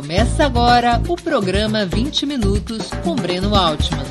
Começa 0.00 0.46
agora 0.46 0.98
o 1.10 1.14
programa 1.14 1.84
20 1.84 2.24
Minutos 2.24 2.88
com 3.04 3.14
Breno 3.14 3.54
Altman. 3.54 4.02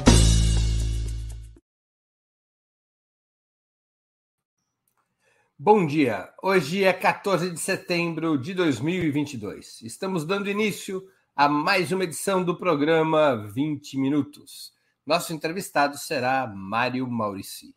Bom 5.58 5.88
dia. 5.88 6.32
Hoje 6.44 6.84
é 6.84 6.94
14 6.94 7.50
de 7.50 7.60
setembro 7.60 8.38
de 8.38 8.54
2022. 8.54 9.82
Estamos 9.82 10.24
dando 10.26 10.48
início 10.48 11.04
a 11.36 11.50
mais 11.50 11.92
uma 11.92 12.04
edição 12.04 12.44
do 12.44 12.56
programa 12.56 13.48
20 13.52 13.98
Minutos. 13.98 14.72
Nosso 15.04 15.34
entrevistado 15.34 15.98
será 15.98 16.46
Mário 16.46 17.08
Maurici. 17.08 17.76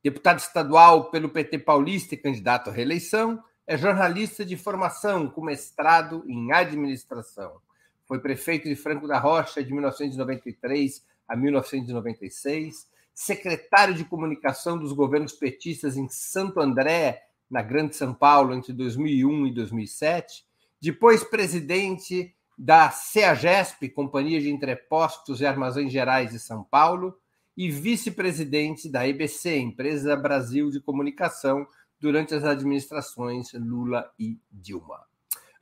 Deputado 0.00 0.38
estadual 0.38 1.10
pelo 1.10 1.28
PT 1.28 1.58
Paulista 1.58 2.14
e 2.14 2.18
candidato 2.18 2.70
à 2.70 2.72
reeleição, 2.72 3.42
é 3.68 3.76
jornalista 3.76 4.46
de 4.46 4.56
formação 4.56 5.28
com 5.28 5.44
mestrado 5.44 6.24
em 6.26 6.50
administração. 6.52 7.60
Foi 8.06 8.18
prefeito 8.18 8.66
de 8.66 8.74
Franco 8.74 9.06
da 9.06 9.18
Rocha 9.18 9.62
de 9.62 9.70
1993 9.70 11.04
a 11.28 11.36
1996, 11.36 12.88
secretário 13.12 13.92
de 13.92 14.06
comunicação 14.06 14.78
dos 14.78 14.94
governos 14.94 15.34
petistas 15.34 15.98
em 15.98 16.08
Santo 16.08 16.60
André, 16.60 17.22
na 17.50 17.60
Grande 17.60 17.94
São 17.94 18.14
Paulo, 18.14 18.54
entre 18.54 18.72
2001 18.72 19.48
e 19.48 19.52
2007, 19.52 20.46
depois 20.80 21.22
presidente 21.22 22.34
da 22.56 22.90
CEAGESP, 22.90 23.90
Companhia 23.90 24.40
de 24.40 24.48
Entrepostos 24.48 25.42
e 25.42 25.46
Armazéns 25.46 25.92
Gerais 25.92 26.30
de 26.30 26.38
São 26.38 26.64
Paulo, 26.64 27.14
e 27.54 27.70
vice-presidente 27.70 28.88
da 28.88 29.06
EBC, 29.06 29.58
Empresa 29.58 30.16
Brasil 30.16 30.70
de 30.70 30.80
Comunicação, 30.80 31.66
durante 32.00 32.34
as 32.34 32.44
administrações 32.44 33.52
Lula 33.54 34.10
e 34.18 34.38
Dilma. 34.50 35.04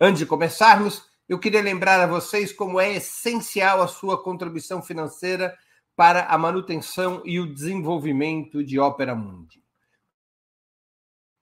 Antes 0.01 0.19
de 0.19 0.27
começarmos, 0.27 1.05
eu 1.29 1.39
queria 1.39 1.63
lembrar 1.63 2.01
a 2.01 2.07
vocês 2.07 2.53
como 2.53 2.79
é 2.79 2.95
essencial 2.95 3.83
a 3.83 3.89
sua 3.89 4.23
contribuição 4.23 4.83
financeira 4.83 5.57
para 5.97 6.27
a 6.27 6.37
manutenção 6.37 7.23
e 7.25 7.41
o 7.41 7.53
desenvolvimento 7.53 8.63
de 8.63 8.79
Ópera 8.79 9.15
Mundi. 9.15 9.65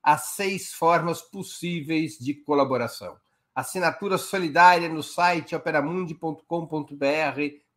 Há 0.01 0.17
seis 0.17 0.71
formas 0.71 1.21
possíveis 1.21 2.17
de 2.17 2.33
colaboração. 2.33 3.17
Assinatura 3.53 4.17
solidária 4.17 4.87
no 4.87 5.03
site 5.03 5.55
operamundi.com.br 5.55 6.45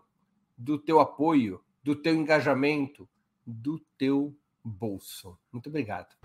do 0.57 0.77
teu 0.77 1.01
apoio, 1.01 1.61
do 1.83 1.95
teu 1.95 2.15
engajamento, 2.15 3.07
do 3.45 3.79
teu 3.97 4.35
bolso. 4.63 5.37
Muito 5.51 5.69
obrigado. 5.69 6.15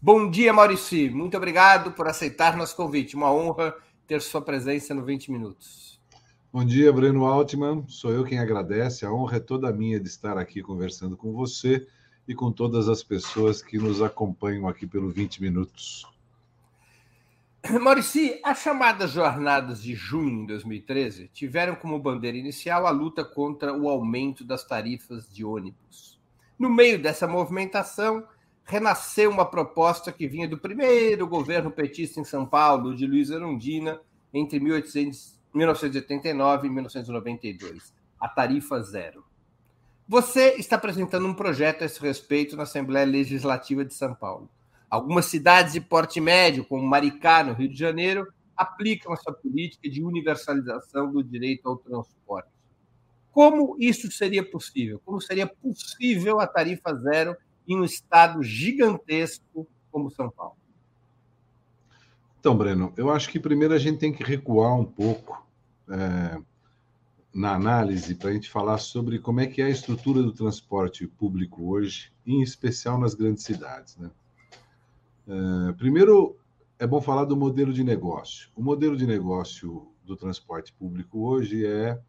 Bom 0.00 0.30
dia, 0.30 0.52
Maurici. 0.52 1.10
Muito 1.10 1.36
obrigado 1.36 1.92
por 1.92 2.06
aceitar 2.06 2.56
nosso 2.56 2.76
convite. 2.76 3.16
Uma 3.16 3.32
honra 3.32 3.74
ter 4.06 4.20
sua 4.20 4.42
presença 4.42 4.94
no 4.94 5.04
20 5.04 5.30
Minutos. 5.30 6.00
Bom 6.52 6.64
dia, 6.64 6.92
Breno 6.92 7.24
Altman. 7.26 7.84
Sou 7.86 8.10
eu 8.10 8.24
quem 8.24 8.38
agradece. 8.38 9.06
A 9.06 9.12
honra 9.12 9.36
é 9.36 9.40
toda 9.40 9.72
minha 9.72 10.00
de 10.00 10.08
estar 10.08 10.36
aqui 10.36 10.62
conversando 10.62 11.16
com 11.16 11.32
você 11.32 11.86
e 12.26 12.34
com 12.34 12.50
todas 12.50 12.88
as 12.88 13.02
pessoas 13.02 13.62
que 13.62 13.78
nos 13.78 14.02
acompanham 14.02 14.66
aqui 14.66 14.86
pelo 14.86 15.10
20 15.10 15.40
Minutos. 15.42 16.06
Maurici, 17.80 18.40
as 18.42 18.58
chamadas 18.60 19.10
jornadas 19.10 19.82
de 19.82 19.94
junho 19.94 20.40
de 20.42 20.46
2013 20.48 21.28
tiveram 21.28 21.74
como 21.74 21.98
bandeira 21.98 22.36
inicial 22.36 22.86
a 22.86 22.90
luta 22.90 23.24
contra 23.24 23.76
o 23.76 23.88
aumento 23.88 24.44
das 24.44 24.64
tarifas 24.64 25.28
de 25.30 25.44
ônibus. 25.44 26.18
No 26.58 26.70
meio 26.70 27.00
dessa 27.00 27.26
movimentação, 27.26 28.26
renasceu 28.64 29.30
uma 29.30 29.44
proposta 29.44 30.10
que 30.10 30.26
vinha 30.26 30.48
do 30.48 30.58
primeiro 30.58 31.26
governo 31.26 31.70
petista 31.70 32.20
em 32.20 32.24
São 32.24 32.46
Paulo, 32.46 32.94
de 32.94 33.06
Luiz 33.06 33.30
Erundina, 33.30 34.00
entre 34.32 34.58
1800, 34.58 35.38
1989 35.52 36.66
e 36.66 36.70
1992, 36.70 37.92
a 38.18 38.28
tarifa 38.28 38.80
zero. 38.80 39.24
Você 40.08 40.54
está 40.58 40.76
apresentando 40.76 41.26
um 41.26 41.34
projeto 41.34 41.82
a 41.82 41.84
esse 41.84 42.00
respeito 42.00 42.56
na 42.56 42.62
Assembleia 42.62 43.06
Legislativa 43.06 43.84
de 43.84 43.94
São 43.94 44.14
Paulo. 44.14 44.48
Algumas 44.90 45.26
cidades 45.26 45.72
de 45.72 45.80
porte 45.80 46.20
médio, 46.20 46.64
como 46.64 46.82
Maricá, 46.82 47.44
no 47.44 47.52
Rio 47.52 47.68
de 47.68 47.78
Janeiro, 47.78 48.26
aplicam 48.56 49.14
essa 49.14 49.32
política 49.32 49.88
de 49.88 50.02
universalização 50.02 51.12
do 51.12 51.22
direito 51.22 51.68
ao 51.68 51.76
transporte. 51.76 52.50
Como 53.30 53.76
isso 53.78 54.10
seria 54.10 54.44
possível? 54.44 55.00
Como 55.04 55.20
seria 55.20 55.46
possível 55.46 56.40
a 56.40 56.46
tarifa 56.46 56.92
zero 56.96 57.36
em 57.66 57.78
um 57.78 57.84
estado 57.84 58.42
gigantesco 58.42 59.66
como 59.92 60.10
São 60.10 60.28
Paulo? 60.28 60.56
Então, 62.40 62.56
Breno, 62.56 62.92
eu 62.96 63.10
acho 63.10 63.28
que 63.28 63.38
primeiro 63.38 63.74
a 63.74 63.78
gente 63.78 63.98
tem 63.98 64.12
que 64.12 64.24
recuar 64.24 64.74
um 64.74 64.84
pouco 64.84 65.46
é, 65.88 66.40
na 67.32 67.54
análise 67.54 68.14
para 68.14 68.30
a 68.30 68.32
gente 68.32 68.50
falar 68.50 68.78
sobre 68.78 69.18
como 69.18 69.40
é 69.40 69.46
que 69.46 69.62
é 69.62 69.66
a 69.66 69.70
estrutura 69.70 70.22
do 70.22 70.32
transporte 70.32 71.06
público 71.06 71.70
hoje, 71.70 72.12
em 72.26 72.42
especial 72.42 72.98
nas 72.98 73.14
grandes 73.14 73.44
cidades. 73.44 73.96
Né? 73.96 74.10
É, 75.30 75.72
primeiro, 75.74 76.36
é 76.76 76.86
bom 76.86 77.00
falar 77.00 77.24
do 77.24 77.36
modelo 77.36 77.72
de 77.72 77.84
negócio. 77.84 78.50
O 78.56 78.62
modelo 78.62 78.96
de 78.96 79.06
negócio 79.06 79.86
do 80.04 80.16
transporte 80.16 80.72
público 80.72 81.20
hoje 81.20 81.64
é 81.64 82.00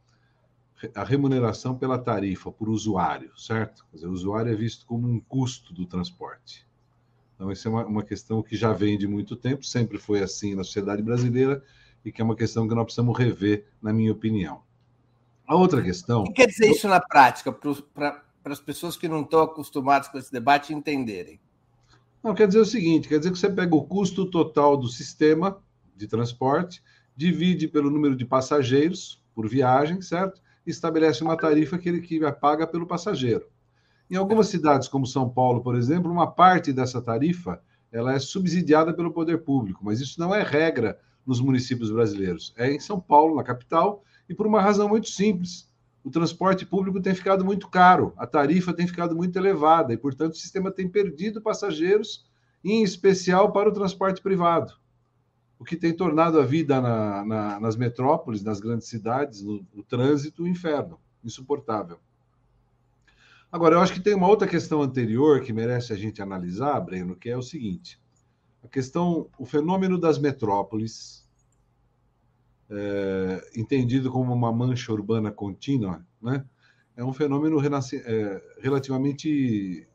a 0.96 1.04
remuneração 1.04 1.78
pela 1.78 2.00
tarifa 2.00 2.52
por 2.52 2.68
usuário, 2.68 3.32
certo? 3.38 3.86
Dizer, 3.94 4.08
o 4.08 4.12
usuário 4.12 4.52
é 4.52 4.56
visto 4.56 4.88
como 4.88 5.08
um 5.08 5.20
custo 5.20 5.72
do 5.72 5.86
transporte. 5.86 6.66
Então, 7.36 7.52
essa 7.52 7.68
é 7.68 7.72
uma, 7.72 7.86
uma 7.86 8.04
questão 8.04 8.42
que 8.42 8.56
já 8.56 8.74
vem 8.74 8.98
de 8.98 9.08
muito 9.08 9.36
tempo, 9.36 9.64
sempre 9.64 10.00
foi 10.00 10.24
assim 10.24 10.56
na 10.56 10.64
sociedade 10.64 11.04
brasileira 11.04 11.64
e 12.04 12.12
que 12.12 12.20
é 12.20 12.26
uma 12.26 12.36
questão 12.36 12.68
que 12.68 12.74
nós 12.74 12.86
precisamos 12.86 13.16
rever, 13.16 13.68
na 13.80 13.94
minha 13.94 14.12
opinião. 14.12 14.64
A 15.46 15.56
outra 15.56 15.84
questão. 15.84 16.22
O 16.22 16.26
que 16.26 16.34
quer 16.34 16.48
dizer 16.48 16.72
isso 16.72 16.88
na 16.88 17.00
prática, 17.00 17.52
para 17.52 18.24
as 18.46 18.60
pessoas 18.60 18.98
que 18.98 19.08
não 19.08 19.22
estão 19.22 19.44
acostumadas 19.44 20.08
com 20.08 20.18
esse 20.18 20.32
debate 20.32 20.74
entenderem? 20.74 21.40
Não, 22.24 22.34
quer 22.36 22.48
dizer 22.48 22.60
o 22.60 22.66
seguinte: 22.66 23.08
quer 23.08 23.18
dizer 23.18 23.32
que 23.32 23.40
você 23.40 23.50
pega 23.50 23.76
o 23.76 23.84
custo 23.84 24.26
total 24.26 24.78
do 24.78 24.88
sistema 24.88 25.58
de 25.96 26.08
transporte, 26.08 26.84
divide 27.16 27.68
pelo 27.68 27.90
número 27.90 28.16
de 28.16 28.26
passageiros 28.26 29.22
por 29.34 29.48
viagem, 29.48 30.02
certo? 30.02 30.42
E 30.66 30.70
estabelece 30.70 31.24
uma 31.24 31.38
tarifa 31.38 31.78
que 31.78 31.90
ele 31.90 32.02
que 32.02 32.20
paga 32.34 32.68
pelo 32.68 32.86
passageiro. 32.86 33.48
Em 34.10 34.16
algumas 34.16 34.48
cidades, 34.48 34.88
como 34.88 35.08
São 35.08 35.30
Paulo, 35.30 35.62
por 35.62 35.76
exemplo, 35.76 36.12
uma 36.12 36.30
parte 36.30 36.74
dessa 36.74 37.02
tarifa 37.02 37.62
ela 37.92 38.14
é 38.14 38.20
subsidiada 38.20 38.94
pelo 38.94 39.12
poder 39.12 39.40
público, 39.40 39.84
mas 39.84 40.00
isso 40.00 40.20
não 40.20 40.34
é 40.34 40.44
regra 40.44 41.00
nos 41.26 41.42
municípios 41.42 41.92
brasileiros. 41.92 42.54
É 42.58 42.72
em 42.72 42.80
São 42.80 43.00
Paulo, 43.00 43.36
na 43.36 43.44
capital, 43.44 44.04
e 44.30 44.34
por 44.34 44.48
uma 44.48 44.62
razão 44.62 44.88
muito 44.88 45.10
simples 45.10 45.70
o 46.04 46.10
transporte 46.10 46.66
público 46.66 47.02
tem 47.02 47.14
ficado 47.14 47.46
muito 47.46 47.68
caro, 47.68 48.14
a 48.18 48.26
tarifa 48.26 48.74
tem 48.74 48.88
ficado 48.88 49.16
muito 49.16 49.38
elevada 49.38 49.94
e, 49.94 49.98
portanto, 49.98 50.34
o 50.34 50.38
sistema 50.38 50.72
tem 50.72 50.88
perdido 50.88 51.42
passageiros, 51.42 52.26
em 52.64 52.84
especial 52.84 53.52
para 53.52 53.70
o 53.70 53.74
transporte 53.74 54.22
privado, 54.22 54.74
o 55.60 55.64
que 55.64 55.76
tem 55.76 55.94
tornado 55.94 56.40
a 56.40 56.46
vida 56.46 56.82
na, 56.82 57.26
na, 57.26 57.60
nas 57.60 57.76
metrópoles, 57.76 58.44
nas 58.44 58.60
grandes 58.60 58.88
cidades, 58.88 59.42
no, 59.42 59.66
no 59.74 59.84
trânsito, 59.84 60.44
um 60.44 60.48
inferno, 60.48 61.00
insuportável. 61.24 62.00
Agora, 63.52 63.76
eu 63.76 63.82
acho 63.82 63.94
que 63.94 64.00
tem 64.00 64.16
uma 64.16 64.28
outra 64.28 64.48
questão 64.48 64.82
anterior 64.82 65.42
que 65.42 65.52
merece 65.52 65.92
a 65.92 65.96
gente 65.96 66.22
analisar, 66.22 66.80
Breno, 66.80 67.16
que 67.16 67.30
é 67.30 67.38
o 67.38 67.42
seguinte: 67.42 68.00
a 68.64 68.68
questão, 68.68 69.28
o 69.38 69.46
fenômeno 69.46 70.00
das 70.00 70.18
metrópoles 70.18 71.21
é, 72.72 73.52
entendido 73.56 74.10
como 74.10 74.34
uma 74.34 74.52
mancha 74.52 74.94
urbana 74.94 75.30
contínua, 75.30 76.06
né? 76.22 76.46
é 76.96 77.04
um 77.04 77.12
fenômeno 77.12 77.58
é, 77.60 78.42
relativamente 78.62 79.88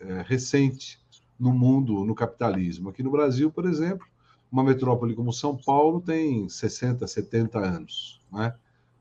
é, 0.00 0.22
recente 0.22 0.98
no 1.38 1.52
mundo, 1.52 2.04
no 2.04 2.14
capitalismo. 2.14 2.88
Aqui 2.88 3.02
no 3.02 3.10
Brasil, 3.10 3.50
por 3.50 3.66
exemplo, 3.66 4.06
uma 4.50 4.64
metrópole 4.64 5.14
como 5.14 5.32
São 5.32 5.56
Paulo 5.56 6.00
tem 6.00 6.48
60, 6.48 7.06
70 7.06 7.58
anos. 7.58 8.20
Né? 8.32 8.54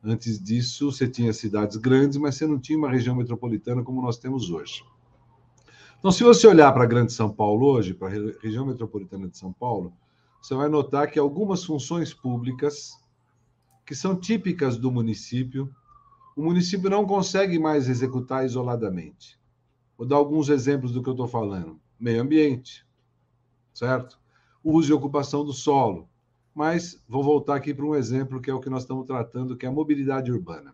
Antes 0.04 0.42
disso, 0.42 0.92
você 0.92 1.08
tinha 1.08 1.32
cidades 1.32 1.78
grandes, 1.78 2.18
mas 2.18 2.36
você 2.36 2.46
não 2.46 2.60
tinha 2.60 2.78
uma 2.78 2.92
região 2.92 3.16
metropolitana 3.16 3.82
como 3.82 4.02
nós 4.02 4.18
temos 4.18 4.50
hoje. 4.50 4.84
Então, 6.00 6.12
se 6.12 6.24
você 6.24 6.46
olhar 6.48 6.72
para 6.74 6.84
a 6.84 6.88
Grande 6.88 7.14
São 7.14 7.32
Paulo 7.32 7.66
hoje, 7.66 7.94
para 7.94 8.10
a 8.10 8.12
região 8.42 8.66
metropolitana 8.66 9.28
de 9.28 9.38
São 9.38 9.54
Paulo, 9.54 9.94
você 10.42 10.54
vai 10.54 10.70
notar 10.70 11.10
que 11.10 11.18
algumas 11.18 11.64
funções 11.64 12.14
públicas 12.14 13.00
que 13.86 13.94
são 13.94 14.16
típicas 14.16 14.78
do 14.78 14.92
município, 14.92 15.74
o 16.36 16.44
município 16.44 16.90
não 16.90 17.06
consegue 17.06 17.60
mais 17.60 17.88
executar 17.88 18.46
isoladamente. 18.46 19.40
Vou 19.98 20.08
dar 20.08 20.18
alguns 20.18 20.50
exemplos 20.50 20.92
do 20.92 21.02
que 21.02 21.08
eu 21.08 21.14
estou 21.14 21.28
falando. 21.28 21.80
Meio 22.00 22.22
ambiente, 22.22 22.86
certo? 23.74 24.20
Uso 24.64 24.92
e 24.92 24.94
ocupação 24.94 25.46
do 25.46 25.54
solo. 25.54 26.10
Mas 26.54 27.02
vou 27.08 27.24
voltar 27.24 27.56
aqui 27.56 27.74
para 27.74 27.86
um 27.86 27.96
exemplo 27.96 28.42
que 28.42 28.50
é 28.50 28.54
o 28.54 28.60
que 28.60 28.70
nós 28.70 28.84
estamos 28.84 29.06
tratando, 29.06 29.56
que 29.56 29.66
é 29.66 29.70
a 29.70 29.72
mobilidade 29.72 30.32
urbana. 30.32 30.74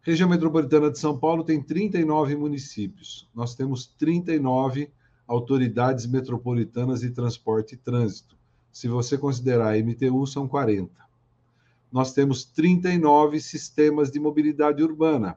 Região 0.00 0.28
metropolitana 0.28 0.90
de 0.90 0.98
São 0.98 1.18
Paulo 1.18 1.44
tem 1.44 1.62
39 1.62 2.36
municípios. 2.36 3.28
Nós 3.34 3.54
temos 3.54 3.86
39 3.86 4.90
autoridades 5.26 6.06
metropolitanas 6.06 7.00
de 7.00 7.10
transporte 7.10 7.74
e 7.74 7.78
trânsito. 7.78 8.36
Se 8.72 8.88
você 8.88 9.16
considerar 9.16 9.74
a 9.74 9.78
MTU, 9.78 10.26
são 10.26 10.48
40. 10.48 10.92
Nós 11.92 12.14
temos 12.14 12.44
39 12.44 13.38
sistemas 13.38 14.10
de 14.10 14.18
mobilidade 14.18 14.82
urbana, 14.82 15.36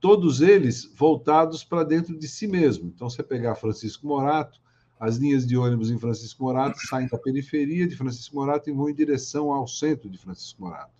todos 0.00 0.40
eles 0.40 0.88
voltados 0.96 1.64
para 1.64 1.82
dentro 1.82 2.16
de 2.16 2.28
si 2.28 2.46
mesmo. 2.46 2.92
Então, 2.94 3.10
você 3.10 3.22
pegar 3.22 3.56
Francisco 3.56 4.06
Morato, 4.06 4.60
as 4.98 5.16
linhas 5.16 5.44
de 5.44 5.56
ônibus 5.56 5.90
em 5.90 5.98
Francisco 5.98 6.44
Morato 6.44 6.78
saem 6.86 7.08
da 7.08 7.18
periferia 7.18 7.88
de 7.88 7.96
Francisco 7.96 8.36
Morato 8.36 8.70
e 8.70 8.72
vão 8.72 8.88
em 8.88 8.94
direção 8.94 9.52
ao 9.52 9.66
centro 9.66 10.08
de 10.08 10.16
Francisco 10.16 10.62
Morato. 10.62 10.92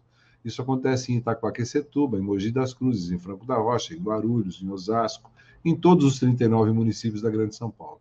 Isso 0.44 0.60
acontece 0.60 1.12
em 1.12 1.18
Itaquaquecetuba, 1.18 2.18
em 2.18 2.20
Mogi 2.22 2.50
das 2.50 2.74
Cruzes, 2.74 3.12
em 3.12 3.18
Franco 3.18 3.46
da 3.46 3.56
Rocha, 3.56 3.94
em 3.94 4.02
Guarulhos, 4.02 4.60
em 4.60 4.68
Osasco, 4.68 5.30
em 5.64 5.76
todos 5.76 6.04
os 6.04 6.18
39 6.18 6.72
municípios 6.72 7.22
da 7.22 7.30
Grande 7.30 7.54
São 7.54 7.70
Paulo. 7.70 8.00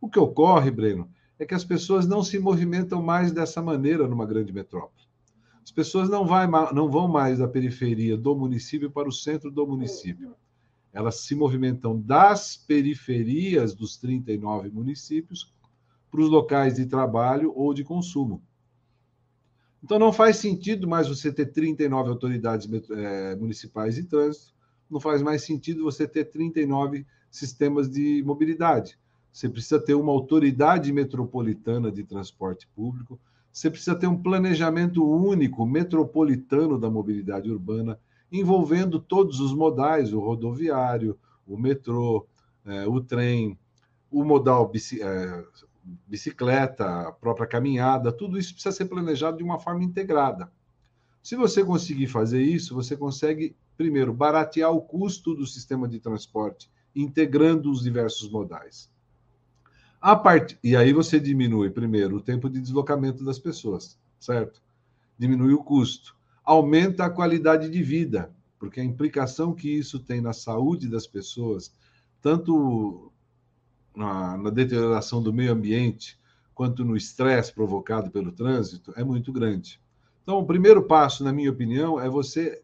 O 0.00 0.08
que 0.08 0.18
ocorre, 0.18 0.70
Breno, 0.70 1.06
é 1.38 1.44
que 1.44 1.54
as 1.54 1.64
pessoas 1.64 2.06
não 2.06 2.22
se 2.22 2.38
movimentam 2.38 3.02
mais 3.02 3.30
dessa 3.30 3.60
maneira 3.60 4.08
numa 4.08 4.24
grande 4.24 4.52
metrópole. 4.52 5.01
As 5.64 5.70
pessoas 5.70 6.08
não, 6.08 6.26
vai, 6.26 6.46
não 6.72 6.90
vão 6.90 7.06
mais 7.06 7.38
da 7.38 7.46
periferia 7.46 8.16
do 8.16 8.34
município 8.34 8.90
para 8.90 9.08
o 9.08 9.12
centro 9.12 9.50
do 9.50 9.66
município. 9.66 10.34
Elas 10.92 11.20
se 11.20 11.34
movimentam 11.34 11.98
das 11.98 12.56
periferias 12.56 13.74
dos 13.74 13.96
39 13.96 14.70
municípios 14.70 15.52
para 16.10 16.20
os 16.20 16.28
locais 16.28 16.74
de 16.74 16.84
trabalho 16.84 17.52
ou 17.56 17.72
de 17.72 17.84
consumo. 17.84 18.42
Então 19.82 19.98
não 19.98 20.12
faz 20.12 20.36
sentido 20.36 20.86
mais 20.86 21.08
você 21.08 21.32
ter 21.32 21.46
39 21.46 22.10
autoridades 22.10 22.68
é, 22.90 23.34
municipais 23.36 23.94
de 23.94 24.04
trânsito, 24.04 24.52
não 24.90 25.00
faz 25.00 25.22
mais 25.22 25.42
sentido 25.42 25.82
você 25.82 26.06
ter 26.06 26.26
39 26.26 27.06
sistemas 27.30 27.88
de 27.88 28.22
mobilidade. 28.24 28.98
Você 29.32 29.48
precisa 29.48 29.80
ter 29.80 29.94
uma 29.94 30.12
autoridade 30.12 30.92
metropolitana 30.92 31.90
de 31.90 32.04
transporte 32.04 32.68
público, 32.76 33.18
você 33.52 33.70
precisa 33.70 33.94
ter 33.94 34.06
um 34.06 34.20
planejamento 34.20 35.04
único 35.04 35.66
metropolitano 35.66 36.78
da 36.78 36.90
mobilidade 36.90 37.50
urbana, 37.50 37.98
envolvendo 38.30 38.98
todos 38.98 39.40
os 39.40 39.52
modais, 39.52 40.12
o 40.12 40.20
rodoviário, 40.20 41.18
o 41.46 41.58
metrô, 41.58 42.26
é, 42.64 42.86
o 42.86 43.00
trem, 43.00 43.58
o 44.10 44.24
modal 44.24 44.72
é, 45.00 45.44
bicicleta, 46.06 47.08
a 47.08 47.12
própria 47.12 47.46
caminhada, 47.46 48.12
tudo 48.12 48.38
isso 48.38 48.54
precisa 48.54 48.74
ser 48.74 48.86
planejado 48.86 49.36
de 49.36 49.44
uma 49.44 49.58
forma 49.58 49.84
integrada. 49.84 50.50
Se 51.22 51.36
você 51.36 51.64
conseguir 51.64 52.08
fazer 52.08 52.42
isso, 52.42 52.74
você 52.74 52.96
consegue, 52.96 53.54
primeiro, 53.76 54.12
baratear 54.12 54.72
o 54.72 54.82
custo 54.82 55.34
do 55.34 55.46
sistema 55.46 55.86
de 55.86 56.00
transporte, 56.00 56.70
integrando 56.94 57.70
os 57.70 57.82
diversos 57.82 58.30
modais. 58.30 58.91
A 60.02 60.16
part... 60.16 60.58
E 60.64 60.74
aí 60.74 60.92
você 60.92 61.20
diminui, 61.20 61.70
primeiro, 61.70 62.16
o 62.16 62.20
tempo 62.20 62.50
de 62.50 62.60
deslocamento 62.60 63.24
das 63.24 63.38
pessoas, 63.38 63.96
certo? 64.18 64.60
Diminui 65.16 65.52
o 65.52 65.62
custo. 65.62 66.16
Aumenta 66.44 67.04
a 67.04 67.10
qualidade 67.10 67.70
de 67.70 67.82
vida, 67.84 68.34
porque 68.58 68.80
a 68.80 68.84
implicação 68.84 69.54
que 69.54 69.70
isso 69.70 70.00
tem 70.00 70.20
na 70.20 70.32
saúde 70.32 70.88
das 70.88 71.06
pessoas, 71.06 71.72
tanto 72.20 73.12
na, 73.94 74.36
na 74.36 74.50
deterioração 74.50 75.22
do 75.22 75.32
meio 75.32 75.52
ambiente, 75.52 76.18
quanto 76.52 76.84
no 76.84 76.96
estresse 76.96 77.52
provocado 77.52 78.10
pelo 78.10 78.32
trânsito, 78.32 78.92
é 78.96 79.04
muito 79.04 79.32
grande. 79.32 79.80
Então, 80.24 80.36
o 80.38 80.46
primeiro 80.46 80.82
passo, 80.82 81.22
na 81.22 81.32
minha 81.32 81.50
opinião, 81.50 82.00
é 82.00 82.08
você 82.08 82.60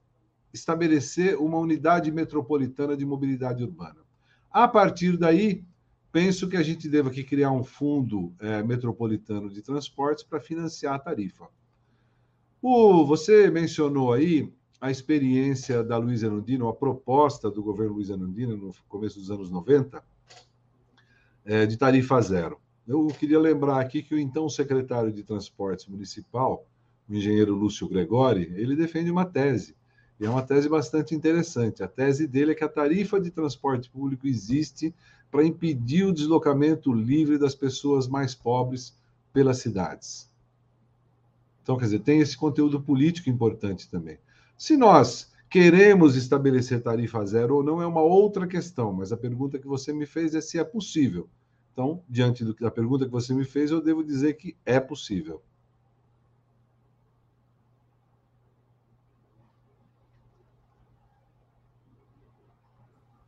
estabelecer 0.52 1.38
uma 1.38 1.58
unidade 1.58 2.10
metropolitana 2.10 2.96
de 2.96 3.06
mobilidade 3.06 3.62
urbana. 3.62 4.00
A 4.50 4.66
partir 4.66 5.16
daí, 5.16 5.64
penso 6.10 6.48
que 6.48 6.56
a 6.56 6.62
gente 6.62 6.88
deva 6.88 7.10
aqui 7.10 7.22
criar 7.22 7.50
um 7.50 7.64
fundo 7.64 8.34
é, 8.38 8.62
metropolitano 8.62 9.50
de 9.50 9.62
transportes 9.62 10.24
para 10.24 10.40
financiar 10.40 10.94
a 10.94 10.98
tarifa. 10.98 11.48
O, 12.60 13.04
você 13.06 13.50
mencionou 13.50 14.12
aí 14.12 14.52
a 14.80 14.90
experiência 14.90 15.82
da 15.82 15.96
Luiz 15.96 16.22
Anundino, 16.22 16.68
a 16.68 16.74
proposta 16.74 17.50
do 17.50 17.62
governo 17.62 17.94
Luiz 17.94 18.10
Anundino 18.10 18.56
no 18.56 18.72
começo 18.88 19.18
dos 19.18 19.30
anos 19.30 19.50
90, 19.50 20.02
é, 21.44 21.66
de 21.66 21.76
tarifa 21.76 22.20
zero. 22.20 22.60
Eu 22.86 23.06
queria 23.08 23.38
lembrar 23.38 23.80
aqui 23.80 24.02
que 24.02 24.14
o 24.14 24.18
então 24.18 24.48
secretário 24.48 25.12
de 25.12 25.22
Transportes 25.22 25.86
Municipal, 25.86 26.66
o 27.08 27.14
engenheiro 27.14 27.54
Lúcio 27.54 27.88
Gregori, 27.88 28.52
ele 28.54 28.76
defende 28.76 29.10
uma 29.10 29.24
tese, 29.24 29.76
e 30.20 30.26
é 30.26 30.30
uma 30.30 30.42
tese 30.42 30.68
bastante 30.68 31.14
interessante. 31.14 31.82
A 31.82 31.88
tese 31.88 32.26
dele 32.26 32.52
é 32.52 32.54
que 32.54 32.64
a 32.64 32.68
tarifa 32.68 33.20
de 33.20 33.30
transporte 33.30 33.88
público 33.88 34.26
existe 34.26 34.94
para 35.30 35.44
impedir 35.44 36.04
o 36.04 36.12
deslocamento 36.12 36.92
livre 36.92 37.38
das 37.38 37.54
pessoas 37.54 38.08
mais 38.08 38.34
pobres 38.34 38.96
pelas 39.32 39.58
cidades. 39.58 40.30
Então, 41.62 41.76
quer 41.76 41.84
dizer, 41.84 42.00
tem 42.00 42.20
esse 42.20 42.36
conteúdo 42.36 42.80
político 42.80 43.28
importante 43.28 43.90
também. 43.90 44.18
Se 44.56 44.76
nós 44.76 45.30
queremos 45.50 46.16
estabelecer 46.16 46.82
tarifa 46.82 47.24
zero 47.24 47.56
ou 47.56 47.62
não 47.62 47.80
é 47.80 47.86
uma 47.86 48.00
outra 48.00 48.46
questão, 48.46 48.92
mas 48.92 49.12
a 49.12 49.16
pergunta 49.16 49.58
que 49.58 49.66
você 49.66 49.92
me 49.92 50.06
fez 50.06 50.34
é 50.34 50.40
se 50.40 50.58
é 50.58 50.64
possível. 50.64 51.28
Então, 51.72 52.02
diante 52.08 52.44
da 52.44 52.70
pergunta 52.70 53.04
que 53.04 53.12
você 53.12 53.32
me 53.32 53.44
fez, 53.44 53.70
eu 53.70 53.80
devo 53.80 54.02
dizer 54.02 54.34
que 54.34 54.56
é 54.64 54.80
possível. 54.80 55.42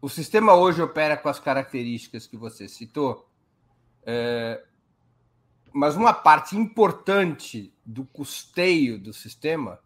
O 0.00 0.08
sistema 0.08 0.54
hoje 0.54 0.80
opera 0.80 1.16
com 1.16 1.28
as 1.28 1.38
características 1.38 2.26
que 2.26 2.36
você 2.36 2.66
citou, 2.66 3.28
é, 4.02 4.64
mas 5.72 5.94
uma 5.94 6.14
parte 6.14 6.56
importante 6.56 7.72
do 7.84 8.04
custeio 8.04 8.98
do 8.98 9.12
sistema 9.12 9.78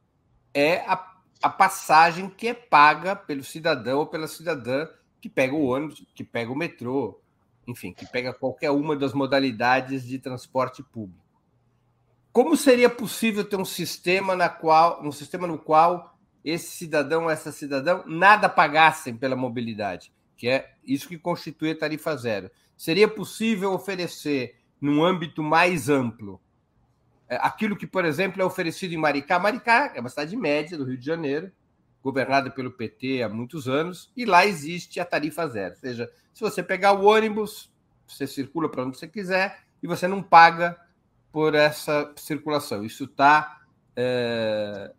é 0.53 0.79
a, 0.87 1.17
a 1.43 1.51
passagem 1.51 2.31
que 2.31 2.47
é 2.47 2.55
paga 2.55 3.17
pelo 3.17 3.43
cidadão 3.43 3.99
ou 3.99 4.07
pela 4.07 4.29
cidadã 4.29 4.87
que 5.21 5.29
pega 5.29 5.55
o 5.55 5.65
ônibus, 5.65 6.05
que 6.15 6.23
pega 6.23 6.53
o 6.53 6.57
metrô, 6.57 7.19
enfim, 7.67 7.93
que 7.93 8.07
pega 8.07 8.33
qualquer 8.33 8.71
uma 8.71 8.95
das 8.95 9.13
modalidades 9.13 10.07
de 10.07 10.19
transporte 10.19 10.83
público. 10.83 11.25
Como 12.33 12.57
seria 12.57 12.91
possível 12.91 13.45
ter 13.45 13.57
um 13.57 13.65
sistema 13.65 14.37
na 14.37 14.49
qual, 14.49 15.03
um 15.03 15.11
sistema 15.11 15.47
no 15.47 15.59
qual 15.59 16.14
esse 16.45 16.77
cidadão 16.77 17.25
ou 17.25 17.31
essa 17.31 17.51
cidadã 17.51 18.03
nada 18.07 18.49
pagassem 18.49 19.17
pela 19.17 19.35
mobilidade, 19.35 20.13
que 20.37 20.49
é 20.49 20.75
isso 20.85 21.09
que 21.09 21.19
constitui 21.19 21.71
a 21.71 21.79
tarifa 21.79 22.15
zero? 22.17 22.51
Seria 22.77 23.09
possível 23.09 23.73
oferecer, 23.73 24.57
num 24.81 25.03
âmbito 25.03 25.43
mais 25.43 25.89
amplo, 25.89 26.41
é, 27.29 27.37
aquilo 27.37 27.77
que, 27.77 27.87
por 27.87 28.05
exemplo, 28.05 28.43
é 28.43 28.45
oferecido 28.45 28.93
em 28.93 28.99
Maricá. 28.99 29.39
Maricá 29.39 29.93
é 29.95 30.01
uma 30.01 30.11
cidade 30.11 30.37
média 30.37 30.77
do 30.77 30.85
Rio 30.85 30.99
de 30.99 31.07
Janeiro, 31.07 31.51
governada 32.03 32.51
pelo 32.51 32.71
PT 32.71 33.23
há 33.23 33.29
muitos 33.29 33.67
anos, 33.67 34.13
e 34.15 34.27
lá 34.27 34.45
existe 34.45 35.01
a 35.01 35.05
tarifa 35.05 35.49
zero. 35.49 35.75
Ou 35.75 35.81
seja, 35.81 36.13
se 36.35 36.41
você 36.41 36.63
pegar 36.63 36.93
o 36.93 37.05
ônibus, 37.05 37.73
você 38.07 38.27
circula 38.27 38.69
para 38.69 38.85
onde 38.85 38.99
você 38.99 39.09
quiser 39.09 39.65
e 39.83 39.87
você 39.87 40.07
não 40.07 40.23
paga 40.23 40.79
por 41.33 41.55
essa 41.55 42.13
circulação. 42.17 42.85
Isso 42.85 43.05
está 43.05 43.63
é, 43.97 44.93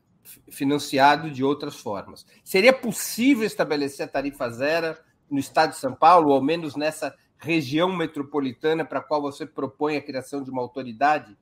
financiado 0.50 1.29
de 1.29 1.44
outras 1.44 1.75
formas. 1.75 2.25
Seria 2.44 2.74
possível 2.74 3.46
estabelecer 3.46 4.05
a 4.05 4.10
tarifa 4.10 4.50
zero 4.50 4.98
no 5.29 5.39
estado 5.39 5.72
de 5.72 5.77
São 5.77 5.94
Paulo, 5.94 6.29
ou 6.29 6.36
ao 6.36 6.41
menos 6.41 6.75
nessa 6.75 7.15
região 7.38 7.96
metropolitana 7.96 8.84
para 8.84 9.00
a 9.00 9.03
qual 9.03 9.22
você 9.22 9.46
propõe 9.46 9.98
a 9.98 10.01
criação 10.01 10.44
de 10.44 10.50
uma 10.50 10.62
autoridade? 10.62 11.38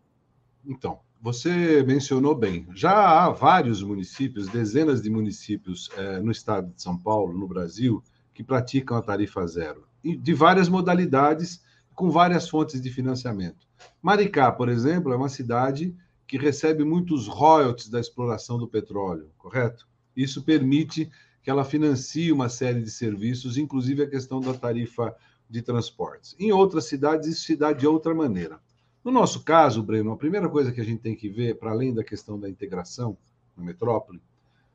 Então, 0.65 0.99
você 1.21 1.83
mencionou 1.83 2.35
bem. 2.35 2.67
Já 2.73 3.23
há 3.23 3.29
vários 3.29 3.81
municípios, 3.81 4.47
dezenas 4.49 5.01
de 5.01 5.09
municípios 5.09 5.89
é, 5.95 6.19
no 6.19 6.31
estado 6.31 6.73
de 6.73 6.81
São 6.81 6.97
Paulo, 6.97 7.37
no 7.37 7.47
Brasil, 7.47 8.03
que 8.33 8.43
praticam 8.43 8.97
a 8.97 9.01
tarifa 9.01 9.45
zero, 9.47 9.87
de 10.03 10.33
várias 10.33 10.67
modalidades, 10.67 11.63
com 11.93 12.09
várias 12.09 12.49
fontes 12.49 12.81
de 12.81 12.89
financiamento. 12.89 13.67
Maricá, 14.01 14.51
por 14.51 14.67
exemplo, 14.67 15.13
é 15.13 15.15
uma 15.15 15.29
cidade 15.29 15.95
que 16.33 16.37
recebe 16.39 16.83
muitos 16.83 17.27
royalties 17.27 17.87
da 17.87 17.99
exploração 17.99 18.57
do 18.57 18.67
petróleo, 18.67 19.29
correto? 19.37 19.87
Isso 20.17 20.41
permite 20.41 21.07
que 21.43 21.49
ela 21.51 21.63
financie 21.63 22.31
uma 22.31 22.49
série 22.49 22.81
de 22.81 22.89
serviços, 22.89 23.55
inclusive 23.55 24.01
a 24.01 24.09
questão 24.09 24.41
da 24.41 24.51
tarifa 24.51 25.15
de 25.47 25.61
transportes. 25.61 26.35
Em 26.39 26.51
outras 26.51 26.85
cidades, 26.85 27.27
isso 27.27 27.43
se 27.43 27.55
dá 27.55 27.71
de 27.71 27.85
outra 27.85 28.15
maneira. 28.15 28.59
No 29.05 29.11
nosso 29.11 29.43
caso, 29.43 29.83
Breno, 29.83 30.11
a 30.11 30.17
primeira 30.17 30.49
coisa 30.49 30.71
que 30.71 30.81
a 30.81 30.83
gente 30.83 31.03
tem 31.03 31.15
que 31.15 31.29
ver, 31.29 31.59
para 31.59 31.69
além 31.69 31.93
da 31.93 32.03
questão 32.03 32.39
da 32.39 32.49
integração 32.49 33.15
na 33.55 33.63
metrópole, 33.63 34.19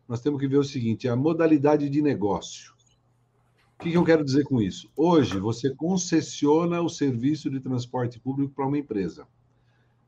nós 0.07 0.21
temos 0.21 0.39
que 0.39 0.47
ver 0.47 0.59
o 0.59 0.65
seguinte: 0.65 1.09
a 1.09 1.17
modalidade 1.17 1.91
de 1.91 2.01
negócio. 2.01 2.73
O 3.81 3.83
que 3.83 3.95
eu 3.95 4.05
quero 4.05 4.25
dizer 4.25 4.45
com 4.45 4.63
isso? 4.63 4.89
Hoje, 4.95 5.41
você 5.41 5.75
concessiona 5.75 6.81
o 6.81 6.89
serviço 6.89 7.51
de 7.51 7.59
transporte 7.59 8.21
público 8.21 8.55
para 8.55 8.69
uma 8.69 8.79
empresa. 8.79 9.27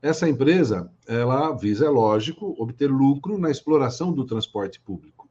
Essa 0.02 0.28
empresa, 0.28 0.90
ela 1.06 1.52
visa, 1.52 1.84
é 1.84 1.88
lógico, 1.90 2.54
obter 2.58 2.90
lucro 2.90 3.36
na 3.36 3.50
exploração 3.50 4.12
do 4.12 4.24
transporte 4.24 4.80
público. 4.80 5.28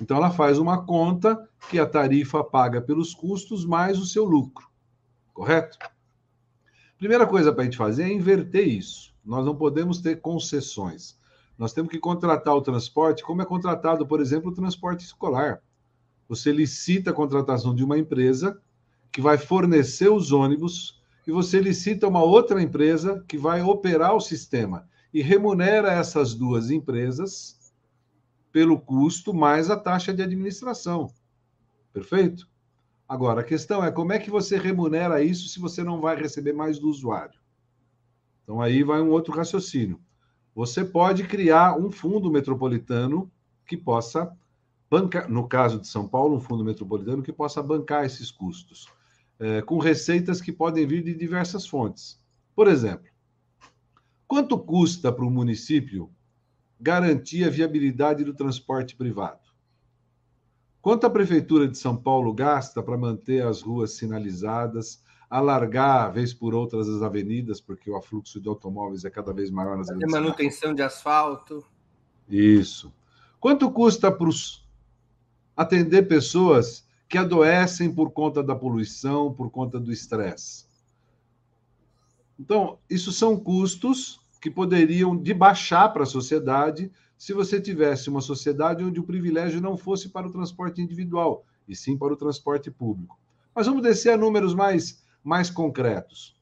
Então, 0.00 0.16
ela 0.16 0.30
faz 0.30 0.58
uma 0.58 0.84
conta 0.84 1.48
que 1.68 1.78
a 1.78 1.86
tarifa 1.86 2.42
paga 2.42 2.80
pelos 2.80 3.12
custos 3.12 3.64
mais 3.64 3.98
o 3.98 4.06
seu 4.06 4.24
lucro, 4.24 4.68
correto? 5.32 5.78
Primeira 6.96 7.26
coisa 7.26 7.52
para 7.52 7.62
a 7.62 7.64
gente 7.64 7.76
fazer 7.76 8.04
é 8.04 8.12
inverter 8.12 8.68
isso. 8.68 9.12
Nós 9.24 9.44
não 9.44 9.56
podemos 9.56 10.00
ter 10.00 10.20
concessões. 10.20 11.18
Nós 11.58 11.72
temos 11.72 11.90
que 11.90 11.98
contratar 11.98 12.54
o 12.54 12.62
transporte 12.62 13.22
como 13.22 13.42
é 13.42 13.44
contratado, 13.44 14.06
por 14.06 14.20
exemplo, 14.20 14.50
o 14.50 14.54
transporte 14.54 15.04
escolar. 15.04 15.60
Você 16.28 16.52
licita 16.52 17.10
a 17.10 17.14
contratação 17.14 17.74
de 17.74 17.84
uma 17.84 17.98
empresa 17.98 18.60
que 19.10 19.20
vai 19.20 19.38
fornecer 19.38 20.08
os 20.08 20.32
ônibus 20.32 21.00
e 21.26 21.32
você 21.32 21.60
licita 21.60 22.08
uma 22.08 22.22
outra 22.22 22.62
empresa 22.62 23.24
que 23.26 23.38
vai 23.38 23.62
operar 23.62 24.14
o 24.14 24.20
sistema 24.20 24.88
e 25.12 25.22
remunera 25.22 25.92
essas 25.92 26.34
duas 26.34 26.70
empresas 26.70 27.72
pelo 28.52 28.78
custo 28.78 29.32
mais 29.32 29.70
a 29.70 29.76
taxa 29.76 30.12
de 30.12 30.22
administração. 30.22 31.12
Perfeito? 31.92 32.48
Agora, 33.08 33.40
a 33.40 33.44
questão 33.44 33.84
é 33.84 33.90
como 33.90 34.12
é 34.12 34.18
que 34.18 34.30
você 34.30 34.56
remunera 34.56 35.22
isso 35.22 35.48
se 35.48 35.60
você 35.60 35.82
não 35.82 36.00
vai 36.00 36.16
receber 36.16 36.52
mais 36.52 36.78
do 36.78 36.88
usuário? 36.88 37.38
Então 38.42 38.60
aí 38.60 38.82
vai 38.82 39.00
um 39.00 39.10
outro 39.10 39.32
raciocínio. 39.32 40.00
Você 40.54 40.84
pode 40.84 41.24
criar 41.24 41.76
um 41.78 41.90
fundo 41.90 42.30
metropolitano 42.30 43.30
que 43.66 43.76
possa 43.76 44.32
bancar, 44.90 45.28
no 45.28 45.48
caso 45.48 45.80
de 45.80 45.88
São 45.88 46.06
Paulo, 46.06 46.36
um 46.36 46.40
fundo 46.40 46.64
metropolitano 46.64 47.22
que 47.22 47.32
possa 47.32 47.62
bancar 47.62 48.04
esses 48.04 48.30
custos, 48.30 48.88
é, 49.38 49.62
com 49.62 49.78
receitas 49.78 50.40
que 50.40 50.52
podem 50.52 50.86
vir 50.86 51.02
de 51.02 51.14
diversas 51.14 51.66
fontes. 51.66 52.20
Por 52.54 52.68
exemplo, 52.68 53.08
quanto 54.26 54.58
custa 54.58 55.12
para 55.12 55.24
o 55.24 55.30
município 55.30 56.10
garantir 56.80 57.44
a 57.44 57.50
viabilidade 57.50 58.24
do 58.24 58.34
transporte 58.34 58.94
privado? 58.96 59.44
Quanto 60.80 61.06
a 61.06 61.10
Prefeitura 61.10 61.66
de 61.66 61.78
São 61.78 61.96
Paulo 61.96 62.32
gasta 62.34 62.82
para 62.82 62.96
manter 62.96 63.42
as 63.42 63.62
ruas 63.62 63.92
sinalizadas, 63.92 65.02
alargar, 65.30 66.12
vez 66.12 66.34
por 66.34 66.54
outras, 66.54 66.88
as 66.88 67.02
avenidas, 67.02 67.60
porque 67.60 67.90
o 67.90 67.96
afluxo 67.96 68.40
de 68.40 68.48
automóveis 68.48 69.04
é 69.04 69.10
cada 69.10 69.32
vez 69.32 69.50
maior 69.50 69.78
nas 69.78 69.88
avenidas? 69.88 70.12
manutenção 70.12 70.74
de 70.74 70.82
asfalto. 70.82 71.64
Isso. 72.28 72.92
Quanto 73.40 73.70
custa 73.70 74.12
para 74.12 74.28
os 74.28 74.68
atender 75.56 76.02
pessoas 76.02 76.83
que 77.08 77.18
adoecem 77.18 77.92
por 77.92 78.10
conta 78.10 78.42
da 78.42 78.54
poluição, 78.54 79.32
por 79.32 79.50
conta 79.50 79.78
do 79.78 79.92
estresse. 79.92 80.66
Então, 82.38 82.78
isso 82.90 83.12
são 83.12 83.38
custos 83.38 84.20
que 84.40 84.50
poderiam 84.50 85.16
de 85.16 85.32
baixar 85.32 85.92
para 85.92 86.02
a 86.02 86.06
sociedade 86.06 86.90
se 87.16 87.32
você 87.32 87.60
tivesse 87.60 88.10
uma 88.10 88.20
sociedade 88.20 88.84
onde 88.84 89.00
o 89.00 89.04
privilégio 89.04 89.60
não 89.60 89.76
fosse 89.76 90.08
para 90.08 90.26
o 90.26 90.32
transporte 90.32 90.82
individual, 90.82 91.46
e 91.66 91.74
sim 91.74 91.96
para 91.96 92.12
o 92.12 92.16
transporte 92.16 92.70
público. 92.70 93.18
Mas 93.54 93.66
vamos 93.66 93.82
descer 93.82 94.10
a 94.10 94.16
números 94.16 94.54
mais, 94.54 95.02
mais 95.22 95.48
concretos. 95.48 96.36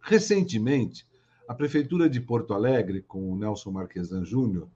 Recentemente, 0.00 1.06
a 1.48 1.54
Prefeitura 1.54 2.08
de 2.08 2.20
Porto 2.20 2.52
Alegre, 2.52 3.02
com 3.02 3.32
o 3.32 3.36
Nelson 3.36 3.70
Marquesan 3.70 4.24
Júnior, 4.24 4.68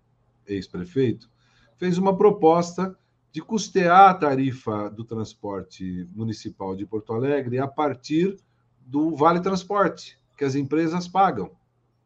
ex-prefeito, 0.46 1.30
fez 1.76 1.98
uma 1.98 2.16
proposta 2.16 2.98
de 3.32 3.40
custear 3.40 4.10
a 4.10 4.14
tarifa 4.14 4.90
do 4.90 5.04
transporte 5.04 6.08
municipal 6.12 6.75
de 6.75 6.84
Porto 6.84 7.12
Alegre 7.12 7.58
a 7.58 7.68
partir 7.68 8.37
do 8.80 9.14
Vale 9.14 9.40
Transporte, 9.40 10.18
que 10.37 10.44
as 10.44 10.54
empresas 10.54 11.06
pagam, 11.06 11.52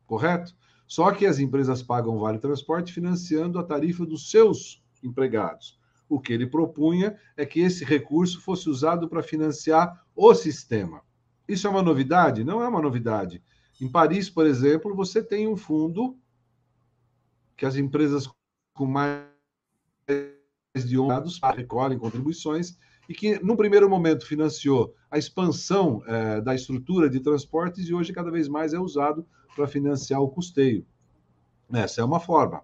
correto? 0.06 0.54
Só 0.86 1.10
que 1.12 1.24
as 1.24 1.38
empresas 1.38 1.82
pagam 1.82 2.14
o 2.14 2.20
Vale 2.20 2.38
Transporte 2.38 2.92
financiando 2.92 3.58
a 3.58 3.64
tarifa 3.64 4.04
dos 4.04 4.30
seus 4.30 4.82
empregados. 5.02 5.78
O 6.08 6.20
que 6.20 6.32
ele 6.32 6.46
propunha 6.46 7.18
é 7.36 7.46
que 7.46 7.60
esse 7.60 7.84
recurso 7.84 8.40
fosse 8.42 8.68
usado 8.68 9.08
para 9.08 9.22
financiar 9.22 10.04
o 10.14 10.34
sistema. 10.34 11.02
Isso 11.48 11.66
é 11.66 11.70
uma 11.70 11.82
novidade? 11.82 12.44
Não 12.44 12.62
é 12.62 12.68
uma 12.68 12.82
novidade. 12.82 13.42
Em 13.80 13.90
Paris, 13.90 14.28
por 14.28 14.46
exemplo, 14.46 14.94
você 14.94 15.22
tem 15.22 15.48
um 15.48 15.56
fundo 15.56 16.18
que 17.56 17.64
as 17.64 17.76
empresas 17.76 18.28
com 18.74 18.86
mais 18.86 19.24
de 20.82 20.98
honrados 20.98 21.38
recolhem 21.54 21.98
contribuições 21.98 22.76
e 23.08 23.14
que, 23.14 23.38
no 23.44 23.56
primeiro 23.56 23.88
momento, 23.88 24.26
financiou 24.26 24.92
a 25.08 25.16
expansão 25.16 26.02
é, 26.06 26.40
da 26.40 26.54
estrutura 26.54 27.08
de 27.08 27.20
transportes 27.20 27.86
e 27.86 27.94
hoje 27.94 28.12
cada 28.12 28.30
vez 28.30 28.48
mais 28.48 28.74
é 28.74 28.78
usado 28.78 29.24
para 29.54 29.68
financiar 29.68 30.20
o 30.20 30.28
custeio. 30.28 30.84
Essa 31.72 32.00
é 32.00 32.04
uma 32.04 32.18
forma. 32.18 32.62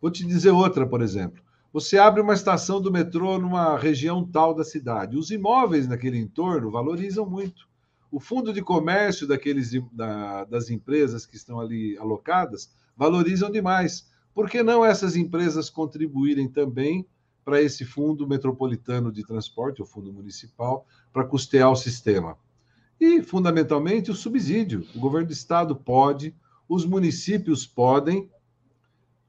Vou 0.00 0.10
te 0.10 0.26
dizer 0.26 0.50
outra, 0.50 0.86
por 0.86 1.00
exemplo. 1.00 1.42
Você 1.72 1.96
abre 1.96 2.20
uma 2.20 2.34
estação 2.34 2.80
do 2.82 2.92
metrô 2.92 3.38
numa 3.38 3.78
região 3.78 4.26
tal 4.26 4.54
da 4.54 4.64
cidade. 4.64 5.16
Os 5.16 5.30
imóveis 5.30 5.88
naquele 5.88 6.18
entorno 6.18 6.70
valorizam 6.70 7.28
muito. 7.28 7.66
O 8.10 8.20
fundo 8.20 8.52
de 8.52 8.60
comércio 8.60 9.26
daqueles, 9.26 9.70
da, 9.92 10.44
das 10.44 10.70
empresas 10.70 11.24
que 11.24 11.36
estão 11.36 11.60
ali 11.60 11.96
alocadas 11.98 12.74
valorizam 12.96 13.50
demais. 13.50 14.06
Por 14.34 14.50
que 14.50 14.62
não 14.62 14.84
essas 14.84 15.16
empresas 15.16 15.70
contribuírem 15.70 16.48
também 16.48 17.06
para 17.48 17.62
esse 17.62 17.82
fundo 17.82 18.28
metropolitano 18.28 19.10
de 19.10 19.24
transporte, 19.24 19.80
o 19.80 19.86
fundo 19.86 20.12
municipal, 20.12 20.84
para 21.10 21.24
custear 21.24 21.70
o 21.70 21.76
sistema. 21.76 22.36
E, 23.00 23.22
fundamentalmente, 23.22 24.10
o 24.10 24.14
subsídio. 24.14 24.86
O 24.94 25.00
governo 25.00 25.28
do 25.28 25.32
estado 25.32 25.74
pode, 25.74 26.36
os 26.68 26.84
municípios 26.84 27.66
podem, 27.66 28.30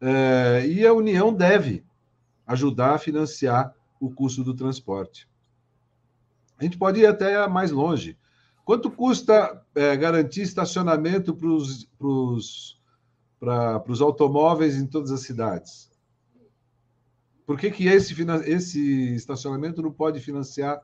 é, 0.01 0.67
e 0.67 0.85
a 0.85 0.91
União 0.91 1.33
deve 1.33 1.85
ajudar 2.45 2.95
a 2.95 2.97
financiar 2.97 3.73
o 4.01 4.11
custo 4.11 4.43
do 4.43 4.53
transporte. 4.53 5.25
A 6.57 6.63
gente 6.65 6.77
pode 6.77 6.99
ir 6.99 7.05
até 7.05 7.47
mais 7.47 7.71
longe. 7.71 8.17
Quanto 8.65 8.91
custa 8.91 9.65
é, 9.73 9.95
garantir 9.95 10.41
estacionamento 10.41 11.33
para 11.33 11.47
os 11.47 11.88
automóveis 14.01 14.75
em 14.75 14.85
todas 14.85 15.09
as 15.09 15.21
cidades? 15.21 15.88
Por 17.49 17.57
que, 17.57 17.71
que 17.71 17.87
esse, 17.87 18.13
esse 18.45 19.15
estacionamento 19.15 19.81
não 19.81 19.91
pode 19.91 20.19
financiar 20.19 20.83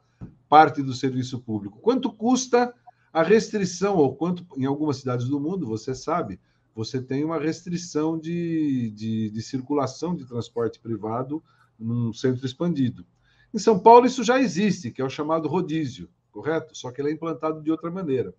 parte 0.50 0.82
do 0.82 0.96
serviço 0.96 1.40
público? 1.40 1.78
Quanto 1.80 2.12
custa 2.12 2.74
a 3.14 3.22
restrição, 3.22 3.98
ou 3.98 4.16
quanto, 4.16 4.44
em 4.58 4.66
algumas 4.66 4.98
cidades 4.98 5.28
do 5.28 5.40
mundo, 5.40 5.68
você 5.68 5.94
sabe, 5.94 6.40
você 6.74 7.00
tem 7.00 7.24
uma 7.24 7.40
restrição 7.40 8.18
de, 8.18 8.90
de, 8.96 9.30
de 9.30 9.42
circulação 9.44 10.16
de 10.16 10.26
transporte 10.26 10.80
privado 10.80 11.44
num 11.78 12.12
centro 12.12 12.44
expandido. 12.48 13.06
Em 13.54 13.60
São 13.60 13.78
Paulo, 13.78 14.08
isso 14.08 14.24
já 14.24 14.42
existe, 14.42 14.90
que 14.90 15.04
é 15.04 15.06
o 15.06 15.10
chamado 15.10 15.48
rodízio, 15.48 16.10
correto? 16.32 16.76
Só 16.76 16.90
que 16.90 17.00
ele 17.00 17.10
é 17.10 17.14
implantado 17.14 17.62
de 17.62 17.70
outra 17.70 17.92
maneira. 17.92 18.34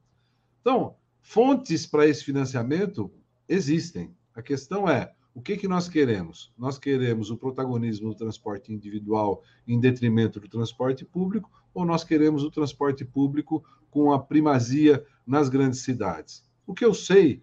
Então, 0.61 0.97
fontes 1.23 1.87
para 1.87 2.09
esse 2.09 2.25
financiamento 2.25 3.09
existem. 3.49 4.13
A 4.35 4.43
questão 4.43 4.89
é 4.89 5.15
o 5.37 5.43
que, 5.43 5.55
que 5.55 5.69
nós 5.69 5.87
queremos? 5.87 6.51
Nós 6.57 6.79
queremos 6.79 7.31
o 7.31 7.37
protagonismo 7.37 8.09
do 8.09 8.15
transporte 8.17 8.73
individual 8.73 9.43
em 9.69 9.79
detrimento 9.79 10.41
do 10.41 10.49
transporte 10.49 11.05
público, 11.05 11.53
ou 11.75 11.85
nós 11.85 12.03
queremos 12.03 12.43
o 12.43 12.51
transporte 12.51 13.05
público 13.05 13.63
com 13.91 14.15
a 14.15 14.19
primazia 14.19 15.05
nas 15.27 15.51
grandes 15.51 15.81
cidades? 15.81 16.43
O 16.67 16.73
que 16.73 16.83
eu 16.83 16.95
sei 16.95 17.43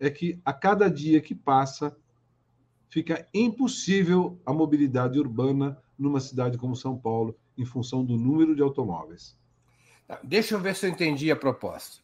é 0.00 0.10
que 0.10 0.40
a 0.44 0.52
cada 0.52 0.90
dia 0.90 1.20
que 1.20 1.32
passa, 1.32 1.96
fica 2.88 3.24
impossível 3.32 4.36
a 4.44 4.52
mobilidade 4.52 5.16
urbana 5.16 5.78
numa 5.96 6.18
cidade 6.18 6.58
como 6.58 6.74
São 6.74 6.98
Paulo, 6.98 7.38
em 7.56 7.64
função 7.64 8.04
do 8.04 8.16
número 8.16 8.56
de 8.56 8.62
automóveis. 8.62 9.38
Deixa 10.24 10.56
eu 10.56 10.60
ver 10.60 10.74
se 10.74 10.86
eu 10.86 10.90
entendi 10.90 11.30
a 11.30 11.36
proposta. 11.36 12.02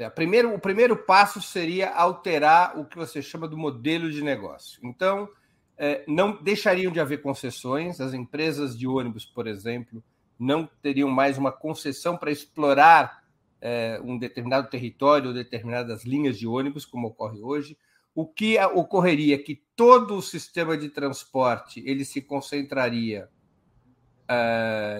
É, 0.00 0.08
primeiro, 0.08 0.54
o 0.54 0.58
primeiro 0.58 0.96
passo 0.96 1.42
seria 1.42 1.90
alterar 1.90 2.78
o 2.78 2.86
que 2.86 2.96
você 2.96 3.20
chama 3.20 3.46
do 3.46 3.58
modelo 3.58 4.10
de 4.10 4.24
negócio. 4.24 4.80
Então, 4.82 5.28
é, 5.76 6.02
não 6.08 6.42
deixariam 6.42 6.90
de 6.90 6.98
haver 6.98 7.20
concessões, 7.20 8.00
as 8.00 8.14
empresas 8.14 8.78
de 8.78 8.86
ônibus, 8.86 9.26
por 9.26 9.46
exemplo, 9.46 10.02
não 10.38 10.66
teriam 10.80 11.10
mais 11.10 11.36
uma 11.36 11.52
concessão 11.52 12.16
para 12.16 12.30
explorar 12.30 13.22
é, 13.60 14.00
um 14.02 14.16
determinado 14.16 14.70
território 14.70 15.28
ou 15.28 15.34
determinadas 15.34 16.02
linhas 16.06 16.38
de 16.38 16.46
ônibus, 16.46 16.86
como 16.86 17.08
ocorre 17.08 17.42
hoje. 17.42 17.76
O 18.14 18.26
que 18.26 18.58
ocorreria 18.58 19.34
é 19.34 19.38
que 19.38 19.62
todo 19.76 20.16
o 20.16 20.22
sistema 20.22 20.78
de 20.78 20.88
transporte 20.88 21.82
ele 21.86 22.06
se 22.06 22.22
concentraria 22.22 23.28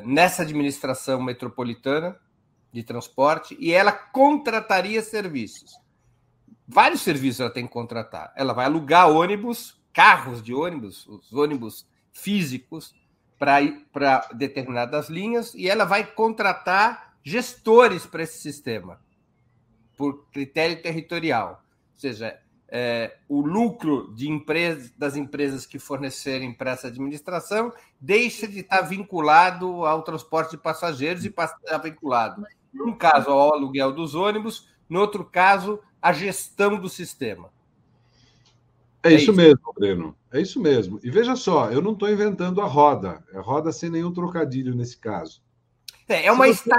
nessa 0.04 0.42
administração 0.42 1.22
metropolitana 1.22 2.18
de 2.72 2.82
transporte 2.82 3.56
e 3.58 3.72
ela 3.72 3.92
contrataria 3.92 5.02
serviços. 5.02 5.78
Vários 6.66 7.00
serviços 7.00 7.40
ela 7.40 7.50
tem 7.50 7.66
que 7.66 7.72
contratar. 7.72 8.32
Ela 8.36 8.52
vai 8.52 8.66
alugar 8.66 9.10
ônibus, 9.10 9.76
carros 9.92 10.42
de 10.42 10.54
ônibus, 10.54 11.06
os 11.06 11.32
ônibus 11.32 11.86
físicos, 12.12 12.94
para 13.38 14.28
determinadas 14.34 15.08
linhas, 15.08 15.54
e 15.54 15.68
ela 15.68 15.84
vai 15.84 16.04
contratar 16.04 17.14
gestores 17.24 18.06
para 18.06 18.22
esse 18.22 18.38
sistema, 18.38 19.00
por 19.96 20.26
critério 20.30 20.80
territorial. 20.82 21.62
Ou 21.94 21.98
seja, 21.98 22.38
é, 22.68 23.16
o 23.28 23.40
lucro 23.40 24.14
de 24.14 24.28
empresas, 24.28 24.92
das 24.96 25.16
empresas 25.16 25.66
que 25.66 25.78
fornecerem 25.78 26.52
para 26.52 26.72
essa 26.72 26.86
administração 26.88 27.72
deixa 27.98 28.46
de 28.46 28.60
estar 28.60 28.82
vinculado 28.82 29.84
ao 29.84 30.02
transporte 30.02 30.52
de 30.52 30.58
passageiros 30.58 31.24
e 31.24 31.30
passa 31.30 31.56
a 31.56 31.64
estar 31.64 31.78
vinculado, 31.78 32.46
num 32.72 32.92
caso, 32.92 33.30
ao 33.30 33.54
aluguel 33.54 33.92
dos 33.92 34.14
ônibus, 34.14 34.68
no 34.88 35.00
outro 35.00 35.24
caso, 35.24 35.80
à 36.00 36.12
gestão 36.12 36.78
do 36.78 36.88
sistema. 36.88 37.50
É, 39.02 39.10
é 39.10 39.14
isso, 39.14 39.24
isso 39.24 39.32
mesmo, 39.32 39.74
Breno. 39.74 40.16
É 40.32 40.40
isso 40.40 40.60
mesmo. 40.60 41.00
E 41.02 41.10
veja 41.10 41.34
só, 41.34 41.70
eu 41.70 41.80
não 41.80 41.92
estou 41.92 42.08
inventando 42.08 42.60
a 42.60 42.66
roda. 42.66 43.24
É 43.32 43.38
roda 43.38 43.72
sem 43.72 43.90
nenhum 43.90 44.12
trocadilho 44.12 44.74
nesse 44.74 44.98
caso. 44.98 45.42
É, 46.08 46.26
é 46.26 46.32
uma 46.32 46.46
você... 46.46 46.70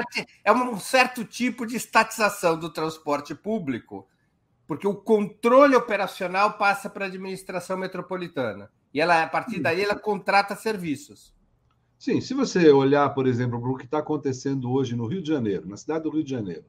é 0.43 0.51
um 0.51 0.79
certo 0.79 1.23
tipo 1.23 1.65
de 1.65 1.75
estatização 1.75 2.59
do 2.59 2.69
transporte 2.69 3.33
público 3.33 4.07
porque 4.71 4.87
o 4.87 4.95
controle 4.95 5.75
operacional 5.75 6.53
passa 6.53 6.89
para 6.89 7.03
a 7.03 7.07
administração 7.09 7.75
metropolitana. 7.75 8.71
E 8.93 9.01
ela, 9.01 9.21
a 9.21 9.27
partir 9.27 9.59
daí, 9.59 9.81
ela 9.81 9.97
contrata 9.99 10.55
serviços. 10.55 11.33
Sim, 12.01 12.19
se 12.19 12.33
você 12.33 12.71
olhar, 12.71 13.07
por 13.13 13.27
exemplo, 13.27 13.61
para 13.61 13.69
o 13.69 13.77
que 13.77 13.85
está 13.85 13.99
acontecendo 13.99 14.71
hoje 14.71 14.95
no 14.95 15.05
Rio 15.05 15.21
de 15.21 15.27
Janeiro, 15.27 15.69
na 15.69 15.77
cidade 15.77 16.05
do 16.05 16.09
Rio 16.09 16.23
de 16.23 16.31
Janeiro, 16.31 16.65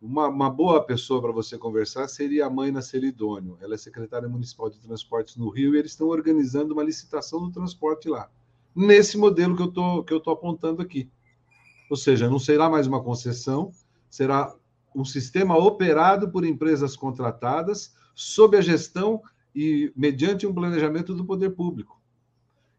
uma, 0.00 0.26
uma 0.26 0.48
boa 0.48 0.82
pessoa 0.82 1.20
para 1.20 1.30
você 1.30 1.58
conversar 1.58 2.08
seria 2.08 2.46
a 2.46 2.50
mãe 2.50 2.72
na 2.72 2.80
Celidônio. 2.80 3.58
Ela 3.60 3.74
é 3.74 3.76
secretária 3.76 4.26
municipal 4.26 4.70
de 4.70 4.80
transportes 4.80 5.36
no 5.36 5.50
Rio 5.50 5.74
e 5.74 5.78
eles 5.78 5.90
estão 5.90 6.08
organizando 6.08 6.72
uma 6.72 6.82
licitação 6.82 7.42
do 7.42 7.52
transporte 7.52 8.08
lá, 8.08 8.30
nesse 8.74 9.18
modelo 9.18 9.54
que 9.54 9.62
eu 9.78 10.02
que 10.02 10.14
eu 10.14 10.16
estou 10.16 10.32
apontando 10.32 10.80
aqui. 10.80 11.10
Ou 11.90 11.96
seja, 11.98 12.30
não 12.30 12.38
será 12.38 12.70
mais 12.70 12.86
uma 12.86 13.02
concessão, 13.02 13.70
será 14.08 14.56
um 14.96 15.04
sistema 15.04 15.58
operado 15.58 16.30
por 16.30 16.42
empresas 16.42 16.96
contratadas, 16.96 17.94
sob 18.14 18.56
a 18.56 18.62
gestão 18.62 19.20
e 19.54 19.92
mediante 19.94 20.46
um 20.46 20.54
planejamento 20.54 21.14
do 21.14 21.22
poder 21.22 21.50
público. 21.50 22.01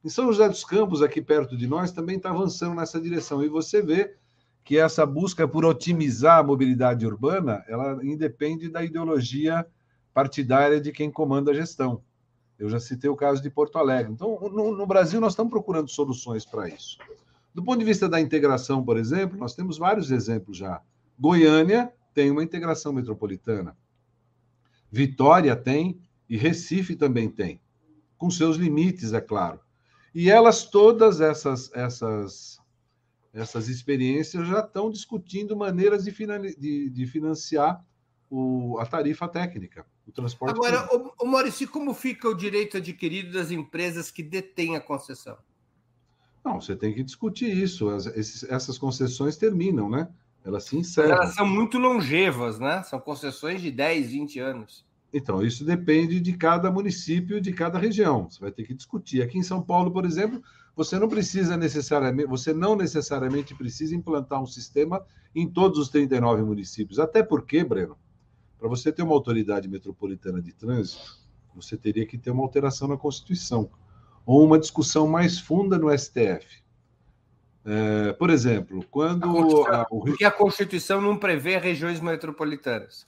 Em 0.04 0.10
São 0.10 0.28
José 0.28 0.50
dos 0.50 0.66
Campos, 0.66 1.02
aqui 1.02 1.22
perto 1.22 1.56
de 1.56 1.66
nós, 1.66 1.92
também 1.92 2.18
está 2.18 2.30
avançando 2.30 2.76
nessa 2.76 3.00
direção. 3.00 3.42
E 3.42 3.48
você 3.48 3.82
vê 3.82 4.16
que 4.64 4.78
essa 4.78 5.06
busca 5.06 5.48
por 5.48 5.64
otimizar 5.64 6.40
a 6.40 6.44
mobilidade 6.44 7.06
urbana, 7.06 7.64
ela 7.68 8.04
independe 8.04 8.70
da 8.70 8.84
ideologia 8.84 9.66
partidária 10.14 10.82
de 10.82 10.92
quem 10.92 11.10
comanda 11.10 11.52
a 11.52 11.54
gestão. 11.54 12.02
Eu 12.60 12.70
já 12.70 12.80
citei 12.80 13.10
o 13.10 13.16
caso 13.16 13.42
de 13.42 13.50
Porto 13.50 13.78
Alegre. 13.78 14.12
Então, 14.12 14.38
no, 14.52 14.76
no 14.76 14.86
Brasil, 14.86 15.22
nós 15.22 15.34
estamos 15.34 15.52
procurando 15.52 15.90
soluções 15.90 16.46
para 16.46 16.68
isso. 16.68 16.98
Do 17.54 17.64
ponto 17.64 17.80
de 17.80 17.86
vista 17.86 18.08
da 18.10 18.20
integração, 18.20 18.84
por 18.84 18.98
exemplo, 18.98 19.38
nós 19.38 19.56
temos 19.56 19.78
vários 19.78 20.12
exemplos 20.12 20.58
já. 20.58 20.82
Goiânia 21.18 21.92
tem 22.14 22.30
uma 22.30 22.44
integração 22.44 22.92
metropolitana. 22.92 23.76
Vitória 24.92 25.56
tem 25.56 26.00
e 26.30 26.38
Recife 26.38 26.96
também 26.96 27.30
tem, 27.30 27.60
com 28.18 28.30
seus 28.30 28.58
limites, 28.58 29.14
é 29.14 29.22
claro. 29.22 29.60
E 30.14 30.30
elas, 30.30 30.66
todas 30.66 31.22
essas, 31.22 31.72
essas, 31.74 32.60
essas 33.34 33.68
experiências 33.68 34.48
já 34.48 34.60
estão 34.60 34.92
discutindo 34.92 35.56
maneiras 35.56 36.04
de, 36.04 36.12
de, 36.58 36.90
de 36.90 37.08
financiar 37.08 37.84
o, 38.30 38.78
a 38.80 38.86
tarifa 38.86 39.28
técnica, 39.28 39.86
o 40.08 40.12
transporte. 40.12 40.56
Agora, 40.56 40.88
o, 40.96 41.26
o 41.26 41.28
Maurício, 41.28 41.68
como 41.68 41.94
fica 41.94 42.30
o 42.30 42.36
direito 42.36 42.78
adquirido 42.78 43.34
das 43.34 43.52
empresas 43.52 44.12
que 44.12 44.22
detêm 44.22 44.76
a 44.76 44.82
concessão? 44.82 45.38
Não, 46.44 46.60
você 46.60 46.76
tem 46.76 46.94
que 46.94 47.04
discutir 47.04 47.56
isso. 47.56 47.90
As, 47.90 48.06
esses, 48.06 48.44
essas 48.44 48.78
concessões 48.78 49.38
terminam, 49.38 49.90
né? 49.90 50.10
Elas 50.44 50.66
se 50.66 50.78
encerram. 50.78 51.16
Elas 51.16 51.36
são 51.36 51.48
muito 51.48 51.78
longevas, 51.78 52.60
né? 52.60 52.84
São 52.84 53.00
concessões 53.00 53.62
de 53.62 53.72
10, 53.72 54.10
20 54.12 54.40
anos. 54.40 54.86
Então, 55.14 55.46
isso 55.46 55.64
depende 55.64 56.20
de 56.20 56.34
cada 56.34 56.72
município, 56.72 57.40
de 57.40 57.54
cada 57.54 57.78
região. 57.78 58.28
Você 58.30 58.40
vai 58.40 58.52
ter 58.52 58.64
que 58.64 58.74
discutir. 58.74 59.22
Aqui 59.22 59.38
em 59.38 59.44
São 59.44 59.62
Paulo, 59.62 59.92
por 59.92 60.06
exemplo, 60.06 60.42
você 60.76 60.98
não 60.98 61.08
precisa 61.08 61.56
necessariamente, 61.56 62.28
você 62.28 62.52
não 62.52 62.76
necessariamente 62.76 63.54
precisa 63.54 63.96
implantar 63.96 64.42
um 64.42 64.48
sistema 64.48 65.06
em 65.36 65.48
todos 65.48 65.78
os 65.78 65.90
39 65.90 66.42
municípios. 66.42 66.98
Até 66.98 67.22
porque, 67.22 67.64
Breno, 67.64 67.96
para 68.58 68.68
você 68.68 68.92
ter 68.92 69.04
uma 69.04 69.14
autoridade 69.14 69.70
metropolitana 69.70 70.42
de 70.42 70.52
trânsito, 70.52 71.20
você 71.56 71.78
teria 71.78 72.08
que 72.08 72.18
ter 72.18 72.32
uma 72.32 72.42
alteração 72.42 72.88
na 72.88 72.98
Constituição 72.98 73.70
ou 74.26 74.44
uma 74.44 74.58
discussão 74.58 75.08
mais 75.08 75.38
funda 75.38 75.78
no 75.78 75.96
STF. 75.96 76.64
É, 77.66 78.14
por 78.14 78.32
exemplo, 78.32 78.84
quando. 78.90 79.26
A 79.68 79.86
o... 79.92 80.00
Porque 80.02 80.26
a 80.26 80.32
Constituição 80.32 81.00
não 81.00 81.18
prevê 81.18 81.58
regiões 81.58 82.00
metropolitanas. 82.02 83.06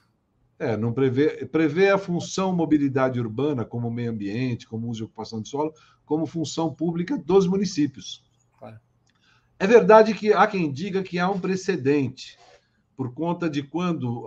É, 0.57 0.77
não 0.77 0.93
prevê, 0.93 1.45
prevê 1.45 1.89
a 1.89 1.97
função 1.97 2.55
mobilidade 2.55 3.19
urbana 3.19 3.65
como 3.65 3.91
meio 3.91 4.11
ambiente, 4.11 4.67
como 4.67 4.89
uso 4.89 5.03
e 5.03 5.05
ocupação 5.05 5.41
de 5.41 5.49
solo, 5.49 5.73
como 6.05 6.25
função 6.25 6.73
pública 6.73 7.17
dos 7.17 7.45
municípios. 7.45 8.23
É 9.57 9.65
verdade 9.65 10.13
que 10.13 10.33
há 10.33 10.45
quem 10.47 10.71
diga 10.71 11.01
que 11.01 11.17
há 11.17 11.29
um 11.29 11.39
precedente, 11.39 12.37
por 12.95 13.13
conta 13.13 13.49
de 13.49 13.63
quando, 13.63 14.25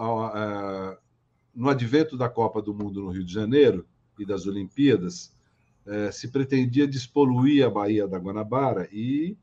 no 1.55 1.69
advento 1.69 2.17
da 2.17 2.29
Copa 2.29 2.62
do 2.62 2.73
Mundo 2.73 3.03
no 3.03 3.11
Rio 3.11 3.25
de 3.25 3.33
Janeiro 3.33 3.87
e 4.19 4.25
das 4.25 4.47
Olimpíadas, 4.47 5.33
é, 5.87 6.11
se 6.11 6.29
pretendia 6.29 6.87
despoluir 6.87 7.64
a 7.64 7.71
Baía 7.71 8.07
da 8.07 8.19
Guanabara 8.19 8.88
e 8.93 9.37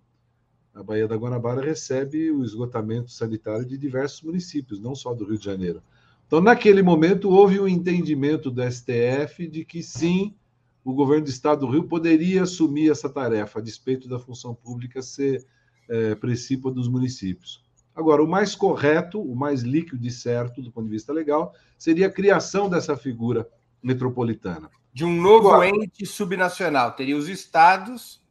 a 0.73 0.83
Baía 0.83 1.07
da 1.07 1.15
Guanabara 1.15 1.61
recebe 1.61 2.31
o 2.31 2.43
esgotamento 2.43 3.11
sanitário 3.11 3.65
de 3.65 3.77
diversos 3.77 4.21
municípios, 4.21 4.79
não 4.79 4.93
só 4.93 5.13
do 5.13 5.25
Rio 5.25 5.39
de 5.39 5.45
Janeiro. 5.45 5.81
Então, 6.27 6.41
naquele 6.41 6.81
momento, 6.81 7.29
houve 7.29 7.59
um 7.59 7.67
entendimento 7.67 8.49
do 8.49 8.61
STF 8.63 9.47
de 9.47 9.63
que 9.63 9.83
sim, 9.83 10.35
o 10.83 10.93
governo 10.93 11.25
do 11.25 11.29
estado 11.29 11.65
do 11.65 11.71
Rio 11.71 11.83
poderia 11.83 12.43
assumir 12.43 12.89
essa 12.89 13.09
tarefa, 13.09 13.59
a 13.59 13.61
despeito 13.61 14.07
da 14.07 14.19
função 14.19 14.55
pública 14.55 15.01
ser 15.01 15.45
é, 15.87 16.15
princípio 16.15 16.71
dos 16.71 16.87
municípios. 16.87 17.63
Agora, 17.95 18.23
o 18.23 18.27
mais 18.27 18.55
correto, 18.55 19.21
o 19.21 19.35
mais 19.35 19.61
líquido 19.61 20.05
e 20.05 20.11
certo, 20.11 20.61
do 20.61 20.71
ponto 20.71 20.85
de 20.85 20.91
vista 20.91 21.13
legal, 21.13 21.53
seria 21.77 22.07
a 22.07 22.11
criação 22.11 22.69
dessa 22.69 22.97
figura 22.97 23.47
metropolitana. 23.81 24.69
De 24.91 25.05
um 25.05 25.21
novo 25.21 25.49
Agora, 25.49 25.69
ente 25.69 26.05
subnacional. 26.05 26.91
Teria 26.93 27.15
os 27.15 27.29
estados 27.29 28.23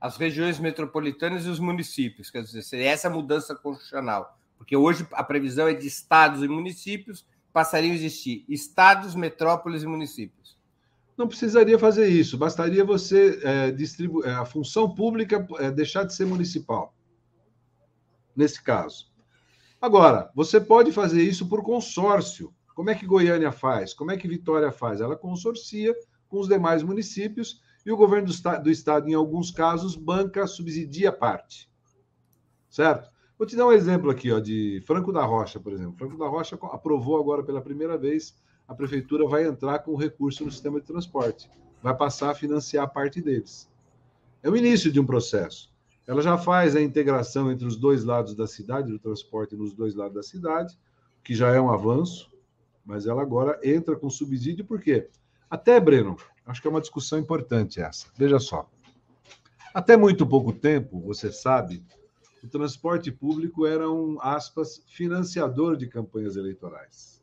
as 0.00 0.16
regiões 0.16 0.58
metropolitanas 0.58 1.44
e 1.44 1.48
os 1.48 1.58
municípios. 1.58 2.30
Quer 2.30 2.42
dizer, 2.42 2.62
seria 2.62 2.90
essa 2.90 3.10
mudança 3.10 3.54
constitucional. 3.54 4.37
Porque 4.58 4.76
hoje 4.76 5.06
a 5.12 5.24
previsão 5.24 5.68
é 5.68 5.72
de 5.72 5.86
estados 5.86 6.42
e 6.42 6.48
municípios, 6.48 7.24
passariam 7.52 7.92
a 7.92 7.94
existir 7.94 8.44
estados, 8.48 9.14
metrópoles 9.14 9.82
e 9.82 9.86
municípios. 9.86 10.58
Não 11.16 11.26
precisaria 11.26 11.78
fazer 11.78 12.08
isso, 12.08 12.36
bastaria 12.36 12.84
você 12.84 13.40
é, 13.42 13.70
distribuir 13.70 14.28
é, 14.28 14.34
a 14.34 14.44
função 14.44 14.94
pública 14.94 15.46
é, 15.58 15.70
deixar 15.70 16.04
de 16.04 16.14
ser 16.14 16.26
municipal. 16.26 16.94
Nesse 18.36 18.62
caso. 18.62 19.10
Agora, 19.80 20.30
você 20.34 20.60
pode 20.60 20.92
fazer 20.92 21.22
isso 21.22 21.48
por 21.48 21.62
consórcio. 21.62 22.54
Como 22.74 22.90
é 22.90 22.94
que 22.94 23.06
Goiânia 23.06 23.50
faz? 23.50 23.92
Como 23.94 24.12
é 24.12 24.16
que 24.16 24.28
Vitória 24.28 24.70
faz? 24.70 25.00
Ela 25.00 25.16
consorcia 25.16 25.96
com 26.28 26.38
os 26.38 26.48
demais 26.48 26.82
municípios 26.82 27.60
e 27.84 27.90
o 27.90 27.96
governo 27.96 28.28
do, 28.28 28.62
do 28.62 28.70
estado, 28.70 29.08
em 29.08 29.14
alguns 29.14 29.50
casos, 29.50 29.96
banca, 29.96 30.46
subsidia 30.46 31.10
parte. 31.10 31.68
Certo? 32.68 33.10
Vou 33.38 33.46
te 33.46 33.54
dar 33.54 33.68
um 33.68 33.72
exemplo 33.72 34.10
aqui, 34.10 34.32
ó, 34.32 34.40
de 34.40 34.82
Franco 34.84 35.12
da 35.12 35.24
Rocha, 35.24 35.60
por 35.60 35.72
exemplo. 35.72 35.94
Franco 35.96 36.18
da 36.18 36.26
Rocha 36.26 36.58
aprovou 36.72 37.20
agora 37.20 37.40
pela 37.44 37.60
primeira 37.60 37.96
vez, 37.96 38.34
a 38.66 38.74
prefeitura 38.74 39.28
vai 39.28 39.46
entrar 39.46 39.78
com 39.78 39.94
recurso 39.94 40.44
no 40.44 40.50
sistema 40.50 40.80
de 40.80 40.86
transporte, 40.86 41.48
vai 41.80 41.96
passar 41.96 42.30
a 42.30 42.34
financiar 42.34 42.92
parte 42.92 43.22
deles. 43.22 43.70
É 44.42 44.50
o 44.50 44.56
início 44.56 44.90
de 44.90 44.98
um 44.98 45.06
processo. 45.06 45.72
Ela 46.04 46.20
já 46.20 46.36
faz 46.36 46.74
a 46.74 46.80
integração 46.80 47.52
entre 47.52 47.64
os 47.64 47.76
dois 47.76 48.02
lados 48.02 48.34
da 48.34 48.46
cidade, 48.46 48.90
do 48.90 48.98
transporte 48.98 49.54
nos 49.54 49.72
dois 49.72 49.94
lados 49.94 50.14
da 50.14 50.22
cidade. 50.22 50.76
que 51.22 51.34
já 51.34 51.54
é 51.54 51.60
um 51.60 51.70
avanço, 51.70 52.32
mas 52.84 53.06
ela 53.06 53.20
agora 53.20 53.60
entra 53.62 53.94
com 53.94 54.08
subsídio, 54.08 54.64
por 54.64 54.80
quê? 54.80 55.10
Até, 55.50 55.78
Breno, 55.78 56.16
acho 56.46 56.62
que 56.62 56.66
é 56.66 56.70
uma 56.70 56.80
discussão 56.80 57.18
importante 57.18 57.80
essa. 57.80 58.06
Veja 58.16 58.38
só. 58.38 58.68
Até 59.74 59.96
muito 59.96 60.26
pouco 60.26 60.52
tempo, 60.52 60.98
você 61.00 61.30
sabe, 61.30 61.84
o 62.42 62.48
transporte 62.48 63.10
público 63.10 63.66
era 63.66 63.90
um, 63.90 64.18
aspas, 64.20 64.82
financiador 64.88 65.76
de 65.76 65.86
campanhas 65.86 66.36
eleitorais. 66.36 67.22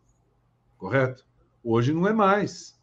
Correto? 0.77 1.25
Hoje 1.63 1.93
não 1.93 2.07
é 2.07 2.13
mais. 2.13 2.79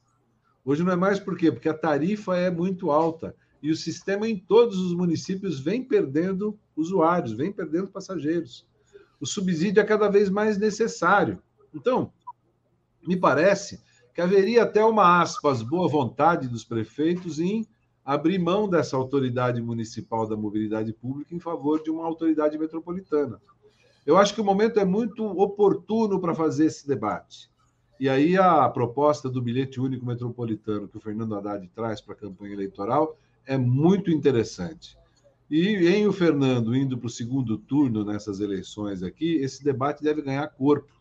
Hoje 0.65 0.83
não 0.83 0.93
é 0.93 0.97
mais 0.97 1.19
por 1.19 1.37
quê? 1.37 1.51
Porque 1.51 1.69
a 1.69 1.75
tarifa 1.75 2.37
é 2.37 2.51
muito 2.51 2.91
alta 2.91 3.35
e 3.63 3.71
o 3.71 3.77
sistema 3.77 4.29
em 4.29 4.37
todos 4.37 4.79
os 4.79 4.95
municípios 4.95 5.61
vem 5.61 5.85
perdendo 5.85 6.59
usuários, 6.77 7.33
vem 7.33 7.53
perdendo 7.53 7.89
passageiros. 7.89 8.67
O 9.21 9.27
subsídio 9.27 9.81
é 9.81 9.85
cada 9.85 10.09
vez 10.09 10.29
mais 10.29 10.59
necessário. 10.59 11.41
Então, 11.73 12.13
me 13.07 13.17
parece 13.17 13.81
que 14.15 14.21
haveria 14.21 14.65
até 14.65 14.85
uma 14.85 15.23
aspas 15.23 15.63
boa 15.63 15.89
vontade 15.89 16.49
dos 16.49 16.65
prefeitos 16.65 17.39
em 17.39 17.67
abrir 18.05 18.39
mão 18.39 18.69
dessa 18.69 18.97
autoridade 18.97 19.63
municipal 19.63 20.29
da 20.29 20.37
mobilidade 20.37 20.93
pública 20.93 21.35
em 21.35 21.41
favor 21.41 21.83
de 21.83 21.91
uma 21.91 22.05
autoridade 22.05 22.59
metropolitana. 22.59 23.41
Eu 24.05 24.17
acho 24.17 24.35
que 24.35 24.41
o 24.41 24.45
momento 24.45 24.81
é 24.81 24.85
muito 24.85 25.25
oportuno 25.25 26.21
para 26.21 26.35
fazer 26.35 26.67
esse 26.67 26.87
debate. 26.87 27.51
E 28.01 28.09
aí 28.09 28.37
a 28.37 28.69
proposta 28.69 29.31
do 29.31 29.41
bilhete 29.41 29.81
único 29.81 30.05
metropolitano 30.05 30.89
que 30.89 30.97
o 30.97 31.01
Fernando 31.01 31.37
Haddad 31.37 31.69
traz 31.69 32.01
para 32.01 32.15
a 32.15 32.17
campanha 32.17 32.53
eleitoral 32.53 33.17
é 33.47 33.57
muito 33.57 34.11
interessante. 34.11 34.99
E 35.49 35.87
em 35.87 36.07
o 36.07 36.13
Fernando 36.13 36.75
indo 36.75 36.99
para 36.99 37.07
o 37.07 37.11
segundo 37.11 37.57
turno 37.57 38.05
nessas 38.05 38.41
eleições 38.41 39.03
aqui, 39.03 39.37
esse 39.37 39.63
debate 39.63 40.03
deve 40.03 40.23
ganhar 40.23 40.49
corpo. 40.49 40.93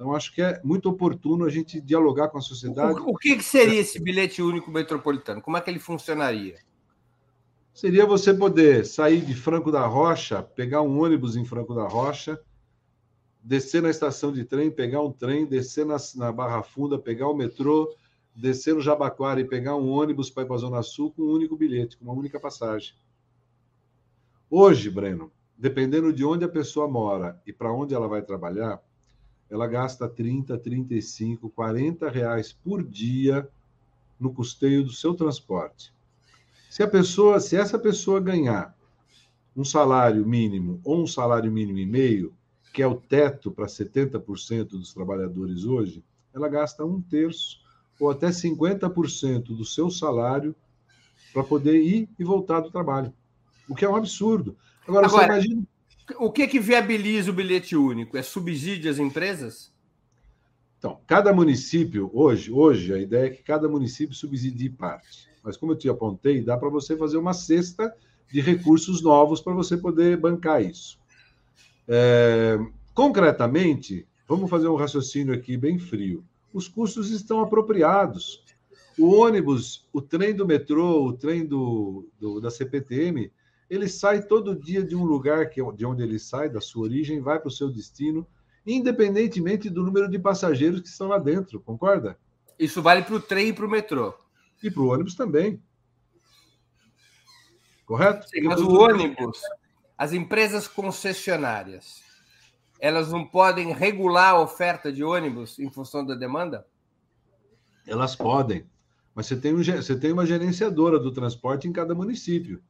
Então, 0.00 0.14
acho 0.14 0.34
que 0.34 0.40
é 0.40 0.58
muito 0.64 0.88
oportuno 0.88 1.44
a 1.44 1.50
gente 1.50 1.78
dialogar 1.78 2.28
com 2.28 2.38
a 2.38 2.40
sociedade. 2.40 2.98
O, 3.00 3.10
o 3.10 3.18
que, 3.18 3.36
que 3.36 3.44
seria 3.44 3.78
esse 3.78 4.00
bilhete 4.02 4.40
único 4.40 4.70
metropolitano? 4.70 5.42
Como 5.42 5.58
é 5.58 5.60
que 5.60 5.68
ele 5.68 5.78
funcionaria? 5.78 6.56
Seria 7.74 8.06
você 8.06 8.32
poder 8.32 8.86
sair 8.86 9.20
de 9.20 9.34
Franco 9.34 9.70
da 9.70 9.84
Rocha, 9.86 10.42
pegar 10.42 10.80
um 10.80 11.02
ônibus 11.02 11.36
em 11.36 11.44
Franco 11.44 11.74
da 11.74 11.86
Rocha, 11.86 12.40
descer 13.44 13.82
na 13.82 13.90
estação 13.90 14.32
de 14.32 14.42
trem, 14.42 14.70
pegar 14.70 15.02
um 15.02 15.12
trem, 15.12 15.44
descer 15.44 15.84
na, 15.84 15.98
na 16.16 16.32
Barra 16.32 16.62
Funda, 16.62 16.98
pegar 16.98 17.28
o 17.28 17.36
metrô, 17.36 17.94
descer 18.34 18.74
no 18.74 18.80
Jabaquara 18.80 19.42
e 19.42 19.44
pegar 19.44 19.76
um 19.76 19.90
ônibus 19.90 20.30
para 20.30 20.44
ir 20.44 20.46
para 20.46 20.56
a 20.56 20.60
Zona 20.60 20.82
Sul 20.82 21.12
com 21.12 21.24
um 21.24 21.30
único 21.30 21.58
bilhete, 21.58 21.98
com 21.98 22.06
uma 22.06 22.14
única 22.14 22.40
passagem. 22.40 22.94
Hoje, 24.48 24.88
Breno, 24.88 25.30
dependendo 25.58 26.10
de 26.10 26.24
onde 26.24 26.42
a 26.42 26.48
pessoa 26.48 26.88
mora 26.88 27.38
e 27.46 27.52
para 27.52 27.70
onde 27.70 27.94
ela 27.94 28.08
vai 28.08 28.22
trabalhar, 28.22 28.80
ela 29.50 29.66
gasta 29.66 30.08
30, 30.08 30.56
35, 30.56 31.50
40 31.50 32.08
reais 32.08 32.52
por 32.52 32.82
dia 32.82 33.48
no 34.18 34.32
custeio 34.32 34.84
do 34.84 34.92
seu 34.92 35.14
transporte. 35.14 35.92
Se 36.68 36.82
a 36.82 36.88
pessoa, 36.88 37.40
se 37.40 37.56
essa 37.56 37.78
pessoa 37.78 38.20
ganhar 38.20 38.76
um 39.56 39.64
salário 39.64 40.24
mínimo 40.24 40.80
ou 40.84 41.02
um 41.02 41.06
salário 41.06 41.50
mínimo 41.50 41.78
e 41.78 41.86
meio, 41.86 42.32
que 42.72 42.80
é 42.80 42.86
o 42.86 42.94
teto 42.94 43.50
para 43.50 43.66
70% 43.66 44.68
dos 44.68 44.94
trabalhadores 44.94 45.64
hoje, 45.64 46.04
ela 46.32 46.48
gasta 46.48 46.84
um 46.84 47.00
terço 47.00 47.58
ou 47.98 48.10
até 48.10 48.28
50% 48.28 49.56
do 49.56 49.64
seu 49.64 49.90
salário 49.90 50.54
para 51.32 51.42
poder 51.42 51.82
ir 51.82 52.08
e 52.18 52.24
voltar 52.24 52.60
do 52.60 52.70
trabalho. 52.70 53.12
O 53.68 53.74
que 53.74 53.84
é 53.84 53.88
um 53.88 53.96
absurdo. 53.96 54.56
Agora, 54.86 55.06
Agora 55.06 55.22
você 55.22 55.32
imagina 55.32 55.62
o 56.18 56.30
que, 56.30 56.46
que 56.46 56.58
viabiliza 56.58 57.30
o 57.30 57.34
bilhete 57.34 57.76
único? 57.76 58.16
É 58.16 58.22
subsídio 58.22 58.90
às 58.90 58.98
empresas? 58.98 59.72
Então, 60.78 60.98
cada 61.06 61.32
município, 61.32 62.10
hoje, 62.14 62.50
hoje, 62.50 62.92
a 62.94 62.98
ideia 62.98 63.26
é 63.26 63.30
que 63.30 63.42
cada 63.42 63.68
município 63.68 64.14
subsidie 64.14 64.70
parte. 64.70 65.28
Mas, 65.42 65.56
como 65.56 65.72
eu 65.72 65.76
te 65.76 65.88
apontei, 65.88 66.42
dá 66.42 66.56
para 66.56 66.70
você 66.70 66.96
fazer 66.96 67.18
uma 67.18 67.34
cesta 67.34 67.94
de 68.32 68.40
recursos 68.40 69.02
novos 69.02 69.40
para 69.40 69.52
você 69.52 69.76
poder 69.76 70.16
bancar 70.16 70.62
isso. 70.62 70.98
É, 71.86 72.58
concretamente, 72.94 74.06
vamos 74.26 74.48
fazer 74.48 74.68
um 74.68 74.76
raciocínio 74.76 75.34
aqui 75.34 75.56
bem 75.56 75.78
frio. 75.78 76.24
Os 76.52 76.68
custos 76.68 77.10
estão 77.10 77.40
apropriados. 77.40 78.42
O 78.98 79.14
ônibus, 79.14 79.88
o 79.92 80.00
trem 80.00 80.34
do 80.34 80.46
metrô, 80.46 81.04
o 81.04 81.12
trem 81.12 81.44
do, 81.44 82.08
do 82.18 82.40
da 82.40 82.50
CPTM, 82.50 83.30
ele 83.70 83.88
sai 83.88 84.20
todo 84.20 84.58
dia 84.58 84.82
de 84.82 84.96
um 84.96 85.04
lugar 85.04 85.48
que 85.48 85.60
é 85.60 85.72
de 85.72 85.86
onde 85.86 86.02
ele 86.02 86.18
sai, 86.18 86.50
da 86.50 86.60
sua 86.60 86.82
origem, 86.82 87.20
vai 87.20 87.38
para 87.38 87.46
o 87.46 87.52
seu 87.52 87.70
destino, 87.70 88.26
independentemente 88.66 89.70
do 89.70 89.84
número 89.84 90.10
de 90.10 90.18
passageiros 90.18 90.80
que 90.80 90.88
estão 90.88 91.06
lá 91.06 91.18
dentro, 91.18 91.60
concorda? 91.60 92.18
Isso 92.58 92.82
vale 92.82 93.02
para 93.02 93.14
o 93.14 93.20
trem 93.20 93.48
e 93.48 93.52
para 93.52 93.64
o 93.64 93.70
metrô. 93.70 94.12
E 94.60 94.70
para 94.70 94.82
o 94.82 94.88
ônibus 94.88 95.14
também. 95.14 95.62
Correto? 97.86 98.28
Sim, 98.28 98.42
mas 98.42 98.60
o 98.60 98.72
ônibus, 98.72 99.40
as 99.96 100.12
empresas 100.12 100.66
concessionárias, 100.66 102.02
elas 102.80 103.12
não 103.12 103.24
podem 103.24 103.72
regular 103.72 104.34
a 104.34 104.40
oferta 104.40 104.92
de 104.92 105.04
ônibus 105.04 105.58
em 105.60 105.70
função 105.70 106.04
da 106.04 106.14
demanda? 106.16 106.66
Elas 107.86 108.16
podem. 108.16 108.66
Mas 109.14 109.26
você 109.26 109.36
tem, 109.36 109.54
um, 109.54 109.62
você 109.62 109.98
tem 109.98 110.12
uma 110.12 110.26
gerenciadora 110.26 110.98
do 110.98 111.12
transporte 111.12 111.68
em 111.68 111.72
cada 111.72 111.94
município. 111.94 112.62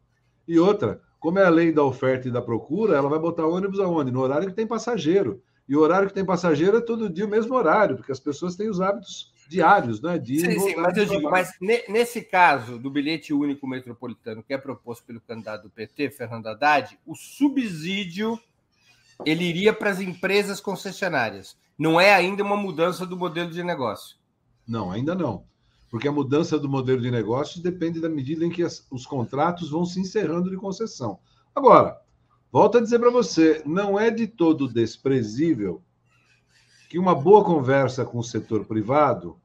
E 0.51 0.59
outra, 0.59 1.01
como 1.21 1.39
é 1.39 1.45
a 1.45 1.49
lei 1.49 1.71
da 1.71 1.85
oferta 1.85 2.27
e 2.27 2.31
da 2.33 2.43
procura, 2.43 2.97
ela 2.97 3.09
vai 3.09 3.21
botar 3.21 3.47
ônibus 3.47 3.79
aonde? 3.79 4.11
No 4.11 4.19
horário 4.19 4.49
que 4.49 4.55
tem 4.57 4.67
passageiro. 4.67 5.41
E 5.69 5.77
o 5.77 5.81
horário 5.81 6.09
que 6.09 6.15
tem 6.15 6.25
passageiro 6.25 6.79
é 6.79 6.81
todo 6.81 7.09
dia 7.09 7.25
o 7.25 7.29
mesmo 7.29 7.55
horário, 7.55 7.95
porque 7.95 8.11
as 8.11 8.19
pessoas 8.19 8.57
têm 8.57 8.69
os 8.69 8.81
hábitos 8.81 9.33
diários, 9.49 10.03
né? 10.03 10.19
De 10.19 10.41
sim, 10.41 10.59
sim, 10.59 10.75
mas 10.75 10.97
eu 10.97 11.07
digo, 11.07 11.31
mas 11.31 11.53
nesse 11.89 12.23
caso 12.23 12.81
do 12.81 12.91
bilhete 12.91 13.33
único 13.33 13.65
metropolitano 13.65 14.43
que 14.43 14.53
é 14.53 14.59
proposto 14.59 15.05
pelo 15.05 15.21
candidato 15.21 15.63
do 15.63 15.71
PT, 15.71 16.11
Fernando 16.11 16.49
Haddad, 16.49 16.99
o 17.07 17.15
subsídio 17.15 18.37
ele 19.25 19.45
iria 19.45 19.73
para 19.73 19.91
as 19.91 20.01
empresas 20.01 20.61
concessionárias. 20.61 21.57
Não 21.79 22.01
é 22.01 22.13
ainda 22.13 22.43
uma 22.43 22.57
mudança 22.57 23.07
do 23.07 23.17
modelo 23.17 23.53
de 23.53 23.63
negócio. 23.63 24.17
Não, 24.67 24.91
ainda 24.91 25.15
não 25.15 25.49
porque 25.91 26.07
a 26.07 26.13
mudança 26.13 26.57
do 26.57 26.69
modelo 26.69 27.03
de 27.03 27.11
negócios 27.11 27.61
depende 27.61 28.01
da 28.01 28.09
medida 28.09 28.47
em 28.47 28.51
que 28.51 28.63
as, 28.63 28.87
os 28.91 29.05
contratos 29.05 29.71
vão 29.71 29.85
se 29.85 30.01
encerrando 30.01 30.49
de 30.49 30.57
concessão. 30.57 31.19
Agora, 31.55 32.01
volto 32.51 32.79
a 32.79 32.81
dizer 32.81 33.01
para 33.01 33.11
você, 33.11 33.61
não 33.67 33.99
é 33.99 34.09
de 34.09 34.29
todo 34.29 34.73
desprezível 34.73 35.83
que 36.89 36.99
uma 36.99 37.15
boa 37.15 37.45
conversa 37.45 38.05
com 38.05 38.19
o 38.19 38.25
setor 38.25 38.65
privado 38.65 39.37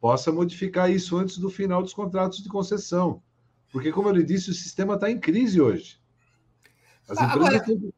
possa 0.00 0.32
modificar 0.32 0.90
isso 0.90 1.18
antes 1.18 1.36
do 1.36 1.50
final 1.50 1.82
dos 1.82 1.92
contratos 1.92 2.42
de 2.42 2.48
concessão. 2.48 3.22
Porque, 3.70 3.92
como 3.92 4.08
eu 4.08 4.14
lhe 4.14 4.24
disse, 4.24 4.50
o 4.50 4.54
sistema 4.54 4.94
está 4.94 5.10
em 5.10 5.20
crise 5.20 5.60
hoje. 5.60 6.00
As 7.08 7.18
ah, 7.18 7.26
empresas 7.26 7.48
Agora... 7.48 7.64
têm... 7.64 7.94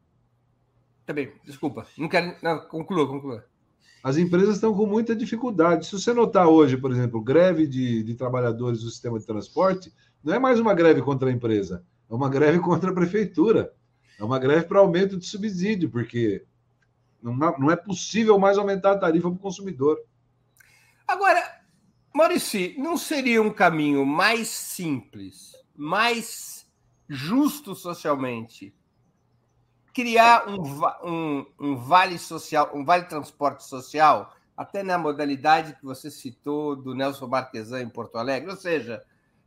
Tá 1.05 1.13
bem, 1.13 1.33
desculpa. 1.45 1.87
Não 1.97 2.07
quero. 2.07 2.35
Não, 2.41 2.59
conclua, 2.67 3.07
conclua 3.07 3.45
as 4.03 4.17
empresas 4.17 4.55
estão 4.55 4.73
com 4.73 4.85
muita 4.85 5.15
dificuldade. 5.15 5.85
Se 5.85 5.93
você 5.93 6.13
notar 6.13 6.47
hoje, 6.47 6.75
por 6.75 6.91
exemplo, 6.91 7.21
greve 7.21 7.65
de, 7.65 8.03
de 8.03 8.13
trabalhadores 8.15 8.81
do 8.81 8.89
sistema 8.89 9.17
de 9.17 9.25
transporte, 9.25 9.93
não 10.21 10.33
é 10.33 10.39
mais 10.39 10.59
uma 10.59 10.73
greve 10.73 11.01
contra 11.01 11.29
a 11.29 11.31
empresa, 11.31 11.85
é 12.09 12.13
uma 12.13 12.27
greve 12.27 12.59
contra 12.61 12.91
a 12.91 12.93
prefeitura. 12.93 13.73
É 14.19 14.23
uma 14.23 14.37
greve 14.37 14.65
para 14.65 14.79
aumento 14.79 15.17
de 15.17 15.25
subsídio, 15.25 15.89
porque 15.89 16.45
não, 17.21 17.71
é 17.71 17.75
possível 17.75 18.37
mais 18.37 18.57
aumentar 18.57 18.91
a 18.91 18.97
tarifa 18.97 19.29
para 19.29 19.37
o 19.37 19.41
consumidor. 19.41 19.97
Agora, 21.07 21.41
Maurício, 22.13 22.73
não 22.77 22.95
seria 22.95 23.41
um 23.41 23.49
caminho 23.49 24.05
mais 24.05 24.49
simples, 24.49 25.53
mais 25.75 26.65
justo 27.07 27.75
socialmente, 27.75 28.73
criar 29.93 30.47
um, 30.49 30.57
um, 31.03 31.45
um, 31.59 31.75
vale 31.75 32.17
social, 32.17 32.71
um 32.73 32.83
vale 32.83 33.05
transporte 33.05 33.63
social, 33.63 34.33
até 34.57 34.81
na 34.81 34.97
modalidade 34.97 35.75
que 35.75 35.85
você 35.85 36.09
citou 36.09 36.75
do 36.75 36.95
Nelson 36.95 37.27
Marquesan 37.27 37.81
em 37.81 37.89
Porto 37.89 38.17
Alegre, 38.17 38.49
ou 38.49 38.57
seja, 38.57 39.03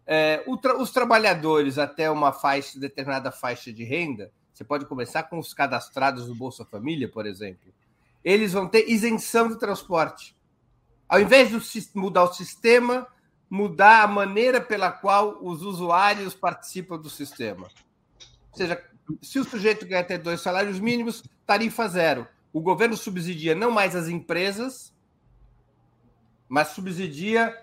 é, 0.07 0.45
tra 0.63 0.79
os 0.81 0.91
trabalhadores 0.91 1.79
até 1.79 2.11
uma 2.11 2.33
faixa, 2.33 2.79
determinada 2.79 3.33
faixa 3.33 3.73
de 3.73 3.83
renda, 3.83 4.31
você 4.55 4.65
pode 4.65 4.87
começar 4.87 5.25
com 5.25 5.39
os 5.39 5.53
cadastrados 5.53 6.27
do 6.27 6.35
Bolsa 6.35 6.65
Família, 6.65 7.09
por 7.09 7.27
exemplo, 7.27 7.73
eles 8.25 8.53
vão 8.53 8.67
ter 8.67 8.89
isenção 8.89 9.49
do 9.49 9.57
transporte. 9.57 10.35
Ao 11.09 11.21
invés 11.21 11.51
de 11.51 11.89
mudar 11.95 12.25
o 12.25 12.33
sistema, 12.33 13.07
mudar 13.49 14.03
a 14.03 14.09
maneira 14.09 14.61
pela 14.61 14.91
qual 14.91 15.39
os 15.41 15.63
usuários 15.63 16.35
participam 16.35 16.99
do 16.99 17.11
sistema. 17.11 17.69
Ou 18.51 18.57
seja, 18.57 18.83
se 19.23 19.39
o 19.39 19.45
sujeito 19.45 19.87
ganha 19.87 20.01
até 20.01 20.19
dois 20.19 20.41
salários 20.41 20.81
mínimos, 20.81 21.23
tarifa 21.47 21.87
zero. 21.89 22.27
O 22.53 22.61
governo 22.61 22.97
subsidia 22.97 23.55
não 23.55 23.71
mais 23.71 23.95
as 23.95 24.09
empresas, 24.09 24.95
mas 26.49 26.69
subsidia 26.69 27.57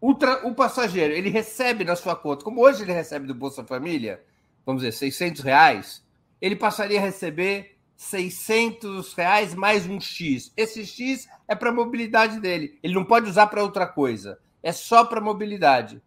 o, 0.00 0.12
o 0.12 0.54
passageiro. 0.54 1.14
Ele 1.14 1.30
recebe 1.30 1.84
na 1.84 1.96
sua 1.96 2.14
conta, 2.14 2.44
como 2.44 2.62
hoje 2.62 2.82
ele 2.82 2.92
recebe 2.92 3.26
do 3.26 3.34
Bolsa 3.34 3.64
Família, 3.64 4.22
vamos 4.64 4.82
dizer, 4.82 4.92
600 4.92 5.42
reais, 5.42 6.04
ele 6.40 6.54
passaria 6.54 6.98
a 6.98 7.02
receber 7.02 7.76
600 7.96 9.12
reais 9.14 9.54
mais 9.54 9.86
um 9.86 10.00
X. 10.00 10.52
Esse 10.56 10.86
X 10.86 11.28
é 11.48 11.54
para 11.54 11.70
a 11.70 11.74
mobilidade 11.74 12.38
dele. 12.40 12.78
Ele 12.82 12.94
não 12.94 13.04
pode 13.04 13.28
usar 13.28 13.48
para 13.48 13.62
outra 13.62 13.86
coisa. 13.86 14.38
É 14.62 14.70
só 14.70 15.04
para 15.04 15.20
mobilidade. 15.20 16.00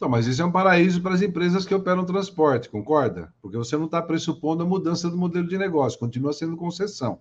Então, 0.00 0.08
mas 0.08 0.26
isso 0.26 0.40
é 0.40 0.44
um 0.46 0.50
paraíso 0.50 1.02
para 1.02 1.12
as 1.12 1.20
empresas 1.20 1.66
que 1.66 1.74
operam 1.74 2.06
transporte, 2.06 2.70
concorda? 2.70 3.34
Porque 3.42 3.58
você 3.58 3.76
não 3.76 3.84
está 3.84 4.00
pressupondo 4.00 4.62
a 4.62 4.66
mudança 4.66 5.10
do 5.10 5.18
modelo 5.18 5.46
de 5.46 5.58
negócio, 5.58 5.98
continua 5.98 6.32
sendo 6.32 6.56
concessão. 6.56 7.20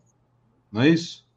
Não 0.71 0.83
é 0.83 0.87
isso? 0.87 1.27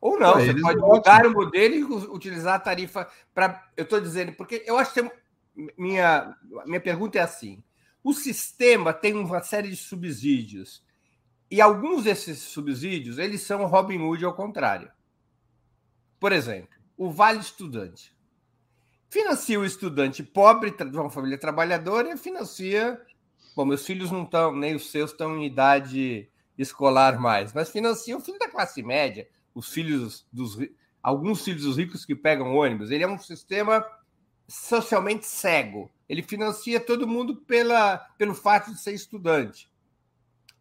Ou 0.00 0.18
não, 0.18 0.32
você 0.32 0.60
pode 0.60 0.80
é 0.80 0.82
mudar 0.82 1.24
o 1.24 1.32
modelo 1.32 1.72
e 1.72 1.84
utilizar 1.84 2.54
a 2.54 2.58
tarifa 2.58 3.08
para. 3.32 3.64
Eu 3.76 3.84
estou 3.84 4.00
dizendo, 4.00 4.32
porque 4.32 4.64
eu 4.66 4.76
acho 4.76 4.92
que 4.92 5.00
tem... 5.00 5.12
minha, 5.78 6.36
minha 6.66 6.80
pergunta 6.80 7.16
é 7.16 7.22
assim: 7.22 7.62
o 8.02 8.12
sistema 8.12 8.92
tem 8.92 9.14
uma 9.14 9.44
série 9.44 9.70
de 9.70 9.76
subsídios 9.76 10.82
e 11.48 11.60
alguns 11.60 12.02
desses 12.02 12.40
subsídios, 12.40 13.18
eles 13.18 13.42
são 13.42 13.66
Robin 13.66 13.98
Hood 13.98 14.24
ao 14.24 14.34
contrário. 14.34 14.90
Por 16.18 16.32
exemplo, 16.32 16.74
o 16.96 17.08
Vale 17.08 17.38
Estudante. 17.38 18.15
Financia 19.08 19.58
o 19.58 19.64
estudante 19.64 20.22
pobre 20.22 20.70
de 20.70 20.96
uma 20.96 21.10
família 21.10 21.38
trabalhadora 21.38 22.12
e 22.12 22.16
financia. 22.16 23.00
Bom, 23.54 23.64
meus 23.64 23.86
filhos 23.86 24.10
não 24.10 24.24
estão, 24.24 24.54
nem 24.54 24.74
os 24.74 24.90
seus 24.90 25.12
estão 25.12 25.38
em 25.38 25.46
idade 25.46 26.28
escolar 26.58 27.20
mais, 27.20 27.52
mas 27.52 27.70
financia 27.70 28.16
o 28.16 28.20
filho 28.20 28.38
da 28.38 28.48
classe 28.48 28.82
média, 28.82 29.28
os 29.54 29.68
filhos 29.68 30.26
dos 30.32 30.58
alguns 31.02 31.44
filhos 31.44 31.62
dos 31.62 31.76
ricos 31.76 32.04
que 32.04 32.16
pegam 32.16 32.56
ônibus. 32.56 32.90
Ele 32.90 33.04
é 33.04 33.08
um 33.08 33.18
sistema 33.18 33.86
socialmente 34.48 35.24
cego. 35.24 35.88
Ele 36.08 36.20
financia 36.20 36.80
todo 36.80 37.06
mundo 37.06 37.36
pela, 37.36 37.98
pelo 38.18 38.34
fato 38.34 38.72
de 38.72 38.80
ser 38.80 38.92
estudante. 38.92 39.70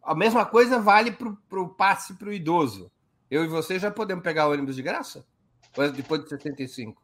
A 0.04 0.14
mesma 0.14 0.46
coisa 0.46 0.80
vale 0.80 1.12
para 1.12 1.60
o 1.60 1.70
passe 1.70 2.14
para 2.14 2.30
o 2.30 2.34
idoso. 2.34 2.92
Eu 3.30 3.44
e 3.44 3.48
você 3.48 3.80
já 3.80 3.90
podemos 3.90 4.24
pegar 4.24 4.48
ônibus 4.48 4.76
de 4.76 4.84
graça? 4.84 5.26
Ou 5.76 5.92
depois 5.92 6.24
de 6.24 6.30
75? 6.30 7.02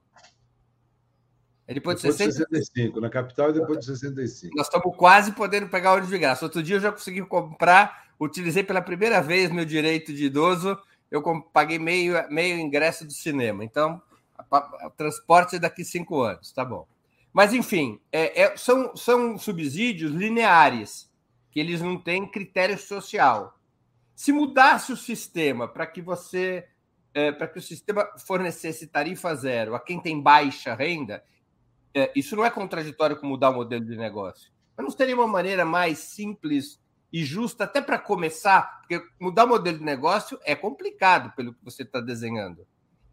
É 1.72 1.74
depois, 1.74 2.02
depois 2.02 2.18
de 2.18 2.24
65. 2.26 2.50
65. 2.50 3.00
Na 3.00 3.10
capital 3.10 3.50
e 3.50 3.54
depois 3.54 3.80
de 3.80 3.86
65. 3.86 4.56
Nós 4.58 4.68
estamos 4.68 4.96
quase 4.98 5.32
podendo 5.32 5.70
pegar 5.70 5.94
ônibus 5.94 6.10
de 6.10 6.18
graça. 6.18 6.44
Outro 6.44 6.62
dia 6.62 6.76
eu 6.76 6.82
já 6.82 6.92
consegui 6.92 7.22
comprar, 7.22 8.10
utilizei 8.20 8.62
pela 8.62 8.82
primeira 8.82 9.22
vez 9.22 9.50
meu 9.50 9.64
direito 9.64 10.14
de 10.14 10.26
idoso, 10.26 10.78
eu 11.10 11.24
paguei 11.54 11.80
meio, 11.80 12.14
meio 12.30 12.60
ingresso 12.60 13.06
do 13.06 13.14
cinema. 13.14 13.64
Então, 13.64 14.02
o 14.84 14.90
transporte 14.90 15.56
é 15.56 15.60
daqui 15.60 15.86
cinco 15.86 16.22
anos, 16.22 16.52
tá 16.52 16.66
bom. 16.66 16.86
Mas, 17.32 17.54
enfim, 17.54 18.02
é, 18.12 18.42
é, 18.42 18.58
são, 18.58 18.94
são 18.98 19.38
subsídios 19.38 20.12
lineares 20.12 21.10
que 21.50 21.60
eles 21.60 21.82
não 21.82 21.98
têm 21.98 22.30
critério 22.30 22.78
social. 22.78 23.58
Se 24.14 24.34
mudasse 24.34 24.92
o 24.92 24.98
sistema 24.98 25.70
para 25.70 25.88
que 25.88 26.02
você 26.02 26.68
é, 27.14 27.32
para 27.32 27.48
que 27.48 27.60
o 27.60 27.62
sistema 27.62 28.10
fornecesse 28.26 28.88
tarifa 28.88 29.34
zero 29.36 29.76
a 29.76 29.80
quem 29.80 30.02
tem 30.02 30.22
baixa 30.22 30.74
renda, 30.74 31.24
é, 31.94 32.12
isso 32.16 32.36
não 32.36 32.46
é 32.46 32.50
contraditório 32.50 33.18
com 33.18 33.28
mudar 33.28 33.50
o 33.50 33.56
modelo 33.56 33.86
de 33.86 33.96
negócio. 33.96 34.52
Mas 34.76 34.86
não 34.86 34.92
seria 34.92 35.16
uma 35.16 35.28
maneira 35.28 35.66
mais 35.66 36.00
simples 36.00 36.80
e 37.12 37.26
justa, 37.26 37.66
até 37.66 37.82
para 37.82 38.00
começar, 38.00 38.80
porque 38.82 39.04
mudar 39.20 39.44
o 39.44 39.50
modelo 39.50 39.78
de 39.78 39.84
negócio 39.84 40.40
é 40.44 40.56
complicado 40.56 41.34
pelo 41.36 41.54
que 41.54 41.64
você 41.64 41.84
está 41.84 42.00
desenhando. 42.00 42.66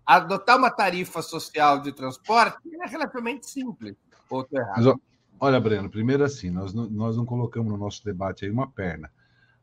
Adotar 0.06 0.56
uma 0.56 0.70
tarifa 0.70 1.20
social 1.20 1.80
de 1.80 1.92
transporte 1.92 2.58
é 2.80 2.86
relativamente 2.86 3.50
simples. 3.50 3.96
Outro 4.30 4.58
errado. 4.58 5.00
Olha, 5.40 5.60
Breno, 5.60 5.90
primeiro 5.90 6.24
assim, 6.24 6.50
nós 6.50 6.72
não, 6.72 6.88
nós 6.88 7.16
não 7.16 7.24
colocamos 7.24 7.70
no 7.70 7.78
nosso 7.78 8.04
debate 8.04 8.44
aí 8.44 8.50
uma 8.50 8.68
perna. 8.68 9.10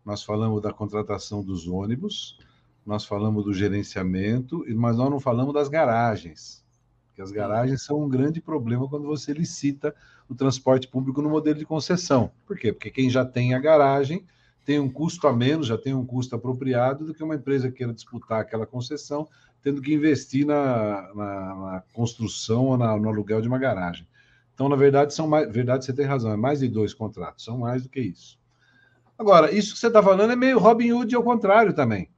Nós 0.03 0.23
falamos 0.23 0.61
da 0.61 0.71
contratação 0.71 1.43
dos 1.43 1.67
ônibus, 1.67 2.37
nós 2.85 3.05
falamos 3.05 3.43
do 3.43 3.53
gerenciamento, 3.53 4.63
mas 4.75 4.97
nós 4.97 5.09
não 5.09 5.19
falamos 5.19 5.53
das 5.53 5.67
garagens. 5.67 6.64
Porque 7.15 7.21
as 7.21 7.31
garagens 7.31 7.81
são 7.81 8.03
um 8.03 8.09
grande 8.09 8.41
problema 8.41 8.89
quando 8.89 9.07
você 9.07 9.31
licita 9.31 9.95
o 10.27 10.35
transporte 10.35 10.85
público 10.85 11.21
no 11.21 11.29
modelo 11.29 11.57
de 11.57 11.65
concessão. 11.65 12.29
Por 12.45 12.57
quê? 12.57 12.73
Porque 12.73 12.91
quem 12.91 13.09
já 13.09 13.23
tem 13.23 13.53
a 13.53 13.59
garagem 13.59 14.25
tem 14.65 14.79
um 14.79 14.89
custo 14.89 15.25
a 15.25 15.33
menos, 15.33 15.67
já 15.67 15.77
tem 15.77 15.93
um 15.93 16.05
custo 16.05 16.35
apropriado 16.35 17.05
do 17.05 17.13
que 17.13 17.23
uma 17.23 17.35
empresa 17.35 17.71
queira 17.71 17.93
disputar 17.93 18.41
aquela 18.41 18.65
concessão, 18.65 19.29
tendo 19.61 19.81
que 19.81 19.93
investir 19.93 20.45
na, 20.45 21.13
na, 21.15 21.55
na 21.55 21.83
construção 21.93 22.65
ou 22.65 22.77
na, 22.77 22.97
no 22.97 23.07
aluguel 23.07 23.39
de 23.39 23.47
uma 23.47 23.59
garagem. 23.59 24.05
Então, 24.53 24.67
na 24.67 24.75
verdade, 24.75 25.13
são 25.13 25.25
mais. 25.25 25.49
Verdade, 25.49 25.85
você 25.85 25.93
tem 25.93 26.05
razão, 26.05 26.31
é 26.33 26.35
mais 26.35 26.59
de 26.59 26.67
dois 26.67 26.93
contratos, 26.93 27.45
são 27.45 27.59
mais 27.59 27.83
do 27.83 27.89
que 27.89 28.01
isso. 28.01 28.37
Agora, 29.17 29.53
isso 29.53 29.73
que 29.73 29.79
você 29.79 29.87
está 29.87 30.03
falando 30.03 30.33
é 30.33 30.35
meio 30.35 30.59
Robin 30.59 30.91
Hood 30.91 31.15
ao 31.15 31.23
contrário 31.23 31.71
também. 31.71 32.09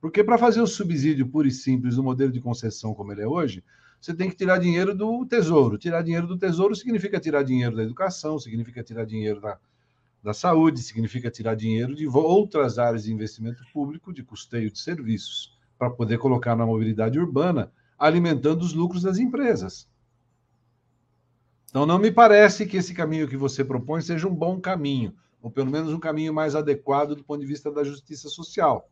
Porque 0.00 0.24
para 0.24 0.38
fazer 0.38 0.60
o 0.60 0.66
subsídio 0.66 1.28
puro 1.28 1.46
e 1.46 1.52
simples 1.52 1.94
do 1.94 2.02
modelo 2.02 2.32
de 2.32 2.40
concessão 2.40 2.94
como 2.94 3.12
ele 3.12 3.22
é 3.22 3.28
hoje, 3.28 3.62
você 4.00 4.14
tem 4.14 4.30
que 4.30 4.36
tirar 4.36 4.58
dinheiro 4.58 4.94
do 4.94 5.26
tesouro. 5.26 5.76
Tirar 5.76 6.02
dinheiro 6.02 6.26
do 6.26 6.38
tesouro 6.38 6.74
significa 6.74 7.20
tirar 7.20 7.42
dinheiro 7.42 7.76
da 7.76 7.82
educação, 7.82 8.38
significa 8.38 8.82
tirar 8.82 9.04
dinheiro 9.04 9.40
da, 9.40 9.58
da 10.22 10.32
saúde, 10.32 10.82
significa 10.82 11.30
tirar 11.30 11.54
dinheiro 11.54 11.94
de 11.94 12.06
outras 12.08 12.78
áreas 12.78 13.04
de 13.04 13.12
investimento 13.12 13.62
público, 13.72 14.12
de 14.12 14.22
custeio 14.22 14.70
de 14.70 14.78
serviços, 14.78 15.58
para 15.78 15.90
poder 15.90 16.18
colocar 16.18 16.56
na 16.56 16.64
mobilidade 16.64 17.18
urbana, 17.18 17.70
alimentando 17.98 18.62
os 18.62 18.72
lucros 18.72 19.02
das 19.02 19.18
empresas. 19.18 19.86
Então, 21.68 21.84
não 21.84 21.98
me 21.98 22.10
parece 22.10 22.66
que 22.66 22.78
esse 22.78 22.94
caminho 22.94 23.28
que 23.28 23.36
você 23.36 23.62
propõe 23.62 24.00
seja 24.00 24.26
um 24.26 24.34
bom 24.34 24.58
caminho, 24.58 25.14
ou 25.42 25.50
pelo 25.50 25.70
menos 25.70 25.92
um 25.92 26.00
caminho 26.00 26.32
mais 26.32 26.56
adequado 26.56 27.14
do 27.14 27.22
ponto 27.22 27.40
de 27.40 27.46
vista 27.46 27.70
da 27.70 27.84
justiça 27.84 28.28
social. 28.28 28.88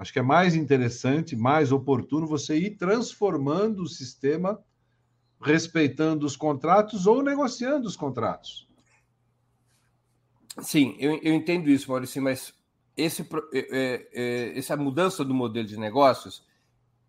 Acho 0.00 0.14
que 0.14 0.18
é 0.18 0.22
mais 0.22 0.54
interessante, 0.54 1.36
mais 1.36 1.70
oportuno 1.72 2.26
você 2.26 2.56
ir 2.56 2.78
transformando 2.78 3.82
o 3.82 3.86
sistema, 3.86 4.58
respeitando 5.38 6.24
os 6.24 6.36
contratos 6.36 7.06
ou 7.06 7.22
negociando 7.22 7.86
os 7.86 7.96
contratos. 7.96 8.66
Sim, 10.62 10.96
eu, 10.98 11.20
eu 11.22 11.34
entendo 11.34 11.68
isso, 11.68 11.90
Maurício, 11.90 12.22
mas 12.22 12.54
esse, 12.96 13.28
é, 13.52 14.08
é, 14.14 14.58
essa 14.58 14.74
mudança 14.74 15.22
do 15.22 15.34
modelo 15.34 15.68
de 15.68 15.76
negócios 15.76 16.46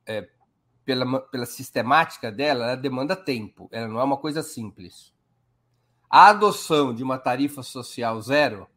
é, 0.06 0.28
pela, 0.84 1.22
pela 1.22 1.46
sistemática 1.46 2.30
dela, 2.30 2.66
ela 2.66 2.76
demanda 2.76 3.16
tempo, 3.16 3.70
ela 3.72 3.88
não 3.88 4.02
é 4.02 4.04
uma 4.04 4.18
coisa 4.18 4.44
simples. 4.44 5.14
A 6.10 6.28
adoção 6.28 6.94
de 6.94 7.04
uma 7.04 7.18
tarifa 7.18 7.64
social 7.64 8.22
zero, 8.22 8.68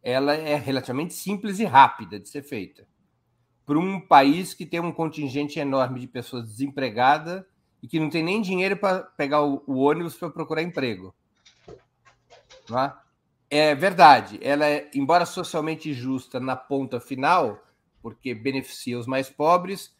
ela 0.00 0.34
é 0.34 0.54
relativamente 0.54 1.14
simples 1.14 1.58
e 1.58 1.64
rápida 1.64 2.20
de 2.20 2.28
ser 2.28 2.44
feita. 2.44 2.88
Para 3.70 3.78
um 3.78 4.00
país 4.00 4.52
que 4.52 4.66
tem 4.66 4.80
um 4.80 4.90
contingente 4.90 5.60
enorme 5.60 6.00
de 6.00 6.08
pessoas 6.08 6.44
desempregadas 6.44 7.44
e 7.80 7.86
que 7.86 8.00
não 8.00 8.10
tem 8.10 8.20
nem 8.20 8.42
dinheiro 8.42 8.76
para 8.76 9.04
pegar 9.04 9.42
o, 9.42 9.62
o 9.64 9.76
ônibus 9.76 10.16
para 10.16 10.28
procurar 10.28 10.60
emprego. 10.60 11.14
É? 13.48 13.68
é 13.70 13.74
verdade, 13.76 14.40
ela 14.42 14.66
é, 14.66 14.90
embora 14.92 15.24
socialmente 15.24 15.94
justa 15.94 16.40
na 16.40 16.56
ponta 16.56 16.98
final, 16.98 17.64
porque 18.02 18.34
beneficia 18.34 18.98
os 18.98 19.06
mais 19.06 19.30
pobres, 19.30 19.94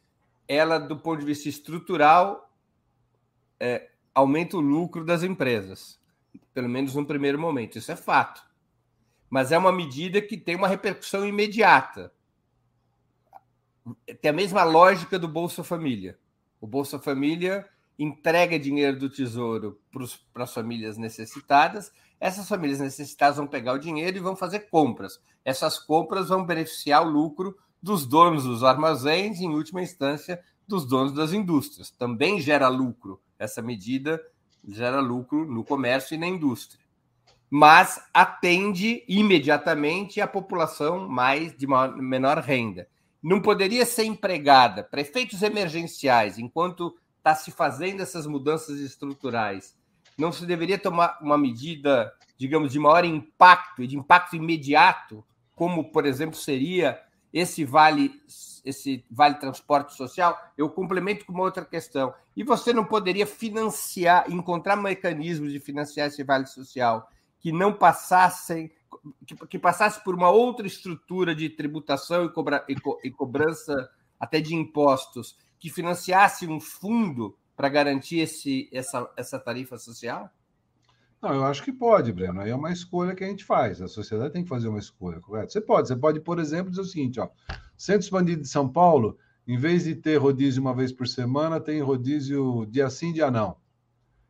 ela, 0.48 0.76
do 0.76 0.98
ponto 0.98 1.20
de 1.20 1.26
vista 1.26 1.48
estrutural, 1.48 2.52
é, 3.60 3.88
aumenta 4.12 4.56
o 4.56 4.60
lucro 4.60 5.04
das 5.04 5.22
empresas, 5.22 5.96
pelo 6.52 6.68
menos 6.68 6.96
no 6.96 7.06
primeiro 7.06 7.38
momento. 7.38 7.78
Isso 7.78 7.92
é 7.92 7.96
fato. 7.96 8.42
Mas 9.30 9.52
é 9.52 9.58
uma 9.58 9.70
medida 9.70 10.20
que 10.20 10.36
tem 10.36 10.56
uma 10.56 10.66
repercussão 10.66 11.24
imediata. 11.24 12.12
Tem 14.20 14.30
a 14.30 14.34
mesma 14.34 14.62
lógica 14.64 15.18
do 15.18 15.28
Bolsa 15.28 15.62
Família. 15.64 16.18
O 16.60 16.66
Bolsa 16.66 16.98
Família 16.98 17.66
entrega 17.98 18.58
dinheiro 18.58 18.98
do 18.98 19.10
Tesouro 19.10 19.78
para 20.32 20.44
as 20.44 20.54
famílias 20.54 20.96
necessitadas. 20.96 21.92
Essas 22.18 22.48
famílias 22.48 22.80
necessitadas 22.80 23.36
vão 23.36 23.46
pegar 23.46 23.74
o 23.74 23.78
dinheiro 23.78 24.16
e 24.16 24.20
vão 24.20 24.34
fazer 24.34 24.70
compras. 24.70 25.20
Essas 25.44 25.78
compras 25.78 26.28
vão 26.28 26.44
beneficiar 26.44 27.06
o 27.06 27.10
lucro 27.10 27.56
dos 27.82 28.06
donos 28.06 28.44
dos 28.44 28.62
armazéns, 28.62 29.40
em 29.40 29.50
última 29.50 29.82
instância, 29.82 30.42
dos 30.66 30.86
donos 30.86 31.12
das 31.12 31.32
indústrias. 31.32 31.90
Também 31.90 32.40
gera 32.40 32.68
lucro. 32.68 33.20
Essa 33.38 33.60
medida 33.60 34.20
gera 34.66 35.00
lucro 35.00 35.44
no 35.44 35.64
comércio 35.64 36.14
e 36.14 36.18
na 36.18 36.26
indústria. 36.26 36.84
Mas 37.48 38.00
atende 38.14 39.04
imediatamente 39.08 40.20
a 40.20 40.26
população 40.26 41.08
mais 41.08 41.56
de 41.56 41.66
menor 41.66 42.38
renda. 42.38 42.86
Não 43.22 43.40
poderia 43.40 43.84
ser 43.84 44.04
empregada 44.04 44.82
para 44.82 45.00
efeitos 45.00 45.42
emergenciais, 45.42 46.38
enquanto 46.38 46.96
está 47.18 47.34
se 47.34 47.50
fazendo 47.50 48.02
essas 48.02 48.26
mudanças 48.26 48.80
estruturais. 48.80 49.76
Não 50.16 50.32
se 50.32 50.46
deveria 50.46 50.78
tomar 50.78 51.18
uma 51.20 51.36
medida, 51.36 52.12
digamos, 52.36 52.72
de 52.72 52.78
maior 52.78 53.04
impacto 53.04 53.86
de 53.86 53.96
impacto 53.96 54.36
imediato, 54.36 55.24
como, 55.54 55.90
por 55.90 56.06
exemplo, 56.06 56.36
seria 56.36 57.00
esse 57.32 57.64
vale 57.64 58.20
esse 58.64 59.04
vale 59.10 59.36
transporte 59.36 59.94
social, 59.94 60.38
eu 60.56 60.68
complemento 60.68 61.24
com 61.24 61.32
uma 61.32 61.44
outra 61.44 61.64
questão. 61.64 62.12
E 62.36 62.44
você 62.44 62.72
não 62.72 62.84
poderia 62.84 63.26
financiar, 63.26 64.30
encontrar 64.30 64.76
mecanismos 64.76 65.52
de 65.52 65.58
financiar 65.58 66.08
esse 66.08 66.22
vale 66.22 66.46
social 66.46 67.08
que 67.38 67.52
não 67.52 67.72
passassem 67.72 68.70
que, 69.26 69.34
que, 69.46 69.58
passasse 69.58 70.02
por 70.02 70.14
uma 70.14 70.30
outra 70.30 70.66
estrutura 70.66 71.34
de 71.34 71.48
tributação 71.48 72.24
e, 72.24 72.32
cobra, 72.32 72.64
e, 72.68 72.74
co, 72.74 72.98
e 73.02 73.10
cobrança 73.10 73.90
até 74.18 74.40
de 74.40 74.54
impostos, 74.54 75.36
que 75.58 75.70
financiasse 75.70 76.46
um 76.46 76.60
fundo 76.60 77.36
para 77.56 77.68
garantir 77.68 78.20
esse, 78.20 78.68
essa, 78.72 79.10
essa 79.16 79.38
tarifa 79.38 79.78
social? 79.78 80.30
Não, 81.20 81.34
eu 81.34 81.44
acho 81.44 81.62
que 81.62 81.72
pode, 81.72 82.12
Breno. 82.12 82.40
Aí 82.40 82.50
é 82.50 82.54
uma 82.54 82.72
escolha 82.72 83.14
que 83.14 83.22
a 83.22 83.26
gente 83.26 83.44
faz. 83.44 83.82
A 83.82 83.88
sociedade 83.88 84.32
tem 84.32 84.42
que 84.42 84.48
fazer 84.48 84.68
uma 84.68 84.78
escolha, 84.78 85.20
correto? 85.20 85.52
Você 85.52 85.60
pode. 85.60 85.88
Você 85.88 85.96
pode, 85.96 86.20
por 86.20 86.38
exemplo, 86.38 86.70
dizer 86.70 86.80
o 86.80 86.86
seguinte: 86.86 87.20
ó, 87.20 87.28
Centro 87.76 88.00
Expandido 88.00 88.40
de 88.40 88.48
São 88.48 88.66
Paulo, 88.66 89.18
em 89.46 89.58
vez 89.58 89.84
de 89.84 89.94
ter 89.94 90.16
rodízio 90.16 90.62
uma 90.62 90.74
vez 90.74 90.92
por 90.92 91.06
semana, 91.06 91.60
tem 91.60 91.82
rodízio 91.82 92.64
dia 92.66 92.88
sim, 92.88 93.12
dia 93.12 93.30
não. 93.30 93.56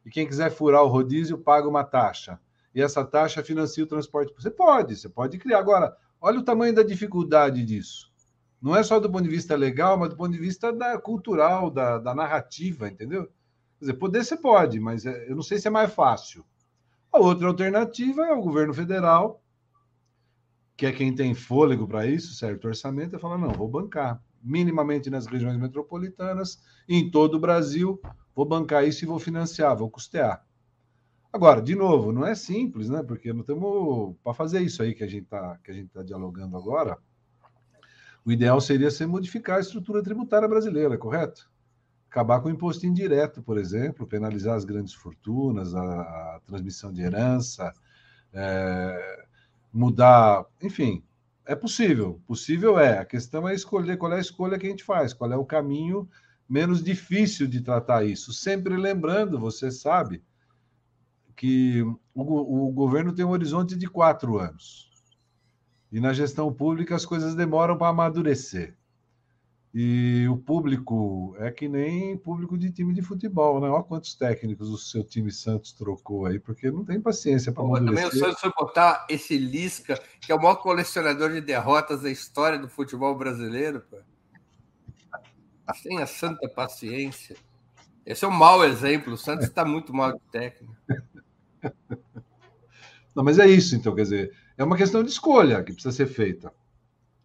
E 0.04 0.10
quem 0.10 0.26
quiser 0.26 0.50
furar 0.50 0.82
o 0.82 0.88
rodízio 0.88 1.38
paga 1.38 1.68
uma 1.68 1.84
taxa. 1.84 2.40
E 2.74 2.80
essa 2.80 3.04
taxa 3.04 3.42
financia 3.42 3.82
o 3.82 3.86
transporte. 3.86 4.32
Você 4.34 4.50
pode, 4.50 4.96
você 4.96 5.08
pode 5.08 5.38
criar. 5.38 5.58
Agora, 5.58 5.96
olha 6.20 6.38
o 6.38 6.44
tamanho 6.44 6.74
da 6.74 6.82
dificuldade 6.82 7.64
disso. 7.64 8.10
Não 8.60 8.76
é 8.76 8.82
só 8.82 9.00
do 9.00 9.10
ponto 9.10 9.24
de 9.24 9.30
vista 9.30 9.56
legal, 9.56 9.98
mas 9.98 10.10
do 10.10 10.16
ponto 10.16 10.32
de 10.32 10.38
vista 10.38 10.72
da 10.72 10.98
cultural, 10.98 11.70
da, 11.70 11.98
da 11.98 12.14
narrativa, 12.14 12.88
entendeu? 12.88 13.24
Quer 13.78 13.86
dizer, 13.86 13.94
poder 13.94 14.24
você 14.24 14.36
pode, 14.36 14.78
mas 14.78 15.06
é, 15.06 15.30
eu 15.30 15.34
não 15.34 15.42
sei 15.42 15.58
se 15.58 15.66
é 15.66 15.70
mais 15.70 15.92
fácil. 15.92 16.44
A 17.10 17.18
outra 17.18 17.48
alternativa 17.48 18.22
é 18.26 18.32
o 18.32 18.42
governo 18.42 18.74
federal, 18.74 19.42
que 20.76 20.86
é 20.86 20.92
quem 20.92 21.14
tem 21.14 21.34
fôlego 21.34 21.88
para 21.88 22.06
isso, 22.06 22.34
certo 22.34 22.68
orçamento, 22.68 23.16
é 23.16 23.18
falar: 23.18 23.38
não, 23.38 23.50
vou 23.50 23.68
bancar 23.68 24.22
minimamente 24.42 25.10
nas 25.10 25.26
regiões 25.26 25.58
metropolitanas, 25.58 26.62
em 26.88 27.10
todo 27.10 27.34
o 27.34 27.40
Brasil, 27.40 28.00
vou 28.34 28.44
bancar 28.44 28.86
isso 28.86 29.04
e 29.04 29.08
vou 29.08 29.18
financiar, 29.18 29.76
vou 29.76 29.90
custear. 29.90 30.44
Agora, 31.32 31.62
de 31.62 31.74
novo, 31.74 32.12
não 32.12 32.26
é 32.26 32.34
simples, 32.34 32.88
né? 32.88 33.02
Porque 33.02 33.32
não 33.32 33.42
temos 33.42 34.16
para 34.22 34.34
fazer 34.34 34.60
isso 34.60 34.82
aí 34.82 34.94
que 34.94 35.04
a 35.04 35.06
gente 35.06 35.24
está 35.24 35.58
que 35.62 35.70
a 35.70 35.74
gente 35.74 35.88
tá 35.88 36.02
dialogando 36.02 36.56
agora. 36.56 36.98
O 38.24 38.32
ideal 38.32 38.60
seria 38.60 38.90
ser 38.90 39.06
modificar 39.06 39.58
a 39.58 39.60
estrutura 39.60 40.02
tributária 40.02 40.48
brasileira, 40.48 40.98
correto? 40.98 41.50
acabar 42.10 42.40
com 42.40 42.48
o 42.48 42.50
imposto 42.50 42.84
indireto, 42.84 43.40
por 43.40 43.56
exemplo, 43.56 44.06
penalizar 44.06 44.56
as 44.56 44.64
grandes 44.64 44.92
fortunas, 44.92 45.74
a, 45.76 45.80
a 45.80 46.40
transmissão 46.44 46.92
de 46.92 47.02
herança, 47.02 47.72
é, 48.32 49.24
mudar, 49.72 50.44
enfim, 50.60 51.04
é 51.46 51.54
possível. 51.54 52.20
Possível 52.26 52.78
é. 52.78 52.98
A 52.98 53.04
questão 53.04 53.48
é 53.48 53.54
escolher 53.54 53.96
qual 53.96 54.12
é 54.12 54.16
a 54.16 54.20
escolha 54.20 54.58
que 54.58 54.66
a 54.66 54.70
gente 54.70 54.82
faz, 54.82 55.14
qual 55.14 55.32
é 55.32 55.36
o 55.36 55.44
caminho 55.44 56.08
menos 56.48 56.82
difícil 56.82 57.46
de 57.46 57.60
tratar 57.60 58.04
isso. 58.04 58.32
Sempre 58.32 58.76
lembrando, 58.76 59.38
você 59.38 59.70
sabe, 59.70 60.20
que 61.40 61.80
o, 62.14 62.68
o 62.68 62.70
governo 62.70 63.14
tem 63.14 63.24
um 63.24 63.30
horizonte 63.30 63.74
de 63.74 63.86
quatro 63.86 64.38
anos. 64.38 64.90
E 65.90 65.98
na 65.98 66.12
gestão 66.12 66.52
pública 66.52 66.94
as 66.94 67.06
coisas 67.06 67.34
demoram 67.34 67.78
para 67.78 67.88
amadurecer. 67.88 68.76
E 69.72 70.28
o 70.28 70.36
público 70.36 71.34
é 71.38 71.50
que 71.50 71.66
nem 71.66 72.14
público 72.18 72.58
de 72.58 72.70
time 72.70 72.92
de 72.92 73.00
futebol, 73.00 73.58
né? 73.58 73.70
Olha 73.70 73.82
quantos 73.82 74.14
técnicos 74.14 74.68
o 74.68 74.76
seu 74.76 75.02
time 75.02 75.32
Santos 75.32 75.72
trocou 75.72 76.26
aí, 76.26 76.38
porque 76.38 76.70
não 76.70 76.84
tem 76.84 77.00
paciência 77.00 77.50
para 77.50 77.64
Também 77.64 78.04
o 78.04 78.12
Santos 78.12 78.38
foi 78.38 78.52
botar 78.54 79.06
esse 79.08 79.38
Lisca, 79.38 79.98
que 80.20 80.30
é 80.30 80.34
o 80.34 80.38
maior 80.38 80.56
colecionador 80.56 81.32
de 81.32 81.40
derrotas 81.40 82.02
da 82.02 82.10
história 82.10 82.58
do 82.58 82.68
futebol 82.68 83.16
brasileiro, 83.16 83.80
pô. 83.88 83.96
Tenha 85.82 86.06
santa 86.06 86.46
paciência. 86.50 87.34
Esse 88.04 88.26
é 88.26 88.28
um 88.28 88.30
mau 88.30 88.62
exemplo. 88.62 89.14
O 89.14 89.16
Santos 89.16 89.46
está 89.46 89.64
muito 89.64 89.94
mal 89.94 90.12
de 90.12 90.20
técnico. 90.30 90.76
Não, 93.14 93.24
mas 93.24 93.38
é 93.38 93.46
isso, 93.46 93.74
então, 93.74 93.94
quer 93.94 94.02
dizer, 94.02 94.32
é 94.56 94.62
uma 94.62 94.76
questão 94.76 95.02
de 95.02 95.10
escolha 95.10 95.62
que 95.64 95.72
precisa 95.72 95.92
ser 95.92 96.06
feita. 96.06 96.52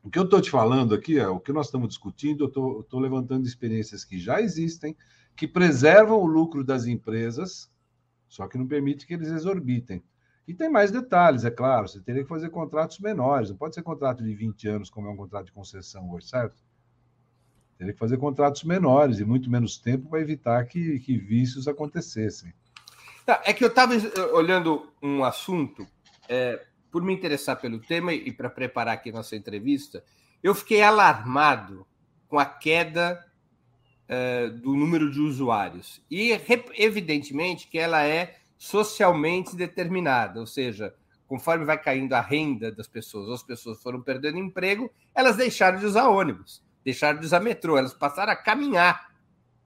O 0.03 0.09
que 0.09 0.19
eu 0.19 0.23
estou 0.23 0.41
te 0.41 0.49
falando 0.49 0.93
aqui 0.93 1.17
é 1.17 1.27
o 1.27 1.39
que 1.39 1.51
nós 1.51 1.67
estamos 1.67 1.89
discutindo, 1.89 2.43
eu 2.43 2.79
estou 2.81 2.99
levantando 2.99 3.47
experiências 3.47 4.03
que 4.03 4.19
já 4.19 4.41
existem, 4.41 4.95
que 5.35 5.47
preservam 5.47 6.19
o 6.19 6.25
lucro 6.25 6.63
das 6.63 6.85
empresas, 6.85 7.71
só 8.27 8.47
que 8.47 8.57
não 8.57 8.67
permite 8.67 9.05
que 9.05 9.13
eles 9.13 9.29
exorbitem. 9.29 10.03
E 10.47 10.53
tem 10.53 10.69
mais 10.69 10.91
detalhes, 10.91 11.43
é 11.43 11.49
claro, 11.49 11.87
você 11.87 11.99
teria 11.99 12.21
que 12.21 12.29
fazer 12.29 12.49
contratos 12.49 12.99
menores, 12.99 13.49
não 13.49 13.57
pode 13.57 13.73
ser 13.73 13.81
contrato 13.81 14.23
de 14.23 14.33
20 14.35 14.67
anos, 14.67 14.89
como 14.89 15.07
é 15.07 15.11
um 15.11 15.17
contrato 15.17 15.47
de 15.47 15.51
concessão 15.51 16.11
hoje, 16.11 16.27
certo? 16.27 16.63
Teria 17.77 17.93
que 17.93 17.99
fazer 17.99 18.17
contratos 18.17 18.63
menores 18.63 19.19
e 19.19 19.25
muito 19.25 19.49
menos 19.49 19.77
tempo 19.77 20.07
para 20.07 20.21
evitar 20.21 20.63
que, 20.65 20.99
que 20.99 21.17
vícios 21.17 21.67
acontecessem. 21.67 22.53
Tá, 23.25 23.41
é 23.43 23.53
que 23.53 23.63
eu 23.63 23.69
estava 23.69 23.93
olhando 24.33 24.91
um 25.01 25.23
assunto, 25.23 25.87
é, 26.29 26.63
por 26.91 27.01
me 27.01 27.13
interessar 27.13 27.59
pelo 27.59 27.79
tema 27.79 28.13
e 28.13 28.31
para 28.31 28.49
preparar 28.49 28.93
aqui 28.93 29.11
nossa 29.11 29.35
entrevista, 29.35 30.03
eu 30.43 30.53
fiquei 30.53 30.81
alarmado 30.81 31.85
com 32.27 32.37
a 32.37 32.45
queda 32.45 33.25
uh, 34.05 34.49
do 34.59 34.75
número 34.75 35.11
de 35.11 35.19
usuários. 35.19 36.01
E, 36.09 36.31
evidentemente, 36.75 37.67
que 37.67 37.79
ela 37.79 38.03
é 38.03 38.37
socialmente 38.57 39.55
determinada, 39.55 40.39
ou 40.39 40.47
seja, 40.47 40.93
conforme 41.27 41.65
vai 41.65 41.81
caindo 41.81 42.13
a 42.13 42.21
renda 42.21 42.71
das 42.71 42.87
pessoas, 42.87 43.29
as 43.29 43.43
pessoas 43.43 43.81
foram 43.81 44.01
perdendo 44.01 44.37
emprego, 44.37 44.89
elas 45.13 45.35
deixaram 45.35 45.79
de 45.79 45.85
usar 45.85 46.07
ônibus, 46.07 46.63
deixaram 46.83 47.19
de 47.19 47.25
usar 47.25 47.39
metrô, 47.39 47.77
elas 47.77 47.93
passaram 47.93 48.31
a 48.31 48.35
caminhar. 48.35 49.13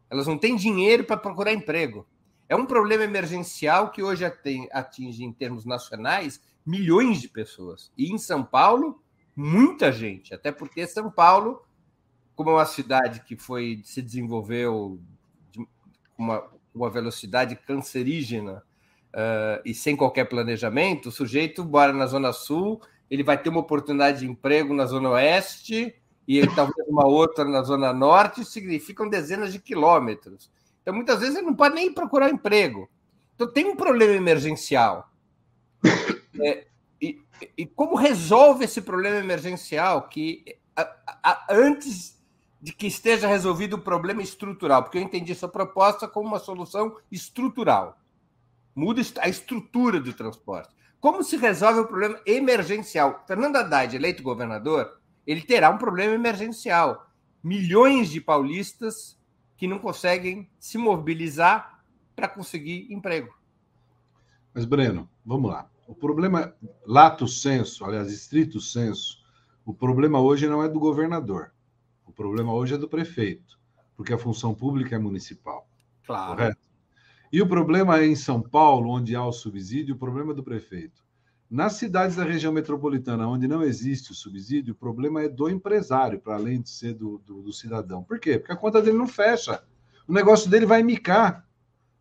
Elas 0.09 0.25
não 0.25 0.37
têm 0.37 0.55
dinheiro 0.55 1.03
para 1.03 1.17
procurar 1.17 1.53
emprego. 1.53 2.07
É 2.49 2.55
um 2.55 2.65
problema 2.65 3.03
emergencial 3.03 3.91
que 3.91 4.01
hoje 4.01 4.25
atinge, 4.25 5.23
em 5.23 5.31
termos 5.31 5.65
nacionais, 5.65 6.41
milhões 6.65 7.21
de 7.21 7.29
pessoas. 7.29 7.91
E 7.95 8.12
em 8.12 8.17
São 8.17 8.43
Paulo, 8.43 8.99
muita 9.35 9.91
gente, 9.91 10.33
até 10.33 10.51
porque 10.51 10.88
São 10.88 11.12
Paulo, 11.12 11.63
como 12.35 12.49
é 12.49 12.53
uma 12.53 12.65
cidade 12.65 13.21
que 13.21 13.38
foi 13.38 13.83
se 13.85 14.01
desenvolveu 14.01 14.99
de 15.51 15.63
uma, 16.17 16.43
uma 16.73 16.89
velocidade 16.89 17.55
cancerígena 17.55 18.63
uh, 19.13 19.62
e 19.63 19.75
sem 19.75 19.95
qualquer 19.95 20.25
planejamento, 20.25 21.09
o 21.09 21.12
sujeito 21.12 21.63
mora 21.63 21.93
na 21.93 22.07
Zona 22.07 22.33
Sul, 22.33 22.81
ele 23.12 23.23
vai 23.23 23.38
ter 23.38 23.49
uma 23.49 23.59
oportunidade 23.59 24.21
de 24.21 24.27
emprego 24.27 24.73
na 24.73 24.88
Zona 24.88 25.09
Oeste 25.12 25.95
e 26.27 26.45
talvez 26.55 26.88
uma 26.88 27.05
outra 27.05 27.45
na 27.45 27.62
Zona 27.62 27.93
Norte, 27.93 28.43
significam 28.43 29.07
dezenas 29.07 29.53
de 29.53 29.59
quilômetros. 29.59 30.51
Então, 30.89 30.95
muitas 30.95 31.19
vezes, 31.19 31.36
ele 31.36 31.45
não 31.45 31.56
pode 31.56 31.75
nem 31.75 31.93
procurar 31.93 32.32
emprego. 32.32 32.89
Então, 33.36 33.52
tem 33.52 33.65
um 33.65 33.75
problema 33.75 34.13
emergencial. 34.13 35.10
É, 36.41 36.67
e, 37.02 37.21
e, 37.58 37.65
como 37.65 37.97
resolve 37.97 38.63
esse 38.63 38.82
problema 38.82 39.17
emergencial 39.17 40.08
que 40.08 40.45
a, 40.73 40.89
a, 41.21 41.47
antes 41.49 42.17
de 42.62 42.71
que 42.71 42.88
esteja 42.88 43.28
resolvido 43.28 43.73
o 43.73 43.82
problema 43.82 44.21
estrutural? 44.21 44.84
Porque 44.84 44.99
eu 44.99 45.02
entendi 45.02 45.34
essa 45.34 45.49
proposta 45.49 46.08
como 46.08 46.30
uma 46.30 46.39
solução 46.39 46.95
estrutural. 47.12 47.97
Muda 48.73 49.02
a 49.19 49.28
estrutura 49.28 49.99
do 49.99 50.13
transporte. 50.13 50.73
Como 51.02 51.23
se 51.23 51.36
resolve 51.36 51.82
o 51.82 51.88
problema 51.88 52.21
emergencial? 52.25 53.25
Fernando 53.28 53.58
Haddad, 53.58 53.93
eleito 53.93 54.23
governador, 54.23 54.97
ele 55.28 55.41
terá 55.41 55.71
um 55.71 55.78
problema 55.78 56.13
emergencial. 56.13 57.12
Milhões 57.43 58.10
de 58.10 58.21
paulistas 58.21 59.18
que 59.59 59.67
não 59.67 59.77
conseguem 59.77 60.49
se 60.57 60.77
mobilizar 60.77 61.83
para 62.15 62.29
conseguir 62.29 62.87
emprego. 62.89 63.37
Mas, 64.53 64.63
Breno, 64.63 65.09
vamos 65.25 65.51
lá. 65.51 65.69
O 65.85 65.93
problema, 65.93 66.55
lato 66.87 67.27
senso, 67.27 67.83
aliás, 67.83 68.09
estrito 68.09 68.61
senso, 68.61 69.21
o 69.65 69.73
problema 69.73 70.21
hoje 70.21 70.47
não 70.47 70.63
é 70.63 70.69
do 70.69 70.79
governador. 70.79 71.53
O 72.05 72.11
problema 72.13 72.53
hoje 72.53 72.75
é 72.75 72.77
do 72.77 72.87
prefeito, 72.87 73.59
porque 73.97 74.13
a 74.13 74.17
função 74.17 74.55
pública 74.55 74.95
é 74.95 74.99
municipal. 74.99 75.67
Claro. 76.05 76.37
Correto? 76.37 76.59
E 77.29 77.41
o 77.41 77.47
problema 77.47 77.99
é 77.99 78.07
em 78.07 78.15
São 78.15 78.41
Paulo, 78.41 78.89
onde 78.89 79.13
há 79.13 79.25
o 79.25 79.33
subsídio, 79.33 79.95
o 79.95 79.99
problema 79.99 80.31
é 80.31 80.35
do 80.35 80.43
prefeito. 80.43 81.03
Nas 81.49 81.73
cidades 81.73 82.15
da 82.15 82.23
região 82.23 82.54
metropolitana, 82.54 83.27
onde 83.27 83.47
não 83.47 83.63
existe 83.63 84.12
o 84.12 84.15
subsídio, 84.15 84.73
o 84.73 84.77
problema 84.77 85.23
é 85.23 85.27
do 85.27 85.50
empresário, 85.50 86.19
para 86.19 86.35
além 86.35 86.62
de 86.62 86.69
ser 86.69 86.93
do, 86.93 87.17
do, 87.25 87.41
do, 87.41 87.52
cidadão. 87.52 88.04
Por 88.04 88.19
quê? 88.19 88.37
Porque 88.37 88.52
a 88.52 88.56
conta 88.56 88.79
dele 88.79 88.97
não 88.97 89.08
fecha. 89.08 89.63
O 90.08 90.13
negócio 90.13 90.47
dele 90.47 90.67
vai 90.67 90.83
micar. 90.83 91.47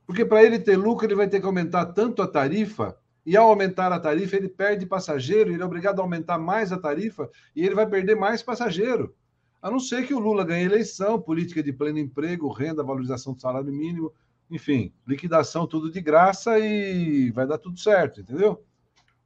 Porque 0.07 0.23
para 0.23 0.45
ele 0.45 0.59
ter 0.59 0.77
lucro, 0.77 1.07
ele 1.07 1.15
vai 1.15 1.29
ter 1.29 1.41
que 1.41 1.47
aumentar 1.47 1.87
tanto 1.87 2.21
a 2.21 2.27
tarifa 2.27 2.99
e 3.25 3.37
ao 3.39 3.49
aumentar 3.49 3.91
a 3.91 3.99
tarifa, 3.99 4.37
ele 4.37 4.49
perde 4.51 4.85
passageiro, 4.85 5.51
ele 5.51 5.63
é 5.63 5.67
obrigado 5.67 5.99
a 6.01 6.03
aumentar 6.03 6.39
mais 6.39 6.71
a 6.71 6.79
tarifa 6.79 7.31
e 7.57 7.65
ele 7.65 7.75
vai 7.75 7.87
perder 7.87 8.17
mais 8.17 8.43
passageiro. 8.43 9.15
A 9.63 9.71
não 9.71 9.81
ser 9.81 10.07
que 10.07 10.15
o 10.15 10.19
Lula 10.19 10.45
ganhe 10.45 10.65
eleição, 10.65 11.21
política 11.21 11.63
de 11.63 11.73
pleno 11.73 11.99
emprego, 11.99 12.53
renda, 12.53 12.83
valorização 12.83 13.33
do 13.33 13.41
salário 13.41 13.73
mínimo, 13.73 14.13
enfim, 14.51 14.93
liquidação, 15.07 15.67
tudo 15.67 15.91
de 15.91 16.01
graça 16.01 16.59
e 16.59 17.31
vai 17.31 17.47
dar 17.47 17.59
tudo 17.59 17.79
certo, 17.79 18.21
entendeu? 18.21 18.63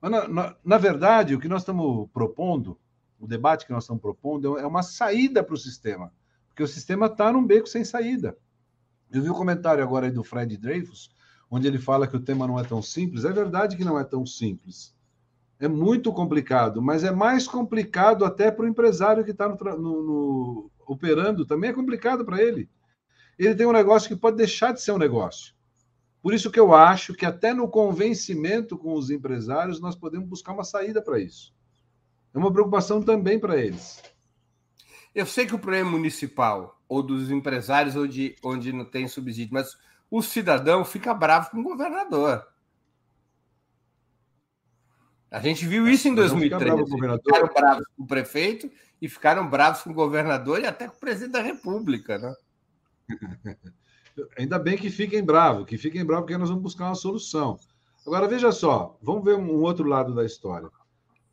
Mas, 0.02 0.10
na, 0.10 0.26
na, 0.26 0.56
na 0.64 0.78
verdade, 0.78 1.32
o 1.32 1.38
que 1.38 1.46
nós 1.46 1.62
estamos 1.62 2.10
propondo, 2.12 2.76
o 3.20 3.26
debate 3.28 3.64
que 3.64 3.72
nós 3.72 3.84
estamos 3.84 4.02
propondo, 4.02 4.58
é 4.58 4.66
uma 4.66 4.82
saída 4.82 5.44
para 5.44 5.54
o 5.54 5.58
sistema, 5.58 6.12
porque 6.48 6.64
o 6.64 6.66
sistema 6.66 7.06
está 7.06 7.32
num 7.32 7.46
beco 7.46 7.68
sem 7.68 7.84
saída. 7.84 8.36
Eu 9.12 9.22
vi 9.22 9.28
o 9.28 9.32
um 9.32 9.36
comentário 9.36 9.82
agora 9.82 10.06
aí 10.06 10.12
do 10.12 10.24
Fred 10.24 10.56
Dreyfus, 10.56 11.14
onde 11.48 11.68
ele 11.68 11.78
fala 11.78 12.08
que 12.08 12.16
o 12.16 12.20
tema 12.20 12.48
não 12.48 12.58
é 12.58 12.64
tão 12.64 12.82
simples. 12.82 13.24
É 13.24 13.30
verdade 13.30 13.76
que 13.76 13.84
não 13.84 13.96
é 13.96 14.02
tão 14.02 14.26
simples. 14.26 14.92
É 15.60 15.68
muito 15.68 16.12
complicado, 16.12 16.82
mas 16.82 17.04
é 17.04 17.12
mais 17.12 17.46
complicado 17.46 18.24
até 18.24 18.50
para 18.50 18.64
o 18.64 18.68
empresário 18.68 19.24
que 19.24 19.30
está 19.30 19.48
no, 19.48 19.56
no, 19.56 20.02
no, 20.02 20.70
operando, 20.84 21.46
também 21.46 21.70
é 21.70 21.72
complicado 21.72 22.24
para 22.24 22.42
ele. 22.42 22.68
Ele 23.38 23.54
tem 23.54 23.66
um 23.66 23.72
negócio 23.72 24.08
que 24.08 24.16
pode 24.16 24.36
deixar 24.36 24.72
de 24.72 24.82
ser 24.82 24.90
um 24.90 24.98
negócio. 24.98 25.54
Por 26.22 26.32
isso 26.32 26.52
que 26.52 26.60
eu 26.60 26.72
acho 26.72 27.14
que 27.14 27.26
até 27.26 27.52
no 27.52 27.68
convencimento 27.68 28.78
com 28.78 28.94
os 28.94 29.10
empresários 29.10 29.80
nós 29.80 29.96
podemos 29.96 30.28
buscar 30.28 30.52
uma 30.52 30.62
saída 30.62 31.02
para 31.02 31.18
isso. 31.18 31.52
É 32.32 32.38
uma 32.38 32.52
preocupação 32.52 33.02
também 33.02 33.40
para 33.40 33.60
eles. 33.60 34.00
Eu 35.12 35.26
sei 35.26 35.44
que 35.44 35.54
o 35.54 35.58
problema 35.58 35.88
é 35.88 35.92
municipal, 35.92 36.80
ou 36.88 37.02
dos 37.02 37.30
empresários, 37.30 37.96
onde, 37.96 38.36
onde 38.42 38.72
não 38.72 38.84
tem 38.84 39.08
subsídio, 39.08 39.52
mas 39.52 39.76
o 40.08 40.22
cidadão 40.22 40.84
fica 40.84 41.12
bravo 41.12 41.50
com 41.50 41.58
o 41.58 41.64
governador. 41.64 42.46
A 45.28 45.40
gente 45.40 45.66
viu 45.66 45.88
isso 45.88 46.06
em 46.08 46.14
2013. 46.14 46.64
Bravo 46.64 47.20
ficaram 47.22 47.48
bravos 47.52 47.86
com 47.96 48.02
o 48.04 48.06
prefeito 48.06 48.70
e 49.00 49.08
ficaram 49.08 49.48
bravos 49.48 49.82
com 49.82 49.90
o 49.90 49.94
governador 49.94 50.60
e 50.60 50.66
até 50.66 50.86
com 50.86 50.96
o 50.96 51.00
presidente 51.00 51.32
da 51.32 51.42
República, 51.42 52.18
né? 52.18 52.34
Ainda 54.38 54.58
bem 54.58 54.76
que 54.76 54.90
fiquem 54.90 55.24
bravos, 55.24 55.66
que 55.66 55.78
fiquem 55.78 56.04
bravos, 56.04 56.24
porque 56.24 56.38
nós 56.38 56.48
vamos 56.48 56.62
buscar 56.62 56.86
uma 56.86 56.94
solução. 56.94 57.58
Agora, 58.06 58.28
veja 58.28 58.50
só, 58.52 58.96
vamos 59.00 59.24
ver 59.24 59.36
um 59.36 59.60
outro 59.60 59.86
lado 59.86 60.14
da 60.14 60.24
história. 60.24 60.68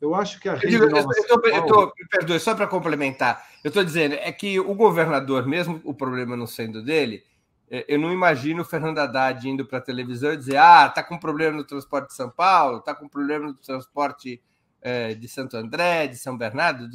Eu 0.00 0.14
acho 0.14 0.40
que 0.40 0.48
a 0.48 0.54
rede. 0.54 0.74
Eu, 0.74 0.88
digo, 0.88 0.90
Nova 0.90 1.12
eu, 1.14 1.26
tô, 1.26 1.48
eu 1.48 1.66
tô, 1.66 1.86
me 1.86 2.08
perdoe, 2.08 2.40
só 2.40 2.54
para 2.54 2.66
complementar. 2.66 3.44
Eu 3.62 3.68
estou 3.68 3.84
dizendo, 3.84 4.14
é 4.14 4.32
que 4.32 4.58
o 4.58 4.74
governador, 4.74 5.46
mesmo 5.46 5.80
o 5.84 5.92
problema 5.92 6.36
não 6.36 6.46
sendo 6.46 6.82
dele, 6.82 7.22
é, 7.70 7.84
eu 7.86 7.98
não 7.98 8.12
imagino 8.12 8.62
o 8.62 8.64
Fernando 8.64 8.98
Haddad 8.98 9.46
indo 9.46 9.66
para 9.66 9.78
a 9.78 9.82
televisão 9.82 10.32
e 10.32 10.36
dizer: 10.36 10.56
ah, 10.56 10.86
está 10.86 11.02
com 11.02 11.18
problema 11.18 11.56
no 11.56 11.64
transporte 11.64 12.08
de 12.08 12.14
São 12.14 12.30
Paulo, 12.30 12.78
está 12.78 12.94
com 12.94 13.08
problema 13.08 13.48
no 13.48 13.54
transporte 13.54 14.42
é, 14.80 15.14
de 15.14 15.28
Santo 15.28 15.56
André, 15.56 16.06
de 16.06 16.16
São 16.16 16.36
Bernardo. 16.36 16.88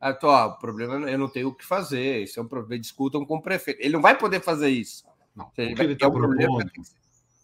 Ah, 0.00 0.14
tô, 0.14 0.28
ó, 0.28 0.46
o 0.46 0.58
problema 0.58 1.10
eu 1.10 1.18
não 1.18 1.28
tenho 1.28 1.48
o 1.48 1.54
que 1.54 1.64
fazer, 1.64 2.22
isso 2.22 2.40
é 2.40 2.42
um 2.42 2.48
problema, 2.48 2.80
discutam 2.80 3.24
com 3.24 3.36
o 3.36 3.42
prefeito. 3.42 3.80
Ele 3.80 3.92
não 3.92 4.00
vai 4.00 4.16
poder 4.16 4.40
fazer 4.40 4.70
isso. 4.70 5.04
Não, 5.36 5.46
o 5.46 5.50
que 5.50 5.60
ele 5.60 5.92
está 5.92 6.10
propondo, 6.10 6.70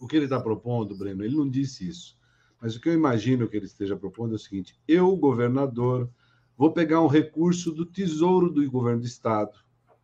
o 0.00 0.06
que 0.06 0.16
ele 0.16 0.24
está 0.24 0.40
propondo, 0.40 0.96
Breno, 0.96 1.22
ele 1.22 1.36
não 1.36 1.48
disse 1.48 1.86
isso. 1.86 2.16
Mas 2.60 2.74
o 2.74 2.80
que 2.80 2.88
eu 2.88 2.94
imagino 2.94 3.46
que 3.46 3.56
ele 3.56 3.66
esteja 3.66 3.94
propondo 3.94 4.32
é 4.32 4.36
o 4.36 4.38
seguinte: 4.38 4.74
eu, 4.88 5.14
governador, 5.16 6.10
vou 6.56 6.72
pegar 6.72 7.02
um 7.02 7.06
recurso 7.06 7.70
do 7.70 7.84
tesouro 7.84 8.50
do 8.50 8.68
governo 8.70 9.00
do 9.00 9.06
estado, 9.06 9.52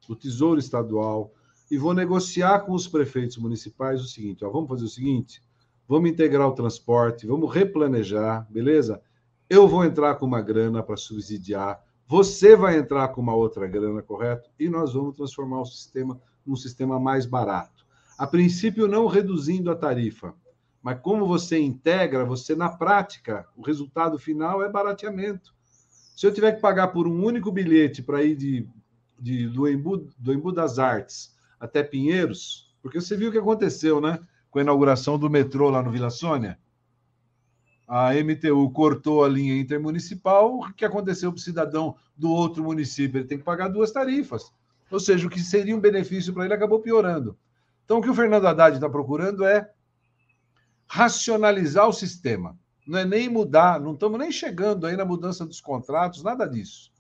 do 0.07 0.15
tesouro 0.15 0.61
estadual 0.61 1.33
e 1.71 1.79
vou 1.79 1.95
negociar 1.95 2.61
com 2.61 2.73
os 2.73 2.87
prefeitos 2.87 3.39
municipais 3.39 4.03
o 4.03 4.07
seguinte: 4.07 4.45
ó, 4.45 4.51
vamos 4.51 4.69
fazer 4.69 4.85
o 4.85 4.89
seguinte, 4.89 5.43
vamos 5.89 6.11
integrar 6.11 6.47
o 6.47 6.55
transporte, 6.55 7.27
vamos 7.27 7.51
replanejar, 7.51 8.47
beleza? 8.51 9.01
Eu 9.49 9.67
vou 9.67 9.83
entrar 9.83 10.17
com 10.17 10.27
uma 10.27 10.43
grana 10.43 10.83
para 10.83 10.99
subsidiar, 10.99 11.83
você 12.13 12.55
vai 12.55 12.77
entrar 12.77 13.09
com 13.09 13.23
uma 13.23 13.35
outra 13.35 13.67
grana, 13.67 14.03
correto? 14.03 14.51
E 14.61 14.69
nós 14.69 14.93
vamos 14.93 15.17
transformar 15.17 15.63
o 15.63 15.65
sistema 15.65 16.21
num 16.45 16.55
sistema 16.55 17.01
mais 17.01 17.25
barato. 17.25 17.87
A 18.19 18.27
princípio, 18.27 18.87
não 18.87 19.07
reduzindo 19.07 19.71
a 19.71 19.75
tarifa, 19.75 20.35
mas 20.83 21.01
como 21.01 21.27
você 21.27 21.59
integra, 21.59 22.23
você 22.23 22.55
na 22.55 22.69
prática, 22.69 23.49
o 23.57 23.63
resultado 23.63 24.19
final 24.19 24.63
é 24.63 24.69
barateamento. 24.69 25.55
Se 26.15 26.27
eu 26.27 26.35
tiver 26.35 26.53
que 26.53 26.61
pagar 26.61 26.89
por 26.89 27.09
um 27.09 27.25
único 27.25 27.51
bilhete 27.51 28.03
para 28.03 28.23
ir 28.23 28.37
de, 28.37 28.69
de 29.19 29.49
do, 29.49 29.67
Embu, 29.67 30.07
do 30.19 30.35
Embu 30.35 30.53
das 30.53 30.79
Artes 30.79 31.35
até 31.59 31.83
Pinheiros, 31.83 32.77
porque 32.83 33.01
você 33.01 33.17
viu 33.17 33.31
o 33.31 33.33
que 33.33 33.39
aconteceu, 33.39 34.03
né? 34.03 34.21
Com 34.51 34.59
a 34.59 34.63
inauguração 34.63 35.19
do 35.19 35.31
metrô 35.31 35.71
lá 35.71 35.83
no 35.83 35.91
Vila 35.91 36.11
Sônia. 36.11 36.59
A 37.95 38.15
MTU 38.15 38.71
cortou 38.71 39.23
a 39.23 39.29
linha 39.29 39.55
intermunicipal. 39.55 40.61
O 40.61 40.73
que 40.73 40.83
aconteceu 40.83 41.31
para 41.31 41.39
o 41.39 41.43
cidadão 41.43 41.95
do 42.17 42.31
outro 42.31 42.65
município? 42.65 43.19
Ele 43.19 43.29
tem 43.29 43.37
que 43.37 43.45
pagar 43.45 43.69
duas 43.69 43.93
tarifas. 43.93 44.51
Ou 44.91 44.99
seja, 44.99 45.27
o 45.27 45.31
que 45.31 45.41
seria 45.41 45.77
um 45.77 45.81
benefício 45.81 46.33
para 46.33 46.47
ele 46.47 46.55
acabou 46.55 46.81
piorando. 46.81 47.37
Então, 47.85 47.99
o 47.99 48.03
que 48.03 48.09
o 48.09 48.15
Fernando 48.15 48.47
Haddad 48.47 48.77
está 48.77 48.89
procurando 48.89 49.45
é 49.45 49.71
racionalizar 50.87 51.87
o 51.87 51.93
sistema. 51.93 52.59
Não 52.87 52.99
é 52.99 53.05
nem 53.05 53.29
mudar, 53.29 53.79
não 53.79 53.93
estamos 53.93 54.19
nem 54.19 54.33
chegando 54.33 54.87
aí 54.87 54.97
na 54.97 55.05
mudança 55.05 55.45
dos 55.45 55.61
contratos, 55.61 56.23
nada 56.23 56.47
disso. 56.47 56.91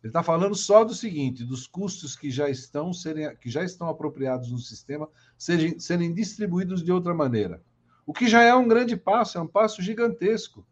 Ele 0.00 0.10
está 0.10 0.22
falando 0.22 0.54
só 0.54 0.84
do 0.84 0.94
seguinte: 0.94 1.44
dos 1.44 1.66
custos 1.66 2.14
que 2.14 2.30
já 2.30 2.48
estão 2.48 2.92
serem, 2.92 3.34
que 3.34 3.50
já 3.50 3.64
estão 3.64 3.88
apropriados 3.88 4.52
no 4.52 4.58
sistema 4.58 5.08
serem, 5.36 5.76
serem 5.80 6.14
distribuídos 6.14 6.84
de 6.84 6.92
outra 6.92 7.12
maneira. 7.12 7.60
O 8.08 8.14
que 8.14 8.26
já 8.26 8.42
é 8.42 8.54
um 8.54 8.66
grande 8.66 8.96
passo, 8.96 9.36
é 9.36 9.40
um 9.42 9.46
passo 9.46 9.82
gigantesco 9.82 10.66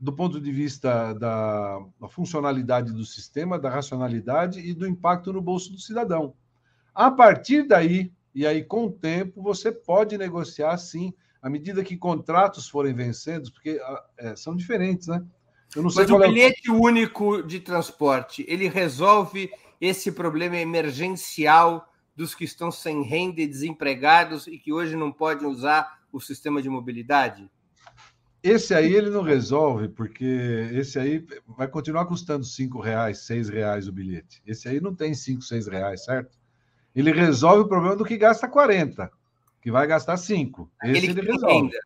do 0.00 0.14
ponto 0.14 0.40
de 0.40 0.50
vista 0.50 1.12
da, 1.12 1.78
da 2.00 2.08
funcionalidade 2.08 2.90
do 2.90 3.04
sistema, 3.04 3.58
da 3.58 3.68
racionalidade 3.68 4.60
e 4.60 4.72
do 4.72 4.86
impacto 4.86 5.30
no 5.30 5.42
bolso 5.42 5.70
do 5.70 5.78
cidadão. 5.78 6.32
A 6.94 7.10
partir 7.10 7.64
daí, 7.68 8.10
e 8.34 8.46
aí 8.46 8.64
com 8.64 8.86
o 8.86 8.90
tempo, 8.90 9.42
você 9.42 9.70
pode 9.70 10.16
negociar 10.16 10.74
sim, 10.78 11.12
à 11.42 11.50
medida 11.50 11.84
que 11.84 11.98
contratos 11.98 12.66
forem 12.66 12.94
vencendo, 12.94 13.52
porque 13.52 13.78
é, 14.16 14.34
são 14.34 14.56
diferentes, 14.56 15.06
né? 15.06 15.22
Mas 15.76 16.10
o 16.10 16.18
bilhete 16.18 16.70
é 16.70 16.72
o... 16.72 16.82
único 16.82 17.42
de 17.42 17.60
transporte, 17.60 18.42
ele 18.48 18.68
resolve 18.68 19.50
esse 19.78 20.10
problema 20.10 20.56
emergencial 20.56 21.86
dos 22.16 22.34
que 22.34 22.44
estão 22.44 22.70
sem 22.70 23.02
renda 23.02 23.40
e 23.40 23.46
desempregados 23.46 24.46
e 24.46 24.58
que 24.58 24.72
hoje 24.72 24.96
não 24.96 25.12
podem 25.12 25.46
usar 25.46 26.00
o 26.12 26.20
sistema 26.20 26.62
de 26.62 26.68
mobilidade? 26.68 27.50
Esse 28.42 28.74
aí 28.74 28.92
ele 28.92 29.08
não 29.08 29.22
resolve, 29.22 29.88
porque 29.88 30.68
esse 30.72 30.98
aí 30.98 31.26
vai 31.46 31.66
continuar 31.66 32.04
custando 32.04 32.44
cinco 32.44 32.78
reais, 32.78 33.20
seis 33.20 33.48
reais 33.48 33.88
o 33.88 33.92
bilhete. 33.92 34.42
Esse 34.46 34.68
aí 34.68 34.80
não 34.80 34.94
tem 34.94 35.14
cinco, 35.14 35.40
seis 35.40 35.66
reais, 35.66 36.04
certo? 36.04 36.36
Ele 36.94 37.10
resolve 37.10 37.62
o 37.62 37.68
problema 37.68 37.96
do 37.96 38.04
que 38.04 38.16
gasta 38.16 38.46
40, 38.46 39.10
que 39.60 39.70
vai 39.70 39.86
gastar 39.86 40.16
5. 40.16 40.70
Esse 40.84 41.06
ele 41.06 41.20
resolve. 41.22 41.54
Renda. 41.54 41.78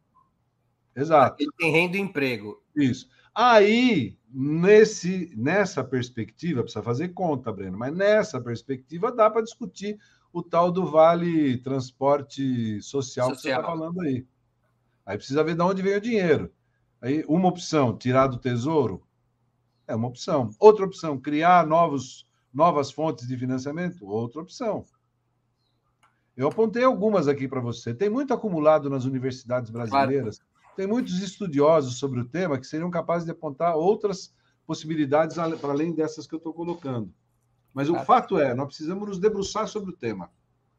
Exato. 0.95 1.37
Ele 1.41 1.51
tem 1.57 1.71
renda 1.71 1.97
e 1.97 2.01
emprego. 2.01 2.61
Isso. 2.75 3.09
Aí, 3.33 4.19
nesse, 4.29 5.33
nessa 5.37 5.85
perspectiva, 5.85 6.63
precisa 6.63 6.83
fazer 6.83 7.11
conta, 7.11 7.53
Breno, 7.53 7.79
mas 7.79 7.95
nessa 7.95 8.41
perspectiva 8.41 9.13
dá 9.13 9.31
para 9.31 9.43
discutir 9.43 9.97
o 10.33 10.43
tal 10.43 10.71
do 10.71 10.87
Vale 10.87 11.59
Transporte 11.59 12.81
Social, 12.83 13.31
social. 13.31 13.33
que 13.33 13.41
você 13.41 13.49
está 13.51 13.63
falando 13.63 14.01
aí. 14.01 14.27
Aí 15.05 15.17
precisa 15.17 15.43
ver 15.43 15.55
de 15.55 15.63
onde 15.63 15.83
vem 15.83 15.97
o 15.97 16.01
dinheiro. 16.01 16.53
Aí, 17.01 17.25
uma 17.29 17.49
opção, 17.49 17.97
tirar 17.97 18.27
do 18.27 18.39
tesouro, 18.39 19.03
é 19.87 19.95
uma 19.95 20.09
opção. 20.09 20.51
Outra 20.59 20.85
opção, 20.85 21.19
criar 21.19 21.67
novos, 21.67 22.29
novas 22.53 22.91
fontes 22.91 23.27
de 23.27 23.37
financiamento, 23.37 24.07
outra 24.07 24.43
opção. 24.43 24.85
Eu 26.37 26.49
apontei 26.49 26.85
algumas 26.85 27.27
aqui 27.27 27.49
para 27.49 27.61
você. 27.61 27.95
Tem 27.95 28.09
muito 28.09 28.35
acumulado 28.35 28.91
nas 28.91 29.05
universidades 29.05 29.71
brasileiras. 29.71 30.39
Claro. 30.39 30.77
Tem 30.77 30.87
muitos 30.87 31.21
estudiosos 31.21 31.99
sobre 31.99 32.21
o 32.21 32.25
tema 32.25 32.59
que 32.59 32.67
seriam 32.67 32.91
capazes 32.91 33.25
de 33.25 33.33
apontar 33.33 33.77
outras 33.77 34.33
possibilidades 34.67 35.37
para 35.61 35.73
além 35.73 35.93
dessas 35.93 36.27
que 36.27 36.35
eu 36.35 36.39
estou 36.39 36.53
colocando. 36.53 37.13
Mas 37.79 37.89
o 37.89 37.95
fato 38.01 38.41
é, 38.41 38.53
nós 38.55 38.67
precisamos 38.67 39.09
nos 39.09 39.21
debruçar 39.21 39.69
sobre 39.69 39.91
o 39.91 39.97
tema. 39.97 40.33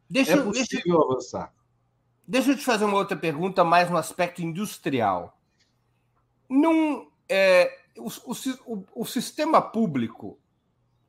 Deixa, 0.10 0.34
é 0.34 0.43
possível 0.43 0.68
deixa, 0.84 1.02
avançar. 1.02 1.54
Deixa 2.28 2.52
eu 2.52 2.58
te 2.58 2.66
fazer 2.66 2.84
uma 2.84 2.97
outra 2.97 3.16
pergunta, 3.16 3.64
mais 3.64 3.89
no 3.89 3.95
aspecto 3.95 4.41
industrial. 4.41 5.39
Num, 6.50 7.10
é, 7.30 7.74
o, 7.97 8.10
o, 8.10 8.86
o, 8.95 9.06
sistema 9.06 9.62
público. 9.62 10.38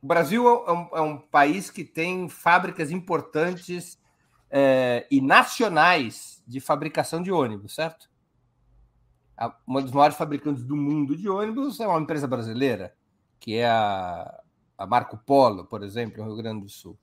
O 0.01 0.07
Brasil 0.07 0.47
é 0.47 0.73
um, 0.73 0.89
é 0.93 1.01
um 1.01 1.19
país 1.19 1.73
que 1.73 1.83
tem 1.83 2.29
fábricas 2.29 2.93
importantes 2.93 3.99
é, 4.49 5.09
e 5.11 5.21
nacionais 5.21 6.41
de 6.47 6.61
fabricação 6.61 7.21
de 7.21 7.33
ônibus, 7.33 7.75
certo? 7.75 8.09
Uma 9.67 9.83
das 9.83 9.91
maiores 9.91 10.17
fabricantes 10.17 10.63
do 10.63 10.77
mundo 10.77 11.17
de 11.17 11.29
ônibus 11.29 11.81
é 11.81 11.87
uma 11.89 11.99
empresa 11.99 12.29
brasileira, 12.29 12.95
que 13.41 13.57
é 13.57 13.69
a, 13.69 14.41
a 14.81 14.87
Marco 14.87 15.19
Polo, 15.19 15.67
por 15.67 15.83
exemplo, 15.83 16.25
no 16.25 16.33
Rio 16.33 16.43
Grande 16.43 16.63
do 16.63 16.69
Sul. 16.71 16.99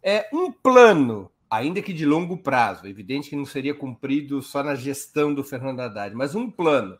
É 0.00 0.28
um 0.32 0.52
plano, 0.52 1.28
ainda 1.50 1.82
que 1.82 1.92
de 1.92 2.06
longo 2.06 2.36
prazo, 2.38 2.86
evidente 2.86 3.30
que 3.30 3.34
não 3.34 3.44
seria 3.44 3.74
cumprido 3.74 4.40
só 4.40 4.62
na 4.62 4.76
gestão 4.76 5.34
do 5.34 5.42
Fernando 5.42 5.80
Haddad, 5.80 6.14
mas 6.14 6.36
um 6.36 6.48
plano 6.48 6.96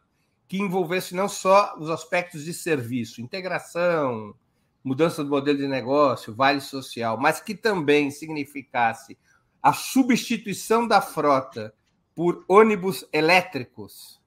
que 0.48 0.58
envolvesse 0.58 1.14
não 1.14 1.28
só 1.28 1.76
os 1.78 1.88
aspectos 1.88 2.44
de 2.44 2.52
serviço, 2.52 3.20
integração, 3.20 4.34
mudança 4.82 5.22
do 5.22 5.30
modelo 5.30 5.58
de 5.58 5.68
negócio, 5.68 6.34
vale 6.34 6.60
social, 6.60 7.16
mas 7.16 7.40
que 7.40 7.54
também 7.54 8.10
significasse 8.10 9.16
a 9.62 9.72
substituição 9.72 10.84
da 10.84 11.00
frota 11.00 11.72
por 12.12 12.44
ônibus 12.48 13.06
elétricos, 13.12 14.20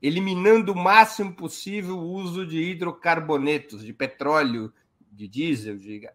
eliminando 0.00 0.72
o 0.72 0.76
máximo 0.76 1.34
possível 1.34 1.98
o 1.98 2.12
uso 2.12 2.46
de 2.46 2.62
hidrocarbonetos, 2.62 3.84
de 3.84 3.92
petróleo, 3.92 4.72
de 5.12 5.28
diesel, 5.28 5.76
de... 5.76 6.08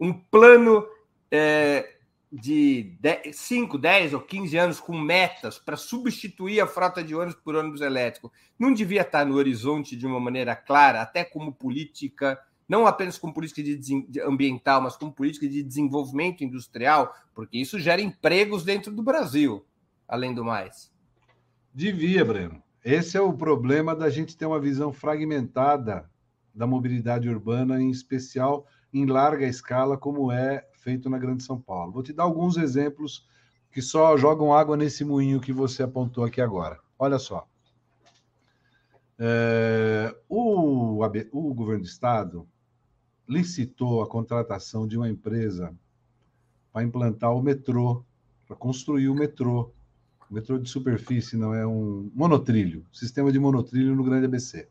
um 0.00 0.12
plano 0.12 0.86
é, 1.30 1.98
de 2.30 2.98
5, 3.32 3.78
10 3.78 4.14
ou 4.14 4.20
15 4.20 4.56
anos 4.56 4.80
com 4.80 4.98
metas 4.98 5.58
para 5.58 5.76
substituir 5.76 6.60
a 6.60 6.66
frota 6.66 7.02
de 7.02 7.14
ônibus 7.14 7.40
por 7.42 7.54
ônibus 7.54 7.80
elétrico, 7.80 8.32
não 8.58 8.72
devia 8.72 9.02
estar 9.02 9.24
no 9.24 9.36
horizonte 9.36 9.96
de 9.96 10.06
uma 10.06 10.20
maneira 10.20 10.54
clara, 10.54 11.00
até 11.00 11.24
como 11.24 11.52
política, 11.52 12.38
não 12.68 12.86
apenas 12.86 13.16
como 13.18 13.32
política 13.32 13.62
de 13.62 14.20
ambiental, 14.20 14.82
mas 14.82 14.96
como 14.96 15.12
política 15.12 15.48
de 15.48 15.62
desenvolvimento 15.62 16.44
industrial, 16.44 17.14
porque 17.34 17.56
isso 17.56 17.78
gera 17.78 18.02
empregos 18.02 18.64
dentro 18.64 18.92
do 18.92 19.02
Brasil, 19.02 19.64
além 20.06 20.34
do 20.34 20.44
mais. 20.44 20.92
Devia, 21.72 22.24
Breno. 22.24 22.62
Esse 22.84 23.16
é 23.16 23.20
o 23.20 23.32
problema 23.32 23.94
da 23.94 24.10
gente 24.10 24.36
ter 24.36 24.46
uma 24.46 24.60
visão 24.60 24.92
fragmentada 24.92 26.08
da 26.58 26.66
mobilidade 26.66 27.28
urbana, 27.28 27.80
em 27.80 27.88
especial 27.88 28.66
em 28.92 29.06
larga 29.06 29.46
escala, 29.46 29.96
como 29.96 30.32
é 30.32 30.66
feito 30.74 31.08
na 31.08 31.16
Grande 31.16 31.44
São 31.44 31.60
Paulo. 31.60 31.92
Vou 31.92 32.02
te 32.02 32.12
dar 32.12 32.24
alguns 32.24 32.56
exemplos 32.56 33.26
que 33.70 33.80
só 33.80 34.16
jogam 34.16 34.52
água 34.52 34.76
nesse 34.76 35.04
moinho 35.04 35.40
que 35.40 35.52
você 35.52 35.84
apontou 35.84 36.24
aqui 36.24 36.40
agora. 36.40 36.80
Olha 36.98 37.18
só. 37.18 37.46
É, 39.18 40.14
o, 40.28 41.00
o 41.32 41.54
governo 41.54 41.82
do 41.82 41.88
estado 41.88 42.48
licitou 43.28 44.02
a 44.02 44.08
contratação 44.08 44.86
de 44.86 44.96
uma 44.96 45.08
empresa 45.08 45.72
para 46.72 46.82
implantar 46.82 47.32
o 47.34 47.42
metrô, 47.42 48.04
para 48.46 48.56
construir 48.56 49.08
o 49.08 49.14
metrô. 49.14 49.70
O 50.28 50.34
metrô 50.34 50.58
de 50.58 50.68
superfície 50.68 51.36
não 51.36 51.54
é 51.54 51.66
um 51.66 52.10
monotrilho, 52.14 52.84
sistema 52.92 53.30
de 53.30 53.38
monotrilho 53.38 53.94
no 53.94 54.04
Grande 54.04 54.26
ABC, 54.26 54.68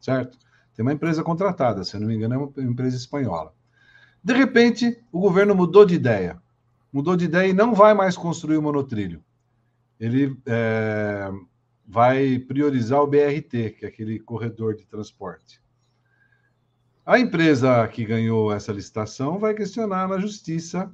certo? 0.00 0.38
Tem 0.80 0.86
uma 0.86 0.94
empresa 0.94 1.22
contratada, 1.22 1.84
se 1.84 1.94
eu 1.94 2.00
não 2.00 2.08
me 2.08 2.14
engano, 2.14 2.34
é 2.34 2.38
uma 2.38 2.70
empresa 2.70 2.96
espanhola. 2.96 3.52
De 4.24 4.32
repente, 4.32 4.98
o 5.12 5.20
governo 5.20 5.54
mudou 5.54 5.84
de 5.84 5.94
ideia. 5.94 6.40
Mudou 6.90 7.16
de 7.16 7.26
ideia 7.26 7.50
e 7.50 7.52
não 7.52 7.74
vai 7.74 7.92
mais 7.92 8.16
construir 8.16 8.56
o 8.56 8.62
monotrilho. 8.62 9.22
Ele 10.00 10.34
é, 10.46 11.30
vai 11.86 12.38
priorizar 12.38 13.02
o 13.02 13.06
BRT, 13.06 13.72
que 13.72 13.84
é 13.84 13.88
aquele 13.88 14.18
corredor 14.20 14.74
de 14.74 14.86
transporte. 14.86 15.60
A 17.04 17.18
empresa 17.18 17.86
que 17.86 18.02
ganhou 18.02 18.50
essa 18.50 18.72
licitação 18.72 19.38
vai 19.38 19.52
questionar 19.52 20.08
na 20.08 20.18
justiça, 20.18 20.90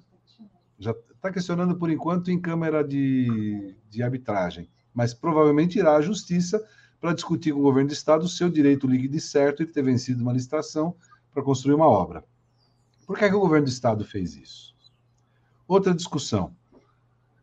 já 0.80 0.90
está 1.14 1.30
questionando 1.30 1.76
por 1.76 1.90
enquanto 1.90 2.28
em 2.32 2.40
câmara 2.40 2.82
de, 2.82 3.76
de 3.88 4.02
arbitragem, 4.02 4.68
mas 4.92 5.14
provavelmente 5.14 5.78
irá 5.78 5.94
à 5.94 6.02
justiça 6.02 6.60
para 7.00 7.12
discutir 7.12 7.52
com 7.52 7.60
o 7.60 7.62
governo 7.62 7.88
do 7.88 7.92
estado 7.92 8.24
o 8.24 8.28
seu 8.28 8.48
direito 8.48 8.86
ligue 8.86 9.08
de 9.08 9.20
certo 9.20 9.62
e 9.62 9.66
ter 9.66 9.82
vencido 9.82 10.22
uma 10.22 10.32
licitação 10.32 10.94
para 11.32 11.42
construir 11.42 11.74
uma 11.74 11.86
obra. 11.86 12.24
Por 13.06 13.16
que, 13.16 13.24
é 13.24 13.28
que 13.28 13.34
o 13.34 13.40
governo 13.40 13.66
do 13.66 13.70
estado 13.70 14.04
fez 14.04 14.36
isso? 14.36 14.74
Outra 15.68 15.94
discussão. 15.94 16.54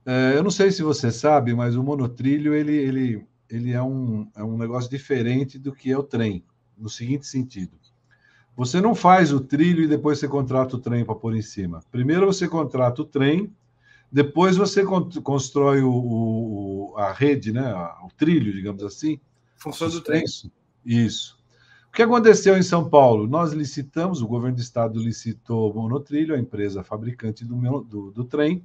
É, 0.06 0.34
eu 0.36 0.44
não 0.44 0.52
sei 0.52 0.72
se 0.72 0.84
você 0.84 1.12
sabe, 1.12 1.54
mas 1.54 1.76
o 1.76 1.84
monotrilho 1.84 2.54
ele, 2.54 2.76
ele, 2.76 3.28
ele 3.50 3.72
é, 3.72 3.82
um, 3.82 4.28
é 4.36 4.44
um 4.44 4.58
negócio 4.58 4.90
diferente 4.90 5.58
do 5.58 5.74
que 5.74 5.92
é 5.92 5.98
o 5.98 6.04
trem, 6.04 6.44
no 6.78 6.90
seguinte 6.90 7.26
sentido. 7.26 7.78
Você 8.56 8.80
não 8.80 8.94
faz 8.94 9.32
o 9.32 9.40
trilho 9.40 9.84
e 9.84 9.88
depois 9.88 10.20
você 10.20 10.28
contrata 10.28 10.76
o 10.76 10.80
trem 10.80 11.04
para 11.04 11.16
pôr 11.16 11.36
em 11.36 11.42
cima. 11.42 11.82
Primeiro 11.90 12.26
você 12.26 12.48
contrata 12.48 13.02
o 13.02 13.06
trem, 13.06 13.52
depois 14.12 14.58
você 14.58 14.84
constrói 15.24 15.82
o, 15.82 15.92
o 15.92 16.98
a 16.98 17.12
rede, 17.12 17.52
né? 17.52 17.74
o 18.04 18.10
trilho, 18.16 18.54
digamos 18.54 18.84
assim. 18.84 19.20
Função 19.64 19.88
do 19.88 20.02
trem. 20.02 20.26
Isso. 20.86 21.38
O 21.88 21.94
que 21.94 22.02
aconteceu 22.02 22.58
em 22.58 22.62
São 22.62 22.90
Paulo? 22.90 23.26
Nós 23.28 23.54
licitamos, 23.54 24.22
o 24.22 24.28
governo 24.28 24.58
do 24.58 24.62
estado 24.62 25.00
licitou 25.00 25.72
o 25.72 25.74
monotrilho, 25.74 26.36
a 26.36 26.40
empresa 26.40 26.84
fabricante 26.84 27.46
do, 27.46 27.56
do, 27.82 28.12
do 28.12 28.26
trem, 28.26 28.62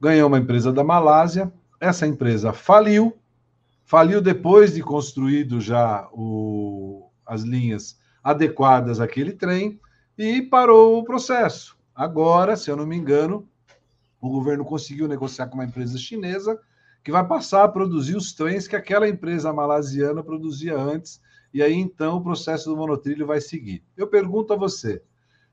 ganhou 0.00 0.28
uma 0.28 0.38
empresa 0.38 0.72
da 0.72 0.84
Malásia, 0.84 1.52
essa 1.80 2.06
empresa 2.06 2.52
faliu, 2.52 3.16
faliu 3.84 4.20
depois 4.20 4.74
de 4.74 4.82
construído 4.82 5.60
já 5.60 6.08
o, 6.12 7.10
as 7.26 7.42
linhas 7.42 7.98
adequadas 8.22 9.00
àquele 9.00 9.32
trem 9.32 9.80
e 10.16 10.40
parou 10.42 11.00
o 11.00 11.04
processo. 11.04 11.76
Agora, 11.92 12.56
se 12.56 12.70
eu 12.70 12.76
não 12.76 12.86
me 12.86 12.96
engano, 12.96 13.48
o 14.20 14.30
governo 14.30 14.64
conseguiu 14.64 15.08
negociar 15.08 15.48
com 15.48 15.54
uma 15.54 15.64
empresa 15.64 15.98
chinesa 15.98 16.60
que 17.04 17.12
vai 17.12 17.24
passar 17.24 17.64
a 17.64 17.68
produzir 17.68 18.16
os 18.16 18.32
trens 18.32 18.66
que 18.66 18.74
aquela 18.74 19.06
empresa 19.06 19.52
malasiana 19.52 20.22
produzia 20.22 20.74
antes 20.74 21.20
e 21.52 21.62
aí 21.62 21.74
então 21.74 22.16
o 22.16 22.22
processo 22.22 22.70
do 22.70 22.76
monotrilho 22.76 23.26
vai 23.26 23.42
seguir. 23.42 23.84
Eu 23.94 24.08
pergunto 24.08 24.54
a 24.54 24.56
você, 24.56 25.02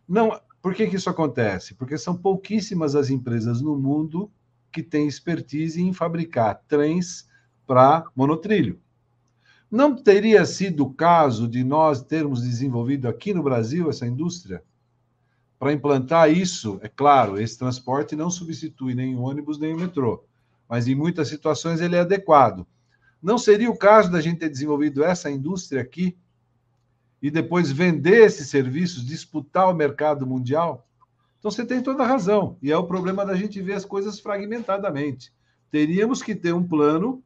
não, 0.08 0.39
por 0.62 0.74
que, 0.74 0.88
que 0.88 0.95
isso 0.95 1.10
acontece? 1.10 1.76
Porque 1.76 1.97
são 1.97 2.16
pouquíssimas 2.16 2.95
as 2.95 3.10
empresas 3.10 3.62
no 3.62 3.78
mundo 3.78 4.32
que 4.72 4.82
têm 4.82 5.08
expertise 5.08 5.82
em 5.82 5.91
fabricar 5.91 6.64
trens 6.70 7.30
para 7.68 8.06
monotrilho. 8.16 8.80
Não 9.70 9.93
teria 9.95 10.45
sido 10.45 10.86
o 10.86 10.93
caso 10.93 11.47
de 11.47 11.64
nós 11.64 12.02
termos 12.02 12.41
desenvolvido 12.43 13.10
aqui 13.10 13.34
no 13.34 13.43
Brasil 13.43 13.89
essa 13.89 14.08
indústria? 14.08 14.64
Para 15.60 15.74
implantar 15.74 16.32
isso, 16.32 16.80
é 16.82 16.88
claro, 16.88 17.39
esse 17.39 17.60
transporte 17.60 18.16
não 18.16 18.30
substitui 18.30 18.95
nem 18.95 19.16
o 19.16 19.22
ônibus 19.22 19.60
nem 19.60 19.74
o 19.74 19.80
metrô, 19.80 20.26
mas 20.72 20.88
em 20.88 20.95
muitas 20.95 21.28
situações 21.28 21.82
ele 21.82 21.97
é 21.97 21.99
adequado. 21.99 22.65
Não 23.22 23.38
seria 23.38 23.69
o 23.69 23.78
caso 23.78 24.09
da 24.09 24.22
gente 24.22 24.39
ter 24.39 24.47
desenvolvido 24.47 25.03
essa 25.03 25.30
indústria 25.30 25.82
aqui 25.82 26.17
e 27.22 27.30
depois 27.30 27.69
vender 27.69 28.24
esses 28.24 28.47
serviços, 28.47 29.05
disputar 29.05 29.69
o 29.69 29.76
mercado 29.76 30.26
mundial? 30.26 30.88
Então 31.38 31.51
você 31.51 31.65
tem 31.65 31.84
toda 31.84 32.03
a 32.03 32.07
razão. 32.07 32.57
E 32.61 32.72
é 32.72 32.78
o 32.78 32.88
problema 32.88 33.26
da 33.26 33.36
gente 33.36 33.61
ver 33.61 33.74
as 33.74 33.84
coisas 33.84 34.17
fragmentadamente. 34.22 35.34
Teríamos 35.69 36.24
que 36.24 36.34
ter 36.34 36.53
um 36.53 36.65
plano 36.65 37.22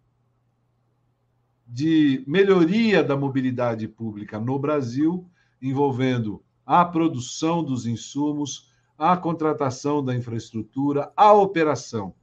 de 1.68 2.24
melhoria 2.26 3.04
da 3.04 3.16
mobilidade 3.16 3.88
pública 3.88 4.40
no 4.40 4.58
Brasil, 4.58 5.30
envolvendo 5.62 6.42
a 6.66 6.84
produção 6.84 7.64
dos 7.64 7.86
insumos, 7.86 8.72
a 8.98 9.16
contratação 9.16 10.04
da 10.04 10.16
infraestrutura, 10.16 11.14
a 11.16 11.32
operação 11.32 12.16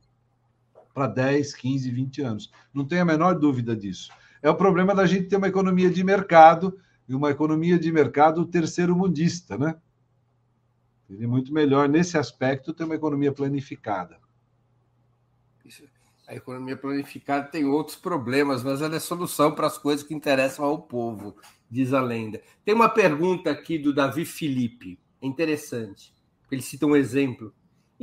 para 0.92 1.06
10, 1.06 1.54
15, 1.54 1.90
20 1.90 2.22
anos. 2.22 2.52
Não 2.72 2.84
tenho 2.84 3.02
a 3.02 3.04
menor 3.04 3.34
dúvida 3.38 3.74
disso. 3.74 4.10
É 4.42 4.50
o 4.50 4.54
problema 4.54 4.94
da 4.94 5.06
gente 5.06 5.28
ter 5.28 5.36
uma 5.36 5.48
economia 5.48 5.90
de 5.90 6.02
mercado 6.02 6.78
e 7.08 7.14
uma 7.14 7.30
economia 7.30 7.78
de 7.78 7.90
mercado 7.92 8.44
terceiro 8.46 8.96
mundista, 8.96 9.56
né? 9.56 9.76
Seria 11.06 11.28
muito 11.28 11.52
melhor, 11.52 11.88
nesse 11.88 12.16
aspecto, 12.16 12.72
ter 12.72 12.84
uma 12.84 12.94
economia 12.94 13.32
planificada. 13.32 14.18
A 16.26 16.34
economia 16.34 16.76
planificada 16.76 17.46
tem 17.48 17.66
outros 17.66 17.96
problemas, 17.96 18.62
mas 18.62 18.80
ela 18.80 18.96
é 18.96 19.00
solução 19.00 19.54
para 19.54 19.66
as 19.66 19.76
coisas 19.76 20.06
que 20.06 20.14
interessam 20.14 20.64
ao 20.64 20.80
povo, 20.80 21.36
diz 21.70 21.92
a 21.92 22.00
lenda. 22.00 22.40
Tem 22.64 22.74
uma 22.74 22.88
pergunta 22.88 23.50
aqui 23.50 23.76
do 23.76 23.92
Davi 23.92 24.24
Felipe, 24.24 24.98
é 25.20 25.26
interessante. 25.26 26.14
Ele 26.50 26.62
cita 26.62 26.86
um 26.86 26.96
exemplo 26.96 27.52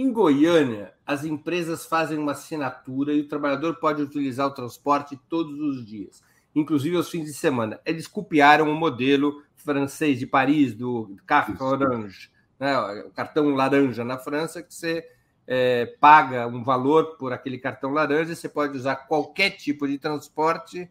em 0.01 0.13
Goiânia, 0.13 0.93
as 1.05 1.25
empresas 1.25 1.85
fazem 1.85 2.17
uma 2.17 2.31
assinatura 2.31 3.11
e 3.11 3.19
o 3.19 3.27
trabalhador 3.27 3.75
pode 3.81 4.01
utilizar 4.01 4.47
o 4.47 4.53
transporte 4.53 5.19
todos 5.27 5.59
os 5.59 5.85
dias, 5.85 6.23
inclusive 6.55 6.95
aos 6.95 7.09
fins 7.09 7.25
de 7.25 7.33
semana. 7.33 7.81
Eles 7.85 8.07
copiaram 8.07 8.71
o 8.71 8.73
modelo 8.73 9.43
francês 9.57 10.17
de 10.17 10.25
Paris, 10.25 10.73
do 10.73 11.17
Carte 11.25 11.61
Orange, 11.61 12.31
né? 12.57 12.79
o 12.79 13.11
cartão 13.11 13.49
laranja 13.49 14.05
na 14.05 14.17
França, 14.17 14.63
que 14.63 14.73
você 14.73 15.05
é, 15.45 15.87
paga 15.99 16.47
um 16.47 16.63
valor 16.63 17.17
por 17.17 17.33
aquele 17.33 17.57
cartão 17.57 17.91
laranja 17.91 18.31
e 18.31 18.37
você 18.37 18.47
pode 18.47 18.77
usar 18.77 18.95
qualquer 18.95 19.49
tipo 19.49 19.85
de 19.85 19.97
transporte 19.97 20.89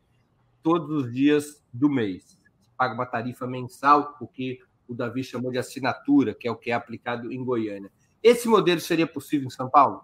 todos 0.63 1.05
os 1.05 1.11
dias 1.11 1.65
do 1.73 1.89
mês. 1.89 2.37
Você 2.61 2.71
paga 2.77 2.93
uma 2.93 3.07
tarifa 3.07 3.47
mensal, 3.47 4.19
o 4.21 4.27
que 4.27 4.61
o 4.87 4.93
Davi 4.93 5.25
chamou 5.25 5.51
de 5.51 5.57
assinatura, 5.57 6.35
que 6.35 6.47
é 6.47 6.51
o 6.51 6.57
que 6.57 6.71
é 6.71 6.75
aplicado 6.75 7.33
em 7.33 7.43
Goiânia. 7.43 7.91
Esse 8.23 8.49
modelo 8.49 8.81
seria 8.81 9.07
possível 9.07 9.47
em 9.47 9.51
São 9.51 9.69
Paulo? 9.69 10.03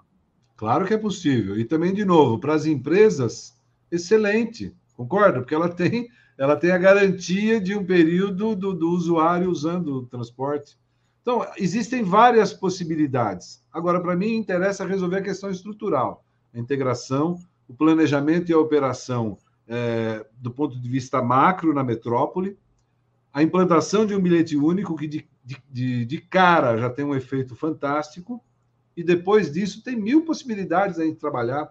Claro 0.56 0.86
que 0.86 0.94
é 0.94 0.98
possível. 0.98 1.58
E 1.58 1.64
também, 1.64 1.92
de 1.92 2.04
novo, 2.04 2.38
para 2.38 2.54
as 2.54 2.64
empresas, 2.64 3.54
excelente, 3.90 4.74
concorda? 4.96 5.40
Porque 5.40 5.54
ela 5.54 5.68
tem, 5.68 6.08
ela 6.38 6.56
tem 6.56 6.70
a 6.70 6.78
garantia 6.78 7.60
de 7.60 7.76
um 7.76 7.84
período 7.84 8.54
do, 8.54 8.72
do 8.72 8.90
usuário 8.90 9.50
usando 9.50 9.96
o 9.96 10.06
transporte. 10.06 10.78
Então, 11.22 11.46
existem 11.56 12.02
várias 12.02 12.52
possibilidades. 12.52 13.62
Agora, 13.72 14.00
para 14.00 14.14
mim, 14.14 14.36
interessa 14.36 14.86
resolver 14.86 15.16
a 15.16 15.22
questão 15.22 15.50
estrutural, 15.50 16.24
a 16.52 16.58
integração, 16.58 17.38
o 17.66 17.74
planejamento 17.74 18.50
e 18.50 18.54
a 18.54 18.58
operação 18.58 19.38
é, 19.66 20.24
do 20.38 20.50
ponto 20.50 20.78
de 20.78 20.88
vista 20.88 21.22
macro 21.22 21.72
na 21.72 21.82
metrópole, 21.82 22.58
a 23.34 23.42
implantação 23.42 24.06
de 24.06 24.14
um 24.14 24.20
bilhete 24.20 24.56
único 24.56 24.96
que 24.96 25.06
de 25.06 25.28
de, 25.70 26.06
de, 26.06 26.18
cara 26.18 26.78
já 26.78 26.88
tem 26.88 27.04
um 27.04 27.14
efeito 27.14 27.54
fantástico, 27.54 28.42
e 28.96 29.02
depois 29.02 29.52
disso 29.52 29.82
tem 29.82 29.96
mil 29.96 30.24
possibilidades 30.24 30.98
a 30.98 31.04
gente 31.04 31.18
trabalhar. 31.18 31.70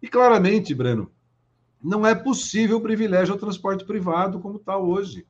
E 0.00 0.08
claramente, 0.08 0.74
Breno, 0.74 1.10
não 1.80 2.06
é 2.06 2.14
possível 2.14 2.78
o 2.78 2.82
privilégio 2.82 3.34
ao 3.34 3.38
transporte 3.38 3.84
privado 3.84 4.40
como 4.40 4.56
está 4.56 4.76
hoje. 4.76 5.26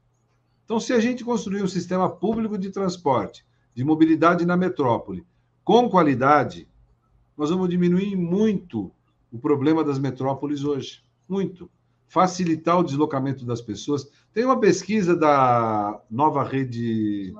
Então, 0.64 0.80
se 0.80 0.92
a 0.92 1.00
gente 1.00 1.24
construir 1.24 1.62
um 1.62 1.68
sistema 1.68 2.08
público 2.08 2.56
de 2.56 2.70
transporte, 2.70 3.44
de 3.74 3.84
mobilidade 3.84 4.46
na 4.46 4.56
metrópole, 4.56 5.26
com 5.64 5.90
qualidade, 5.90 6.68
nós 7.36 7.50
vamos 7.50 7.68
diminuir 7.68 8.16
muito 8.16 8.90
o 9.30 9.38
problema 9.38 9.82
das 9.84 9.98
metrópoles 9.98 10.64
hoje. 10.64 11.02
Muito. 11.28 11.70
Facilitar 12.06 12.78
o 12.78 12.84
deslocamento 12.84 13.44
das 13.44 13.60
pessoas. 13.60 14.08
Tem 14.32 14.44
uma 14.44 14.58
pesquisa 14.58 15.14
da 15.14 16.00
nova 16.10 16.42
rede, 16.42 17.34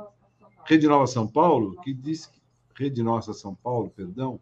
Rede 0.65 0.87
Nova 0.87 1.07
São 1.07 1.27
Paulo, 1.27 1.77
que 1.83 1.93
diz. 1.93 2.31
Rede 2.75 3.03
Nossa 3.03 3.35
São 3.35 3.55
Paulo, 3.55 3.93
perdão, 3.95 4.41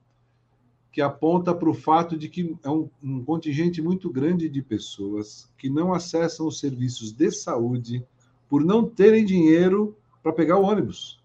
que 0.93 1.03
aponta 1.03 1.53
para 1.55 1.69
o 1.69 1.75
fato 1.75 2.17
de 2.17 2.29
que 2.29 2.57
é 2.63 2.71
um, 2.71 2.89
um, 3.03 3.25
contingente 3.25 3.83
muito 3.83 4.09
grande 4.09 4.49
de 4.49 4.63
pessoas 4.63 5.51
que 5.59 5.69
não 5.69 5.93
acessam 5.93 6.47
os 6.47 6.61
serviços 6.61 7.13
de 7.13 7.31
saúde 7.33 8.05
por 8.49 8.65
não 8.65 8.89
terem 8.89 9.25
dinheiro 9.25 9.97
para 10.23 10.33
pegar 10.33 10.59
o 10.59 10.63
ônibus. 10.63 11.21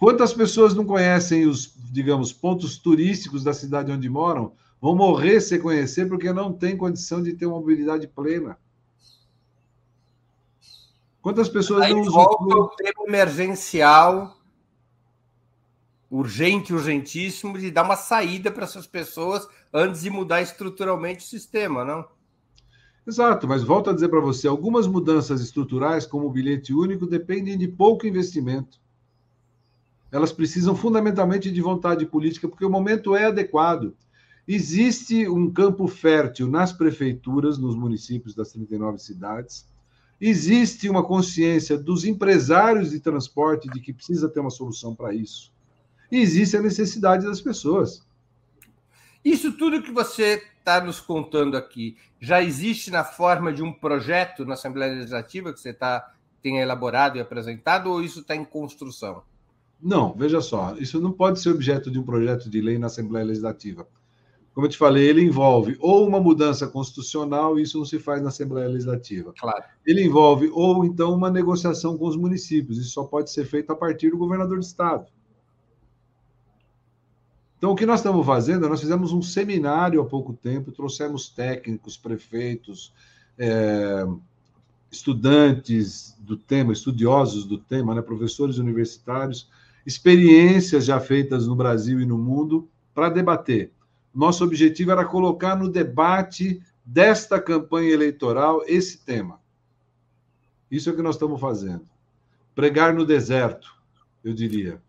Quantas 0.00 0.32
pessoas 0.32 0.74
não 0.74 0.86
conhecem 0.86 1.46
os, 1.46 1.74
digamos, 1.92 2.32
pontos 2.32 2.78
turísticos 2.78 3.44
da 3.44 3.52
cidade 3.52 3.92
onde 3.92 4.08
moram, 4.08 4.52
vão 4.80 4.96
morrer 4.96 5.42
sem 5.42 5.60
conhecer 5.60 6.08
porque 6.08 6.32
não 6.32 6.54
tem 6.54 6.74
condição 6.74 7.22
de 7.22 7.34
ter 7.34 7.44
uma 7.44 7.58
mobilidade 7.58 8.08
plena? 8.08 8.56
Quantas 11.22 11.48
pessoas 11.48 11.82
Aí 11.82 11.92
não 11.92 12.00
usam 12.00 12.12
volta 12.12 12.56
o 12.56 12.68
tema 12.70 13.04
emergencial, 13.06 14.36
urgente, 16.10 16.72
urgentíssimo, 16.72 17.58
de 17.58 17.70
dar 17.70 17.82
uma 17.82 17.96
saída 17.96 18.50
para 18.50 18.64
essas 18.64 18.86
pessoas 18.86 19.46
antes 19.72 20.02
de 20.02 20.10
mudar 20.10 20.40
estruturalmente 20.40 21.24
o 21.24 21.28
sistema, 21.28 21.84
não? 21.84 22.06
Exato, 23.06 23.46
mas 23.46 23.62
volto 23.62 23.90
a 23.90 23.92
dizer 23.92 24.08
para 24.08 24.20
você, 24.20 24.46
algumas 24.46 24.86
mudanças 24.86 25.40
estruturais, 25.40 26.06
como 26.06 26.26
o 26.26 26.30
bilhete 26.30 26.72
único, 26.72 27.06
dependem 27.06 27.58
de 27.58 27.68
pouco 27.68 28.06
investimento 28.06 28.80
elas 30.10 30.32
precisam 30.32 30.74
fundamentalmente 30.74 31.50
de 31.50 31.60
vontade 31.60 32.04
política, 32.04 32.48
porque 32.48 32.64
o 32.64 32.70
momento 32.70 33.14
é 33.14 33.26
adequado. 33.26 33.94
Existe 34.46 35.28
um 35.28 35.50
campo 35.50 35.86
fértil 35.86 36.48
nas 36.48 36.72
prefeituras, 36.72 37.58
nos 37.58 37.76
municípios 37.76 38.34
das 38.34 38.50
39 38.50 38.98
cidades. 38.98 39.68
Existe 40.20 40.88
uma 40.88 41.02
consciência 41.02 41.78
dos 41.78 42.04
empresários 42.04 42.90
de 42.90 43.00
transporte 43.00 43.68
de 43.70 43.80
que 43.80 43.92
precisa 43.92 44.28
ter 44.28 44.40
uma 44.40 44.50
solução 44.50 44.94
para 44.94 45.14
isso. 45.14 45.50
E 46.12 46.18
existe 46.18 46.56
a 46.56 46.62
necessidade 46.62 47.24
das 47.24 47.40
pessoas. 47.40 48.06
Isso 49.24 49.52
tudo 49.56 49.82
que 49.82 49.92
você 49.92 50.42
está 50.58 50.80
nos 50.80 51.00
contando 51.00 51.56
aqui 51.56 51.96
já 52.20 52.42
existe 52.42 52.90
na 52.90 53.02
forma 53.02 53.52
de 53.52 53.62
um 53.62 53.72
projeto 53.72 54.44
na 54.44 54.54
Assembleia 54.54 54.92
Legislativa 54.94 55.52
que 55.52 55.60
você 55.60 55.72
tá, 55.72 56.14
tem 56.42 56.58
elaborado 56.58 57.16
e 57.16 57.20
apresentado, 57.20 57.90
ou 57.90 58.02
isso 58.02 58.20
está 58.20 58.36
em 58.36 58.44
construção? 58.44 59.22
Não, 59.80 60.12
veja 60.12 60.42
só, 60.42 60.74
isso 60.78 61.00
não 61.00 61.12
pode 61.12 61.40
ser 61.40 61.50
objeto 61.50 61.90
de 61.90 61.98
um 61.98 62.02
projeto 62.02 62.50
de 62.50 62.60
lei 62.60 62.78
na 62.78 62.88
Assembleia 62.88 63.24
Legislativa. 63.24 63.86
Como 64.54 64.66
eu 64.66 64.70
te 64.70 64.76
falei, 64.76 65.08
ele 65.08 65.22
envolve 65.22 65.76
ou 65.78 66.06
uma 66.06 66.20
mudança 66.20 66.66
constitucional, 66.66 67.58
e 67.58 67.62
isso 67.62 67.78
não 67.78 67.84
se 67.84 67.98
faz 67.98 68.20
na 68.20 68.28
Assembleia 68.28 68.68
Legislativa. 68.68 69.32
Claro. 69.38 69.62
Ele 69.86 70.04
envolve 70.04 70.50
ou 70.52 70.84
então 70.84 71.14
uma 71.14 71.30
negociação 71.30 71.96
com 71.96 72.06
os 72.06 72.16
municípios, 72.16 72.78
isso 72.78 72.90
só 72.90 73.04
pode 73.04 73.30
ser 73.30 73.44
feito 73.44 73.70
a 73.70 73.76
partir 73.76 74.10
do 74.10 74.18
governador 74.18 74.58
do 74.58 74.64
estado. 74.64 75.06
Então, 77.60 77.72
o 77.72 77.76
que 77.76 77.84
nós 77.84 78.00
estamos 78.00 78.24
fazendo, 78.24 78.66
nós 78.68 78.80
fizemos 78.80 79.12
um 79.12 79.20
seminário 79.20 80.00
há 80.00 80.06
pouco 80.06 80.32
tempo, 80.32 80.72
trouxemos 80.72 81.28
técnicos, 81.28 81.94
prefeitos, 81.94 82.90
é, 83.38 84.06
estudantes 84.90 86.16
do 86.18 86.38
tema, 86.38 86.72
estudiosos 86.72 87.44
do 87.44 87.58
tema, 87.58 87.94
né, 87.94 88.00
professores 88.00 88.56
universitários, 88.56 89.48
experiências 89.86 90.86
já 90.86 90.98
feitas 90.98 91.46
no 91.46 91.54
Brasil 91.54 92.00
e 92.00 92.06
no 92.06 92.16
mundo 92.16 92.66
para 92.94 93.10
debater. 93.10 93.70
Nosso 94.14 94.44
objetivo 94.44 94.90
era 94.90 95.04
colocar 95.04 95.56
no 95.56 95.68
debate 95.68 96.60
desta 96.84 97.40
campanha 97.40 97.90
eleitoral 97.90 98.62
esse 98.66 99.04
tema. 99.04 99.40
Isso 100.70 100.88
é 100.88 100.92
o 100.92 100.96
que 100.96 101.02
nós 101.02 101.14
estamos 101.14 101.40
fazendo. 101.40 101.88
Pregar 102.54 102.92
no 102.92 103.04
deserto, 103.04 103.74
eu 104.24 104.32
diria. 104.32 104.82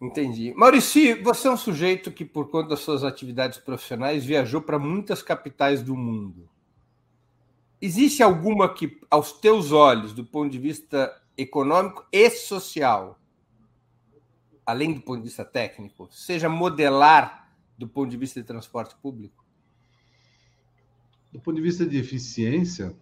Entendi. 0.00 0.54
Maurício, 0.54 1.22
você 1.22 1.48
é 1.48 1.50
um 1.50 1.56
sujeito 1.56 2.12
que, 2.12 2.24
por 2.24 2.48
conta 2.50 2.70
das 2.70 2.80
suas 2.80 3.02
atividades 3.02 3.58
profissionais, 3.58 4.24
viajou 4.24 4.62
para 4.62 4.78
muitas 4.78 5.22
capitais 5.22 5.82
do 5.82 5.96
mundo. 5.96 6.48
Existe 7.80 8.22
alguma 8.22 8.72
que, 8.72 9.00
aos 9.10 9.32
teus 9.32 9.72
olhos, 9.72 10.12
do 10.12 10.24
ponto 10.24 10.50
de 10.50 10.58
vista 10.58 11.14
econômico 11.36 12.06
e 12.12 12.30
social, 12.30 13.18
além 14.64 14.92
do 14.92 15.00
ponto 15.00 15.18
de 15.18 15.28
vista 15.28 15.44
técnico, 15.44 16.08
seja 16.10 16.48
modelar 16.48 17.47
do 17.78 17.86
ponto 17.88 18.10
de 18.10 18.16
vista 18.16 18.40
de 18.40 18.46
transporte 18.46 18.96
público? 19.00 19.46
Do 21.32 21.40
ponto 21.40 21.54
de 21.54 21.62
vista 21.62 21.86
de 21.86 21.96
eficiência, 21.96 22.94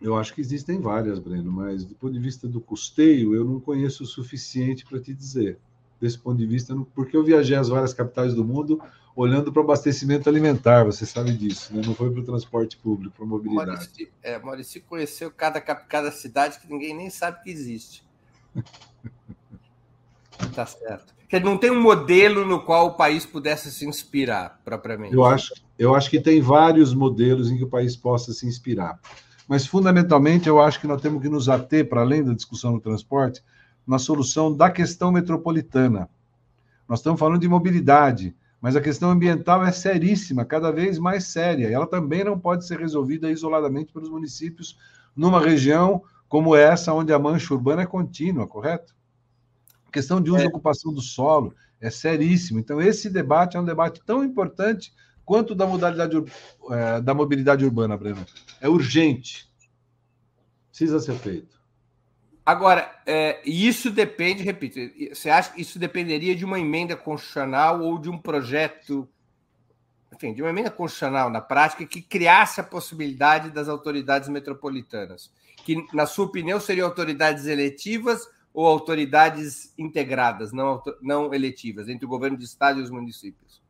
eu 0.00 0.16
acho 0.16 0.32
que 0.32 0.40
existem 0.40 0.80
várias, 0.80 1.18
Breno, 1.18 1.50
mas 1.50 1.84
do 1.84 1.94
ponto 1.96 2.12
de 2.12 2.20
vista 2.20 2.46
do 2.46 2.60
custeio, 2.60 3.34
eu 3.34 3.44
não 3.44 3.58
conheço 3.58 4.04
o 4.04 4.06
suficiente 4.06 4.86
para 4.86 5.00
te 5.00 5.12
dizer. 5.12 5.58
Desse 6.00 6.18
ponto 6.18 6.38
de 6.38 6.46
vista, 6.46 6.74
porque 6.94 7.14
eu 7.14 7.22
viajei 7.22 7.56
às 7.56 7.68
várias 7.68 7.92
capitais 7.92 8.32
do 8.32 8.42
mundo 8.42 8.80
olhando 9.14 9.52
para 9.52 9.60
o 9.60 9.64
abastecimento 9.64 10.30
alimentar, 10.30 10.84
você 10.84 11.04
sabe 11.04 11.32
disso, 11.32 11.74
né? 11.74 11.82
não 11.84 11.94
foi 11.94 12.10
para 12.10 12.20
o 12.20 12.24
transporte 12.24 12.78
público, 12.78 13.14
para 13.16 13.24
a 13.24 13.28
mobilidade. 13.28 13.70
Maurício, 13.70 14.08
é, 14.22 14.38
Maurício 14.38 14.82
conheceu 14.82 15.30
cada, 15.30 15.60
cada 15.60 16.10
cidade 16.10 16.58
que 16.58 16.66
ninguém 16.72 16.96
nem 16.96 17.10
sabe 17.10 17.42
que 17.42 17.50
existe. 17.50 18.04
Tá 20.54 20.64
certo. 20.64 21.19
Porque 21.30 21.44
não 21.44 21.56
tem 21.56 21.70
um 21.70 21.80
modelo 21.80 22.44
no 22.44 22.60
qual 22.60 22.88
o 22.88 22.94
país 22.94 23.24
pudesse 23.24 23.70
se 23.70 23.86
inspirar, 23.86 24.60
propriamente. 24.64 25.14
Eu 25.14 25.24
acho, 25.24 25.54
eu 25.78 25.94
acho 25.94 26.10
que 26.10 26.20
tem 26.20 26.40
vários 26.40 26.92
modelos 26.92 27.52
em 27.52 27.56
que 27.56 27.62
o 27.62 27.68
país 27.68 27.94
possa 27.94 28.32
se 28.32 28.48
inspirar. 28.48 28.98
Mas, 29.46 29.64
fundamentalmente, 29.64 30.48
eu 30.48 30.60
acho 30.60 30.80
que 30.80 30.88
nós 30.88 31.00
temos 31.00 31.22
que 31.22 31.28
nos 31.28 31.48
ater, 31.48 31.88
para 31.88 32.00
além 32.00 32.24
da 32.24 32.34
discussão 32.34 32.72
do 32.72 32.80
transporte, 32.80 33.44
na 33.86 33.96
solução 33.96 34.52
da 34.52 34.68
questão 34.68 35.12
metropolitana. 35.12 36.10
Nós 36.88 36.98
estamos 36.98 37.20
falando 37.20 37.40
de 37.40 37.48
mobilidade, 37.48 38.34
mas 38.60 38.74
a 38.74 38.80
questão 38.80 39.12
ambiental 39.12 39.64
é 39.64 39.70
seríssima, 39.70 40.44
cada 40.44 40.72
vez 40.72 40.98
mais 40.98 41.26
séria. 41.28 41.68
E 41.68 41.72
ela 41.72 41.86
também 41.86 42.24
não 42.24 42.36
pode 42.36 42.66
ser 42.66 42.80
resolvida 42.80 43.30
isoladamente 43.30 43.92
pelos 43.92 44.10
municípios 44.10 44.76
numa 45.14 45.40
região 45.40 46.02
como 46.28 46.56
essa, 46.56 46.92
onde 46.92 47.12
a 47.12 47.20
mancha 47.20 47.54
urbana 47.54 47.82
é 47.82 47.86
contínua, 47.86 48.48
correto? 48.48 48.98
A 49.90 49.92
questão 49.92 50.20
de 50.20 50.30
uso 50.30 50.42
é. 50.42 50.44
e 50.44 50.46
ocupação 50.46 50.94
do 50.94 51.00
solo 51.00 51.52
é 51.80 51.90
seríssimo. 51.90 52.60
Então, 52.60 52.80
esse 52.80 53.10
debate 53.10 53.56
é 53.56 53.60
um 53.60 53.64
debate 53.64 54.00
tão 54.06 54.22
importante 54.22 54.94
quanto 55.24 55.52
da 55.52 55.66
modalidade 55.66 56.16
é, 56.70 57.00
da 57.00 57.12
mobilidade 57.12 57.64
urbana, 57.64 57.96
Breno. 57.96 58.24
É 58.60 58.68
urgente. 58.68 59.50
Precisa 60.68 61.00
ser 61.00 61.14
feito. 61.16 61.60
Agora, 62.46 62.88
é, 63.04 63.40
isso 63.44 63.90
depende, 63.90 64.44
repito, 64.44 64.78
você 65.12 65.28
acha 65.28 65.52
que 65.52 65.60
isso 65.60 65.76
dependeria 65.76 66.36
de 66.36 66.44
uma 66.44 66.60
emenda 66.60 66.94
constitucional 66.96 67.80
ou 67.80 67.98
de 67.98 68.08
um 68.08 68.16
projeto, 68.16 69.08
enfim, 70.14 70.32
de 70.32 70.40
uma 70.40 70.50
emenda 70.50 70.70
constitucional 70.70 71.30
na 71.30 71.40
prática 71.40 71.84
que 71.84 72.00
criasse 72.00 72.60
a 72.60 72.64
possibilidade 72.64 73.50
das 73.50 73.68
autoridades 73.68 74.28
metropolitanas, 74.28 75.32
que, 75.64 75.84
na 75.92 76.06
sua 76.06 76.26
opinião, 76.26 76.60
seriam 76.60 76.86
autoridades 76.86 77.46
eletivas 77.46 78.28
ou 78.52 78.66
autoridades 78.66 79.72
integradas, 79.78 80.52
não, 80.52 80.82
não 81.00 81.32
eletivas, 81.32 81.88
entre 81.88 82.04
o 82.04 82.08
governo 82.08 82.36
de 82.36 82.44
estado 82.44 82.80
e 82.80 82.82
os 82.82 82.90
municípios? 82.90 83.62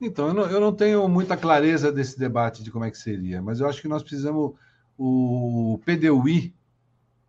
Então, 0.00 0.28
eu 0.28 0.34
não, 0.34 0.42
eu 0.44 0.60
não, 0.60 0.72
tenho 0.72 1.08
muita 1.08 1.36
clareza 1.36 1.90
desse 1.90 2.18
debate 2.18 2.62
de 2.62 2.70
como 2.70 2.84
é 2.84 2.90
que 2.90 2.98
seria, 2.98 3.42
mas 3.42 3.60
eu 3.60 3.68
acho 3.68 3.82
que 3.82 3.88
nós 3.88 4.02
precisamos 4.02 4.54
o 4.96 5.80
PDUI, 5.84 6.54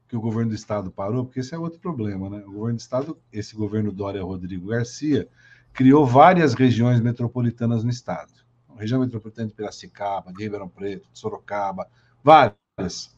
que 0.07 0.15
o 0.15 0.21
governo 0.21 0.49
do 0.49 0.55
estado 0.55 0.91
parou, 0.91 1.25
porque 1.25 1.39
esse 1.39 1.53
é 1.53 1.57
outro 1.57 1.80
problema, 1.80 2.30
né? 2.30 2.43
O 2.45 2.51
governo 2.51 2.77
do 2.77 2.82
estado, 2.82 3.19
esse 3.32 3.55
governo 3.55 3.91
Dória 3.91 4.23
Rodrigo 4.23 4.69
Garcia, 4.69 5.27
criou 5.71 6.05
várias 6.05 6.53
regiões 6.55 6.99
metropolitanas 6.99 7.84
no 7.84 7.89
estado. 7.89 8.34
Região 8.75 9.01
metropolitana 9.01 9.49
de 9.49 9.53
Piracicaba, 9.53 10.32
de 10.32 10.41
Ribeirão 10.41 10.69
Preto, 10.69 11.07
de 11.11 11.19
Sorocaba, 11.19 11.88
várias. 12.23 13.15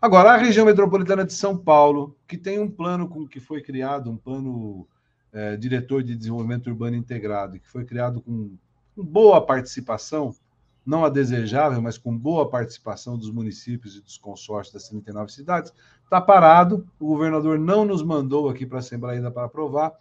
Agora, 0.00 0.30
a 0.30 0.36
região 0.36 0.64
metropolitana 0.64 1.24
de 1.24 1.32
São 1.32 1.58
Paulo, 1.58 2.16
que 2.28 2.38
tem 2.38 2.60
um 2.60 2.70
plano 2.70 3.08
com 3.08 3.26
que 3.26 3.40
foi 3.40 3.60
criado, 3.60 4.08
um 4.08 4.16
plano 4.16 4.86
é, 5.32 5.56
diretor 5.56 6.04
de 6.04 6.14
desenvolvimento 6.14 6.68
urbano 6.68 6.94
integrado, 6.94 7.58
que 7.58 7.68
foi 7.68 7.84
criado 7.84 8.20
com, 8.20 8.56
com 8.94 9.04
boa 9.04 9.44
participação, 9.44 10.32
não 10.86 11.04
a 11.04 11.08
desejável, 11.08 11.82
mas 11.82 11.98
com 11.98 12.16
boa 12.16 12.48
participação 12.48 13.18
dos 13.18 13.28
municípios 13.32 13.96
e 13.96 14.00
dos 14.00 14.16
consórcios 14.16 14.72
das 14.72 14.88
39 14.88 15.32
cidades, 15.32 15.72
está 16.04 16.20
parado. 16.20 16.88
O 17.00 17.08
governador 17.08 17.58
não 17.58 17.84
nos 17.84 18.00
mandou 18.00 18.48
aqui 18.48 18.64
para 18.64 18.78
a 18.78 18.80
Assembleia 18.80 19.18
ainda 19.18 19.32
para 19.32 19.46
aprovar. 19.46 19.92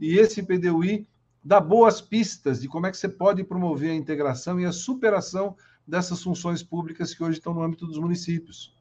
E 0.00 0.18
esse 0.18 0.42
PDUI 0.42 1.06
dá 1.42 1.60
boas 1.60 2.00
pistas 2.00 2.60
de 2.60 2.66
como 2.66 2.88
é 2.88 2.90
que 2.90 2.96
você 2.96 3.08
pode 3.08 3.44
promover 3.44 3.92
a 3.92 3.94
integração 3.94 4.58
e 4.58 4.64
a 4.64 4.72
superação 4.72 5.56
dessas 5.86 6.20
funções 6.20 6.64
públicas 6.64 7.14
que 7.14 7.22
hoje 7.22 7.38
estão 7.38 7.54
no 7.54 7.62
âmbito 7.62 7.86
dos 7.86 7.98
municípios. 7.98 8.74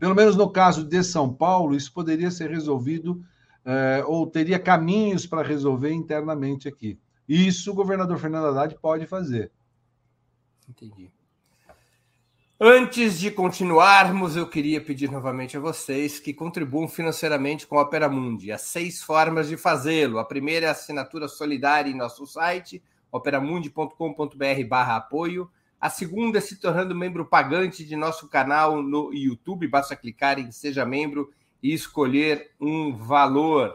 Pelo 0.00 0.14
menos 0.14 0.34
no 0.34 0.50
caso 0.50 0.82
de 0.82 1.04
São 1.04 1.32
Paulo, 1.32 1.76
isso 1.76 1.92
poderia 1.92 2.30
ser 2.30 2.48
resolvido 2.50 3.22
é, 3.64 4.02
ou 4.06 4.26
teria 4.26 4.58
caminhos 4.58 5.26
para 5.26 5.46
resolver 5.46 5.92
internamente 5.92 6.66
aqui. 6.66 6.98
Isso 7.28 7.70
o 7.70 7.74
governador 7.74 8.18
Fernando 8.18 8.46
Haddad 8.46 8.74
pode 8.80 9.06
fazer. 9.06 9.52
Entendi. 10.66 11.12
Antes 12.58 13.18
de 13.18 13.30
continuarmos, 13.30 14.36
eu 14.36 14.46
queria 14.48 14.80
pedir 14.80 15.10
novamente 15.10 15.56
a 15.56 15.60
vocês 15.60 16.18
que 16.18 16.32
contribuam 16.32 16.88
financeiramente 16.88 17.66
com 17.66 17.78
a 17.78 17.82
Opera 17.82 18.08
Mundi. 18.08 18.52
Há 18.52 18.58
seis 18.58 19.02
formas 19.02 19.48
de 19.48 19.56
fazê-lo. 19.56 20.18
A 20.18 20.24
primeira 20.24 20.66
é 20.66 20.68
a 20.68 20.72
assinatura 20.72 21.28
solidária 21.28 21.90
em 21.90 21.96
nosso 21.96 22.26
site, 22.26 22.82
operamundi.com.br 23.12 24.68
barra 24.68 24.96
apoio. 24.96 25.50
A 25.80 25.88
segunda 25.88 26.38
é 26.38 26.40
se 26.42 26.60
tornando 26.60 26.94
membro 26.94 27.24
pagante 27.24 27.86
de 27.86 27.96
nosso 27.96 28.28
canal 28.28 28.82
no 28.82 29.14
YouTube. 29.14 29.66
Basta 29.66 29.96
clicar 29.96 30.38
em 30.38 30.52
Seja 30.52 30.84
Membro 30.84 31.32
e 31.62 31.72
escolher 31.72 32.50
um 32.60 32.94
valor 32.94 33.74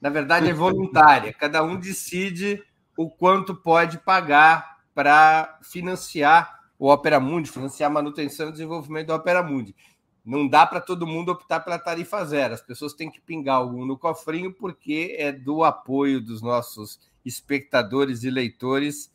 Na 0.00 0.08
verdade, 0.08 0.48
é 0.48 0.54
voluntária. 0.54 1.32
Cada 1.38 1.62
um 1.62 1.78
decide 1.78 2.64
o 2.96 3.10
quanto 3.10 3.54
pode 3.54 3.98
pagar 3.98 4.78
para 4.94 5.58
financiar 5.62 6.62
o 6.78 6.90
Opera 6.90 7.20
Mundi, 7.20 7.50
financiar 7.50 7.90
a 7.90 7.92
manutenção 7.92 8.48
e 8.48 8.52
desenvolvimento 8.52 9.08
do 9.08 9.14
Opera 9.14 9.42
Mundi. 9.42 9.76
Não 10.24 10.48
dá 10.48 10.66
para 10.66 10.80
todo 10.80 11.06
mundo 11.06 11.30
optar 11.30 11.60
pela 11.60 11.78
tarifa 11.78 12.24
zero. 12.24 12.54
As 12.54 12.62
pessoas 12.62 12.94
têm 12.94 13.10
que 13.10 13.20
pingar 13.20 13.56
algum 13.56 13.84
no 13.84 13.98
cofrinho, 13.98 14.52
porque 14.52 15.14
é 15.18 15.30
do 15.30 15.62
apoio 15.62 16.20
dos 16.20 16.40
nossos 16.40 16.98
espectadores 17.24 18.24
e 18.24 18.30
leitores 18.30 19.11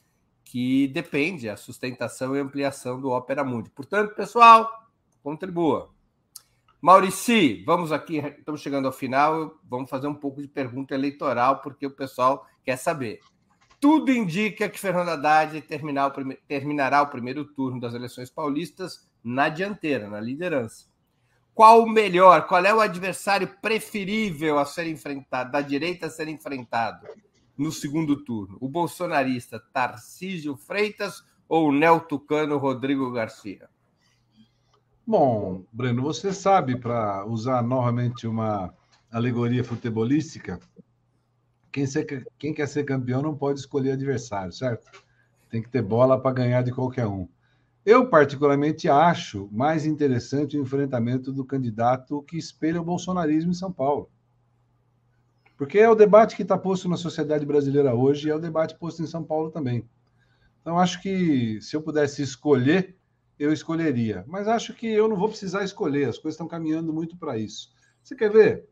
que 0.49 0.87
depende 0.87 1.49
a 1.49 1.57
sustentação 1.57 2.35
e 2.35 2.39
ampliação 2.39 2.99
do 3.01 3.09
Opera 3.09 3.43
Mundi. 3.43 3.69
Portanto, 3.69 4.15
pessoal, 4.15 4.87
contribua. 5.21 5.89
Maurici, 6.81 7.63
vamos 7.65 7.91
aqui, 7.91 8.17
estamos 8.17 8.61
chegando 8.61 8.85
ao 8.85 8.93
final, 8.93 9.59
vamos 9.63 9.89
fazer 9.89 10.07
um 10.07 10.13
pouco 10.13 10.41
de 10.41 10.47
pergunta 10.47 10.93
eleitoral, 10.93 11.61
porque 11.61 11.85
o 11.85 11.91
pessoal 11.91 12.47
quer 12.63 12.77
saber. 12.77 13.19
Tudo 13.79 14.11
indica 14.11 14.69
que 14.69 14.79
Fernando 14.79 15.09
Haddad 15.09 15.61
terminar 15.61 16.07
o 16.07 16.35
terminará 16.47 17.01
o 17.01 17.07
primeiro 17.07 17.43
turno 17.43 17.79
das 17.79 17.93
eleições 17.93 18.29
paulistas 18.29 19.07
na 19.23 19.49
dianteira, 19.49 20.07
na 20.07 20.21
liderança. 20.21 20.85
Qual 21.53 21.83
o 21.83 21.89
melhor, 21.89 22.47
qual 22.47 22.63
é 22.65 22.73
o 22.73 22.79
adversário 22.79 23.47
preferível 23.61 24.59
a 24.59 24.65
ser 24.65 24.87
enfrentado, 24.87 25.51
da 25.51 25.59
direita 25.59 26.05
a 26.05 26.09
ser 26.09 26.27
enfrentado? 26.27 27.05
No 27.57 27.71
segundo 27.71 28.23
turno? 28.23 28.57
O 28.61 28.69
bolsonarista 28.69 29.59
Tarcísio 29.59 30.55
Freitas 30.55 31.23
ou 31.49 31.69
o 31.69 31.71
neotucano 31.71 32.57
Rodrigo 32.57 33.11
Garcia? 33.11 33.69
Bom, 35.05 35.63
Breno, 35.71 36.01
você 36.01 36.33
sabe, 36.33 36.77
para 36.77 37.25
usar 37.25 37.63
novamente 37.63 38.27
uma 38.27 38.73
alegoria 39.11 39.63
futebolística, 39.63 40.59
quem, 41.71 41.85
ser, 41.85 42.27
quem 42.37 42.53
quer 42.53 42.67
ser 42.67 42.83
campeão 42.83 43.21
não 43.21 43.35
pode 43.35 43.59
escolher 43.59 43.91
adversário, 43.91 44.51
certo? 44.51 44.91
Tem 45.49 45.61
que 45.61 45.69
ter 45.69 45.81
bola 45.81 46.19
para 46.19 46.33
ganhar 46.33 46.61
de 46.61 46.73
qualquer 46.73 47.07
um. 47.07 47.27
Eu, 47.85 48.09
particularmente, 48.09 48.89
acho 48.89 49.47
mais 49.49 49.85
interessante 49.85 50.57
o 50.57 50.61
enfrentamento 50.61 51.31
do 51.31 51.45
candidato 51.45 52.21
que 52.23 52.37
espelha 52.37 52.81
o 52.81 52.83
bolsonarismo 52.83 53.51
em 53.51 53.53
São 53.53 53.71
Paulo. 53.71 54.09
Porque 55.57 55.79
é 55.79 55.89
o 55.89 55.95
debate 55.95 56.35
que 56.35 56.43
está 56.43 56.57
posto 56.57 56.87
na 56.87 56.95
sociedade 56.95 57.45
brasileira 57.45 57.93
hoje 57.95 58.27
e 58.27 58.31
é 58.31 58.35
o 58.35 58.39
debate 58.39 58.75
posto 58.75 59.01
em 59.01 59.07
São 59.07 59.23
Paulo 59.23 59.49
também. 59.49 59.83
Então, 60.61 60.77
acho 60.77 61.01
que 61.01 61.59
se 61.61 61.75
eu 61.75 61.81
pudesse 61.81 62.21
escolher, 62.21 62.95
eu 63.39 63.51
escolheria. 63.51 64.23
Mas 64.27 64.47
acho 64.47 64.73
que 64.73 64.85
eu 64.85 65.07
não 65.07 65.15
vou 65.15 65.29
precisar 65.29 65.63
escolher, 65.63 66.09
as 66.09 66.17
coisas 66.17 66.35
estão 66.35 66.47
caminhando 66.47 66.93
muito 66.93 67.17
para 67.17 67.37
isso. 67.37 67.71
Você 68.03 68.15
quer 68.15 68.31
ver? 68.31 68.65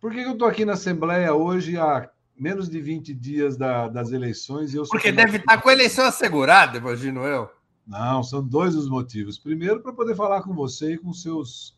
Por 0.00 0.12
que 0.12 0.20
eu 0.20 0.32
estou 0.32 0.48
aqui 0.48 0.64
na 0.64 0.72
Assembleia 0.72 1.34
hoje 1.34 1.76
há 1.76 2.08
menos 2.38 2.68
de 2.68 2.80
20 2.80 3.14
dias 3.14 3.56
da, 3.56 3.88
das 3.88 4.12
eleições? 4.12 4.72
E 4.72 4.76
eu 4.76 4.84
Porque 4.84 5.12
deve 5.12 5.38
estar 5.38 5.56
tá 5.56 5.62
com 5.62 5.68
a 5.68 5.72
eleição 5.72 6.04
assegurada, 6.06 6.78
imagino 6.78 7.24
eu. 7.24 7.50
Não, 7.86 8.22
são 8.22 8.42
dois 8.42 8.74
os 8.74 8.88
motivos. 8.88 9.38
Primeiro, 9.38 9.80
para 9.80 9.92
poder 9.92 10.16
falar 10.16 10.42
com 10.42 10.54
você 10.54 10.94
e 10.94 10.98
com 10.98 11.12
seus, 11.12 11.76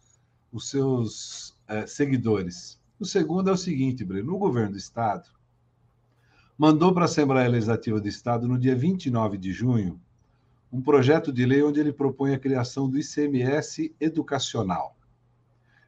os 0.52 0.70
seus 0.70 1.56
é, 1.66 1.86
seguidores. 1.86 2.77
O 3.00 3.04
segundo 3.04 3.48
é 3.48 3.52
o 3.52 3.56
seguinte, 3.56 4.04
Breno: 4.04 4.34
o 4.34 4.38
governo 4.38 4.72
do 4.72 4.78
Estado 4.78 5.28
mandou 6.56 6.92
para 6.92 7.02
a 7.02 7.04
Assembleia 7.04 7.48
Legislativa 7.48 8.00
do 8.00 8.08
Estado, 8.08 8.48
no 8.48 8.58
dia 8.58 8.74
29 8.74 9.38
de 9.38 9.52
junho, 9.52 10.00
um 10.72 10.82
projeto 10.82 11.32
de 11.32 11.46
lei 11.46 11.62
onde 11.62 11.78
ele 11.78 11.92
propõe 11.92 12.34
a 12.34 12.38
criação 12.38 12.90
do 12.90 12.98
ICMS 12.98 13.94
educacional. 14.00 14.96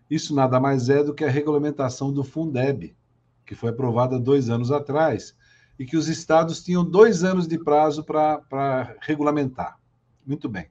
Isso 0.09 0.35
nada 0.35 0.61
mais 0.61 0.89
é 0.89 1.03
do 1.03 1.13
que 1.13 1.25
a 1.25 1.31
regulamentação 1.31 2.13
do 2.13 2.23
Fundeb, 2.23 2.97
que 3.45 3.55
foi 3.57 3.71
aprovada 3.71 4.19
dois 4.19 4.49
anos 4.49 4.71
atrás, 4.71 5.37
e 5.79 5.85
que 5.85 5.97
os 5.97 6.09
estados 6.09 6.63
tinham 6.63 6.85
dois 6.85 7.25
anos 7.25 7.49
de 7.49 7.59
prazo 7.59 8.05
para 8.05 8.97
regulamentar. 9.01 9.79
Muito 10.25 10.49
bem. 10.49 10.69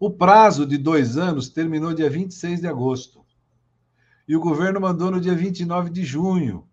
O 0.00 0.10
prazo 0.10 0.64
de 0.64 0.78
dois 0.78 1.18
anos 1.18 1.48
terminou 1.48 1.92
dia 1.92 2.08
26 2.08 2.60
de 2.60 2.66
agosto. 2.66 3.27
E 4.28 4.36
o 4.36 4.40
governo 4.40 4.78
mandou 4.78 5.10
no 5.10 5.18
dia 5.18 5.34
29 5.34 5.88
de 5.88 6.04
junho, 6.04 6.68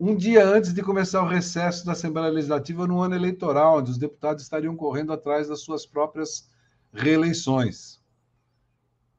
um 0.00 0.16
dia 0.16 0.42
antes 0.42 0.72
de 0.72 0.82
começar 0.82 1.22
o 1.22 1.28
recesso 1.28 1.84
da 1.84 1.92
Assembleia 1.92 2.32
Legislativa 2.32 2.86
no 2.86 3.02
ano 3.02 3.14
eleitoral, 3.14 3.78
onde 3.78 3.90
os 3.90 3.98
deputados 3.98 4.42
estariam 4.42 4.74
correndo 4.74 5.12
atrás 5.12 5.48
das 5.48 5.60
suas 5.60 5.84
próprias 5.84 6.48
reeleições. 6.94 8.00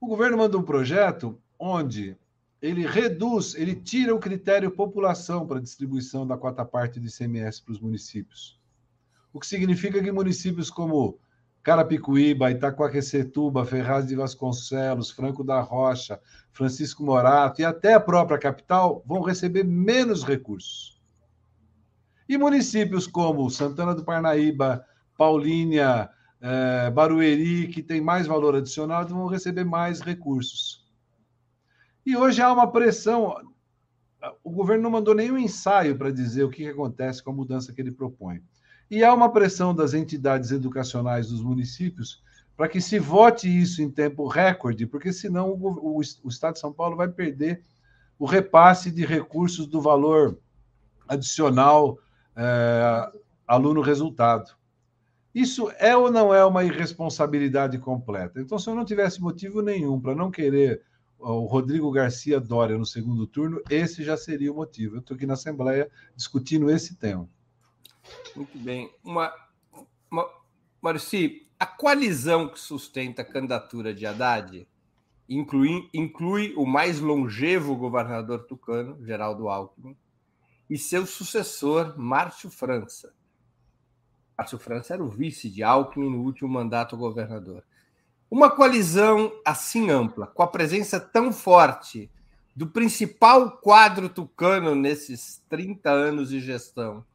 O 0.01 0.07
governo 0.07 0.39
mandou 0.39 0.61
um 0.61 0.65
projeto 0.65 1.39
onde 1.59 2.17
ele 2.59 2.87
reduz, 2.87 3.53
ele 3.53 3.75
tira 3.75 4.15
o 4.15 4.19
critério 4.19 4.71
população 4.71 5.45
para 5.45 5.61
distribuição 5.61 6.25
da 6.25 6.37
quarta 6.37 6.65
parte 6.65 6.99
do 6.99 7.05
ICMS 7.05 7.61
para 7.61 7.73
os 7.73 7.79
municípios. 7.79 8.59
O 9.31 9.39
que 9.39 9.45
significa 9.45 10.01
que 10.01 10.11
municípios 10.11 10.71
como 10.71 11.19
Carapicuíba, 11.67 12.49
Itacoaquecetuba, 12.49 13.65
Ferraz 13.65 14.07
de 14.07 14.15
Vasconcelos, 14.15 15.11
Franco 15.11 15.43
da 15.43 15.59
Rocha, 15.59 16.17
Francisco 16.53 17.03
Morato 17.03 17.59
e 17.59 17.65
até 17.65 17.93
a 17.93 17.99
própria 17.99 18.39
capital 18.39 19.03
vão 19.05 19.21
receber 19.21 19.65
menos 19.65 20.23
recursos. 20.23 20.97
E 22.29 22.37
municípios 22.37 23.05
como 23.05 23.49
Santana 23.49 23.93
do 23.93 24.05
Parnaíba, 24.05 24.85
Paulínia, 25.17 26.09
eh, 26.39 26.89
Barueri, 26.89 27.67
que 27.67 27.83
tem 27.83 27.99
mais 27.99 28.25
valor 28.27 28.55
adicional, 28.55 29.05
vão 29.05 29.27
receber 29.27 29.65
mais 29.65 29.99
recursos. 29.99 30.89
E 32.05 32.15
hoje 32.15 32.41
há 32.41 32.53
uma 32.53 32.71
pressão. 32.71 33.35
O 34.41 34.51
governo 34.51 34.83
não 34.83 34.91
mandou 34.91 35.13
nenhum 35.13 35.37
ensaio 35.37 35.97
para 35.97 36.13
dizer 36.13 36.45
o 36.45 36.49
que 36.49 36.65
acontece 36.65 37.21
com 37.21 37.31
a 37.31 37.35
mudança 37.35 37.73
que 37.73 37.81
ele 37.81 37.91
propõe. 37.91 38.41
E 38.89 39.03
há 39.03 39.13
uma 39.13 39.31
pressão 39.31 39.75
das 39.75 39.93
entidades 39.93 40.51
educacionais 40.51 41.29
dos 41.29 41.41
municípios 41.41 42.21
para 42.55 42.67
que 42.67 42.81
se 42.81 42.97
vote 42.97 43.47
isso 43.47 43.81
em 43.81 43.89
tempo 43.89 44.27
recorde, 44.27 44.87
porque 44.87 45.13
senão 45.13 45.51
o, 45.51 45.97
o, 45.97 46.01
o 46.23 46.29
Estado 46.29 46.53
de 46.53 46.59
São 46.59 46.73
Paulo 46.73 46.95
vai 46.95 47.07
perder 47.07 47.61
o 48.17 48.25
repasse 48.25 48.89
de 48.89 49.05
recursos 49.05 49.67
do 49.67 49.79
valor 49.79 50.37
adicional 51.07 51.99
é, 52.35 53.11
aluno-resultado. 53.45 54.57
Isso 55.33 55.71
é 55.77 55.95
ou 55.95 56.11
não 56.11 56.33
é 56.33 56.43
uma 56.43 56.63
irresponsabilidade 56.63 57.77
completa? 57.77 58.41
Então, 58.41 58.57
se 58.57 58.67
eu 58.67 58.75
não 58.75 58.83
tivesse 58.83 59.21
motivo 59.21 59.61
nenhum 59.61 59.99
para 59.99 60.15
não 60.15 60.31
querer 60.31 60.81
o 61.19 61.45
Rodrigo 61.45 61.91
Garcia 61.91 62.39
Dória 62.39 62.77
no 62.77 62.85
segundo 62.85 63.27
turno, 63.27 63.61
esse 63.69 64.03
já 64.03 64.17
seria 64.17 64.51
o 64.51 64.55
motivo. 64.55 64.95
Eu 64.95 64.99
estou 64.99 65.15
aqui 65.15 65.27
na 65.27 65.33
Assembleia 65.33 65.89
discutindo 66.15 66.71
esse 66.71 66.95
tema. 66.95 67.29
Muito 68.35 68.57
bem. 68.57 68.91
Uma, 69.03 69.33
uma, 70.11 70.29
Marci, 70.81 71.47
a 71.59 71.65
coalizão 71.65 72.47
que 72.47 72.59
sustenta 72.59 73.21
a 73.21 73.25
candidatura 73.25 73.93
de 73.93 74.05
Haddad 74.05 74.67
inclui, 75.27 75.89
inclui 75.93 76.53
o 76.55 76.65
mais 76.65 76.99
longevo 76.99 77.75
governador 77.75 78.45
tucano, 78.45 79.03
Geraldo 79.05 79.49
Alckmin, 79.49 79.97
e 80.69 80.77
seu 80.77 81.05
sucessor, 81.05 81.97
Márcio 81.97 82.49
França. 82.49 83.13
Márcio 84.37 84.59
França 84.59 84.93
era 84.93 85.03
o 85.03 85.09
vice 85.09 85.49
de 85.49 85.63
Alckmin 85.63 86.09
no 86.09 86.21
último 86.21 86.49
mandato 86.49 86.95
governador. 86.95 87.63
Uma 88.29 88.51
coalizão 88.51 89.31
assim 89.45 89.89
ampla, 89.89 90.27
com 90.27 90.43
a 90.43 90.47
presença 90.47 90.99
tão 90.99 91.31
forte 91.31 92.11
do 92.55 92.67
principal 92.67 93.57
quadro 93.57 94.09
tucano 94.09 94.75
nesses 94.75 95.41
30 95.49 95.89
anos 95.89 96.29
de 96.29 96.39
gestão, 96.39 97.05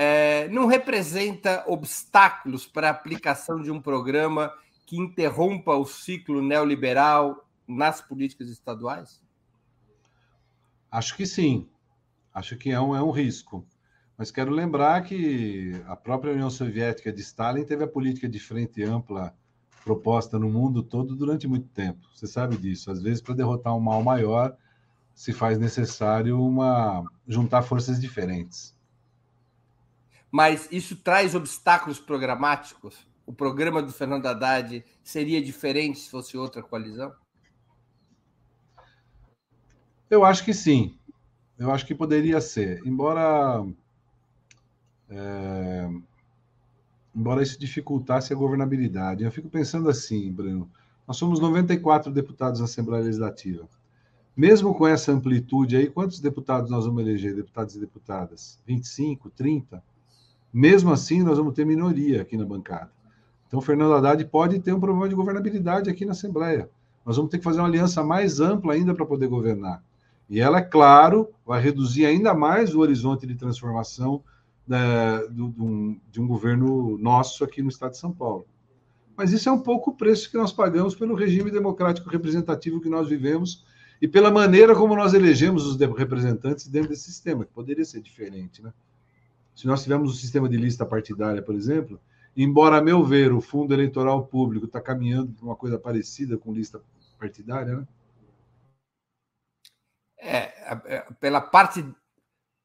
é, 0.00 0.46
não 0.50 0.66
representa 0.66 1.64
obstáculos 1.66 2.64
para 2.64 2.86
a 2.86 2.92
aplicação 2.92 3.60
de 3.60 3.68
um 3.68 3.82
programa 3.82 4.54
que 4.86 4.96
interrompa 4.96 5.74
o 5.74 5.84
ciclo 5.84 6.40
neoliberal 6.40 7.44
nas 7.66 8.00
políticas 8.00 8.48
estaduais? 8.48 9.20
Acho 10.88 11.16
que 11.16 11.26
sim. 11.26 11.68
Acho 12.32 12.56
que 12.56 12.70
é 12.70 12.80
um, 12.80 12.94
é 12.94 13.02
um 13.02 13.10
risco. 13.10 13.66
Mas 14.16 14.30
quero 14.30 14.52
lembrar 14.52 15.02
que 15.02 15.82
a 15.88 15.96
própria 15.96 16.32
União 16.32 16.48
Soviética 16.48 17.12
de 17.12 17.20
Stalin 17.20 17.64
teve 17.64 17.82
a 17.82 17.88
política 17.88 18.28
de 18.28 18.38
frente 18.38 18.80
ampla 18.84 19.34
proposta 19.82 20.38
no 20.38 20.48
mundo 20.48 20.80
todo 20.80 21.16
durante 21.16 21.48
muito 21.48 21.66
tempo. 21.70 22.06
Você 22.14 22.28
sabe 22.28 22.56
disso. 22.56 22.92
Às 22.92 23.02
vezes, 23.02 23.20
para 23.20 23.34
derrotar 23.34 23.74
um 23.74 23.80
mal 23.80 24.04
maior, 24.04 24.56
se 25.12 25.32
faz 25.32 25.58
necessário 25.58 26.40
uma 26.40 27.02
juntar 27.26 27.62
forças 27.62 28.00
diferentes. 28.00 28.77
Mas 30.30 30.68
isso 30.70 30.96
traz 30.96 31.34
obstáculos 31.34 31.98
programáticos? 31.98 33.06
O 33.26 33.32
programa 33.32 33.82
do 33.82 33.92
Fernando 33.92 34.26
Haddad 34.26 34.84
seria 35.02 35.42
diferente 35.42 35.98
se 35.98 36.10
fosse 36.10 36.36
outra 36.36 36.62
coalizão? 36.62 37.12
Eu 40.10 40.24
acho 40.24 40.44
que 40.44 40.54
sim. 40.54 40.98
Eu 41.58 41.70
acho 41.70 41.84
que 41.84 41.94
poderia 41.94 42.40
ser. 42.40 42.80
Embora. 42.86 43.66
É, 45.10 45.88
embora 47.14 47.42
isso 47.42 47.58
dificultasse 47.58 48.32
a 48.32 48.36
governabilidade. 48.36 49.24
Eu 49.24 49.32
fico 49.32 49.48
pensando 49.48 49.88
assim, 49.88 50.32
Bruno. 50.32 50.70
Nós 51.06 51.16
somos 51.16 51.40
94 51.40 52.12
deputados 52.12 52.60
na 52.60 52.66
Assembleia 52.66 53.04
Legislativa. 53.04 53.68
Mesmo 54.36 54.74
com 54.74 54.86
essa 54.86 55.10
amplitude 55.10 55.76
aí, 55.76 55.90
quantos 55.90 56.20
deputados 56.20 56.70
nós 56.70 56.84
vamos 56.84 57.02
eleger, 57.02 57.34
deputados 57.34 57.74
e 57.74 57.80
deputadas? 57.80 58.60
25, 58.64 59.30
30? 59.30 59.82
Mesmo 60.52 60.92
assim, 60.92 61.22
nós 61.22 61.38
vamos 61.38 61.54
ter 61.54 61.64
minoria 61.64 62.22
aqui 62.22 62.36
na 62.36 62.44
bancada. 62.44 62.90
Então, 63.46 63.60
Fernando 63.60 63.94
Haddad 63.94 64.24
pode 64.26 64.58
ter 64.60 64.72
um 64.72 64.80
problema 64.80 65.08
de 65.08 65.14
governabilidade 65.14 65.88
aqui 65.88 66.04
na 66.04 66.12
Assembleia. 66.12 66.68
Nós 67.04 67.16
vamos 67.16 67.30
ter 67.30 67.38
que 67.38 67.44
fazer 67.44 67.60
uma 67.60 67.68
aliança 67.68 68.02
mais 68.04 68.40
ampla 68.40 68.74
ainda 68.74 68.94
para 68.94 69.06
poder 69.06 69.28
governar. 69.28 69.82
E 70.28 70.40
ela, 70.40 70.58
é 70.58 70.62
claro, 70.62 71.30
vai 71.46 71.60
reduzir 71.60 72.04
ainda 72.04 72.34
mais 72.34 72.74
o 72.74 72.80
horizonte 72.80 73.26
de 73.26 73.34
transformação 73.34 74.22
da, 74.66 75.22
do, 75.24 75.48
de, 75.48 75.62
um, 75.62 76.00
de 76.12 76.20
um 76.20 76.26
governo 76.26 76.98
nosso 76.98 77.42
aqui 77.42 77.62
no 77.62 77.70
estado 77.70 77.92
de 77.92 77.98
São 77.98 78.12
Paulo. 78.12 78.46
Mas 79.16 79.32
isso 79.32 79.48
é 79.48 79.52
um 79.52 79.58
pouco 79.58 79.90
o 79.90 79.94
preço 79.94 80.30
que 80.30 80.36
nós 80.36 80.52
pagamos 80.52 80.94
pelo 80.94 81.14
regime 81.14 81.50
democrático 81.50 82.10
representativo 82.10 82.80
que 82.80 82.90
nós 82.90 83.08
vivemos 83.08 83.64
e 84.00 84.06
pela 84.06 84.30
maneira 84.30 84.74
como 84.74 84.94
nós 84.94 85.14
elegemos 85.14 85.66
os 85.66 85.76
representantes 85.76 86.68
dentro 86.68 86.90
desse 86.90 87.04
sistema, 87.04 87.44
que 87.44 87.52
poderia 87.52 87.84
ser 87.84 88.00
diferente, 88.00 88.62
né? 88.62 88.72
Se 89.58 89.66
nós 89.66 89.82
tivermos 89.82 90.12
um 90.12 90.14
sistema 90.14 90.48
de 90.48 90.56
lista 90.56 90.86
partidária, 90.86 91.42
por 91.42 91.52
exemplo, 91.52 92.00
embora, 92.36 92.78
a 92.78 92.80
meu 92.80 93.04
ver, 93.04 93.32
o 93.32 93.40
fundo 93.40 93.74
eleitoral 93.74 94.24
público 94.24 94.66
está 94.66 94.80
caminhando 94.80 95.32
para 95.32 95.44
uma 95.44 95.56
coisa 95.56 95.76
parecida 95.76 96.38
com 96.38 96.52
lista 96.52 96.80
partidária, 97.18 97.78
né? 97.78 97.88
É, 100.16 100.94
é, 100.94 101.00
pela 101.18 101.40
parte 101.40 101.84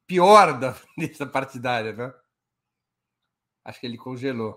pior 0.06 0.56
da 0.56 0.76
lista 0.96 1.26
partidária, 1.26 1.92
né? 1.92 2.14
Acho 3.64 3.80
que 3.80 3.86
ele 3.86 3.98
congelou. 3.98 4.56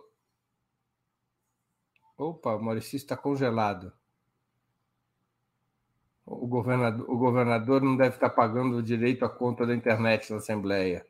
Opa, 2.15 2.53
o 2.53 2.61
Maurício 2.63 2.97
está 2.97 3.17
congelado. 3.17 3.91
O 6.23 6.45
governador, 6.45 7.09
o 7.09 7.17
governador 7.17 7.81
não 7.81 7.97
deve 7.97 8.17
estar 8.17 8.29
pagando 8.29 8.77
o 8.77 8.83
direito 8.83 9.25
à 9.25 9.29
conta 9.29 9.65
da 9.65 9.73
internet 9.73 10.29
na 10.29 10.37
Assembleia. 10.37 11.03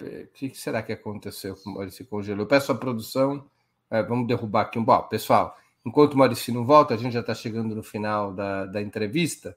O 0.00 0.26
que 0.34 0.54
será 0.54 0.82
que 0.82 0.92
aconteceu 0.92 1.56
com 1.56 1.70
o 1.70 1.74
Maurício 1.74 2.06
congelou? 2.06 2.42
Eu 2.42 2.48
peço 2.48 2.72
à 2.72 2.74
produção, 2.74 3.48
é, 3.90 4.02
vamos 4.02 4.26
derrubar 4.26 4.62
aqui 4.62 4.78
um. 4.78 4.84
Bom, 4.84 5.02
pessoal, 5.02 5.56
Enquanto 5.84 6.14
o 6.14 6.18
Maurício 6.18 6.54
não 6.54 6.64
volta, 6.64 6.94
a 6.94 6.96
gente 6.96 7.12
já 7.12 7.20
está 7.20 7.34
chegando 7.34 7.74
no 7.74 7.82
final 7.82 8.32
da, 8.32 8.64
da 8.64 8.80
entrevista. 8.80 9.56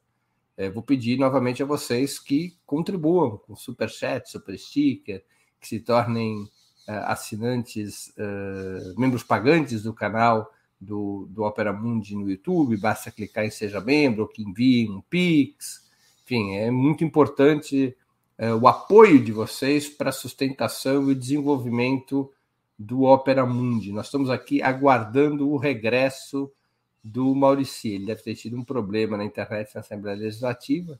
É, 0.57 0.69
vou 0.69 0.83
pedir 0.83 1.17
novamente 1.17 1.63
a 1.63 1.65
vocês 1.65 2.19
que 2.19 2.57
contribuam 2.65 3.37
com 3.37 3.55
super 3.55 3.89
chat, 3.89 4.29
super 4.29 4.57
sticker, 4.59 5.23
que 5.59 5.67
se 5.67 5.79
tornem 5.79 6.43
uh, 6.43 7.05
assinantes, 7.05 8.09
uh, 8.17 8.99
membros 8.99 9.23
pagantes 9.23 9.83
do 9.83 9.93
canal 9.93 10.51
do, 10.81 11.27
do 11.29 11.43
Opera 11.43 11.71
Mundi 11.71 12.13
no 12.13 12.29
YouTube. 12.29 12.75
Basta 12.75 13.09
clicar 13.09 13.45
em 13.45 13.49
Seja 13.51 13.79
Membro, 13.79 14.27
que 14.27 14.43
enviem 14.43 14.91
um 14.91 15.01
Pix. 15.01 15.87
Enfim, 16.25 16.55
é 16.55 16.69
muito 16.69 17.05
importante 17.05 17.95
uh, 18.39 18.55
o 18.61 18.67
apoio 18.67 19.23
de 19.23 19.31
vocês 19.31 19.89
para 19.89 20.09
a 20.09 20.13
sustentação 20.13 21.11
e 21.11 21.15
desenvolvimento 21.15 22.31
do 22.77 23.03
Opera 23.03 23.45
Mundi. 23.45 23.91
Nós 23.91 24.05
estamos 24.05 24.29
aqui 24.29 24.61
aguardando 24.61 25.49
o 25.49 25.57
regresso 25.57 26.51
do 27.03 27.33
Maurici. 27.33 27.89
Ele 27.89 28.05
deve 28.05 28.21
ter 28.21 28.35
tido 28.35 28.57
um 28.57 28.63
problema 28.63 29.17
na 29.17 29.25
internet 29.25 29.73
na 29.73 29.81
Assembleia 29.81 30.17
Legislativa 30.17 30.99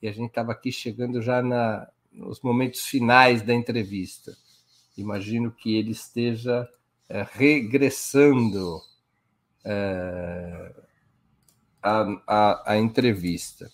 e 0.00 0.08
a 0.08 0.12
gente 0.12 0.28
estava 0.28 0.52
aqui 0.52 0.70
chegando 0.70 1.20
já 1.20 1.42
na, 1.42 1.88
nos 2.12 2.40
momentos 2.40 2.86
finais 2.86 3.42
da 3.42 3.52
entrevista. 3.52 4.36
Imagino 4.96 5.50
que 5.50 5.76
ele 5.76 5.90
esteja 5.90 6.68
é, 7.08 7.26
regressando 7.32 8.80
é, 9.64 10.74
a, 11.82 12.22
a, 12.26 12.72
a, 12.72 12.78
entrevista. 12.78 13.70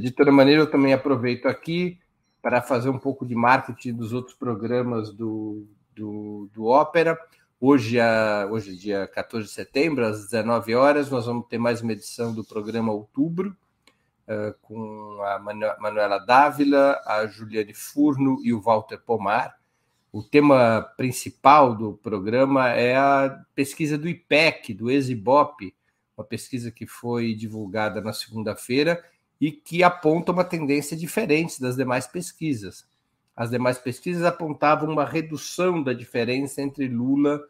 De 0.00 0.10
toda 0.10 0.32
maneira, 0.32 0.62
eu 0.62 0.70
também 0.70 0.92
aproveito 0.92 1.46
aqui 1.46 1.98
para 2.42 2.60
fazer 2.60 2.90
um 2.90 2.98
pouco 2.98 3.24
de 3.24 3.36
marketing 3.36 3.94
dos 3.94 4.12
outros 4.12 4.34
programas 4.34 5.12
do, 5.12 5.64
do, 5.94 6.50
do 6.52 6.66
Ópera. 6.66 7.16
Hoje, 7.60 8.00
a, 8.00 8.48
hoje, 8.50 8.76
dia 8.76 9.06
14 9.06 9.46
de 9.46 9.54
setembro, 9.54 10.04
às 10.04 10.24
19 10.24 10.74
horas, 10.74 11.08
nós 11.08 11.26
vamos 11.26 11.46
ter 11.46 11.58
mais 11.58 11.80
uma 11.80 11.92
edição 11.92 12.34
do 12.34 12.42
programa 12.42 12.92
Outubro, 12.92 13.56
uh, 14.26 14.52
com 14.60 15.22
a 15.22 15.38
Manuela 15.38 16.18
Dávila, 16.18 17.00
a 17.06 17.24
Juliane 17.28 17.72
Furno 17.72 18.40
e 18.42 18.52
o 18.52 18.60
Walter 18.60 18.98
Pomar. 18.98 19.56
O 20.10 20.20
tema 20.20 20.82
principal 20.96 21.76
do 21.76 21.92
programa 21.94 22.70
é 22.70 22.96
a 22.96 23.40
pesquisa 23.54 23.96
do 23.96 24.08
IPEC, 24.08 24.74
do 24.74 24.90
Exibop, 24.90 25.72
uma 26.18 26.24
pesquisa 26.24 26.72
que 26.72 26.86
foi 26.86 27.34
divulgada 27.34 28.00
na 28.00 28.12
segunda-feira 28.12 29.02
e 29.42 29.50
que 29.50 29.82
aponta 29.82 30.30
uma 30.30 30.44
tendência 30.44 30.96
diferente 30.96 31.60
das 31.60 31.74
demais 31.74 32.06
pesquisas. 32.06 32.86
As 33.34 33.50
demais 33.50 33.76
pesquisas 33.76 34.22
apontavam 34.22 34.88
uma 34.88 35.04
redução 35.04 35.82
da 35.82 35.92
diferença 35.92 36.62
entre 36.62 36.86
Lula 36.86 37.42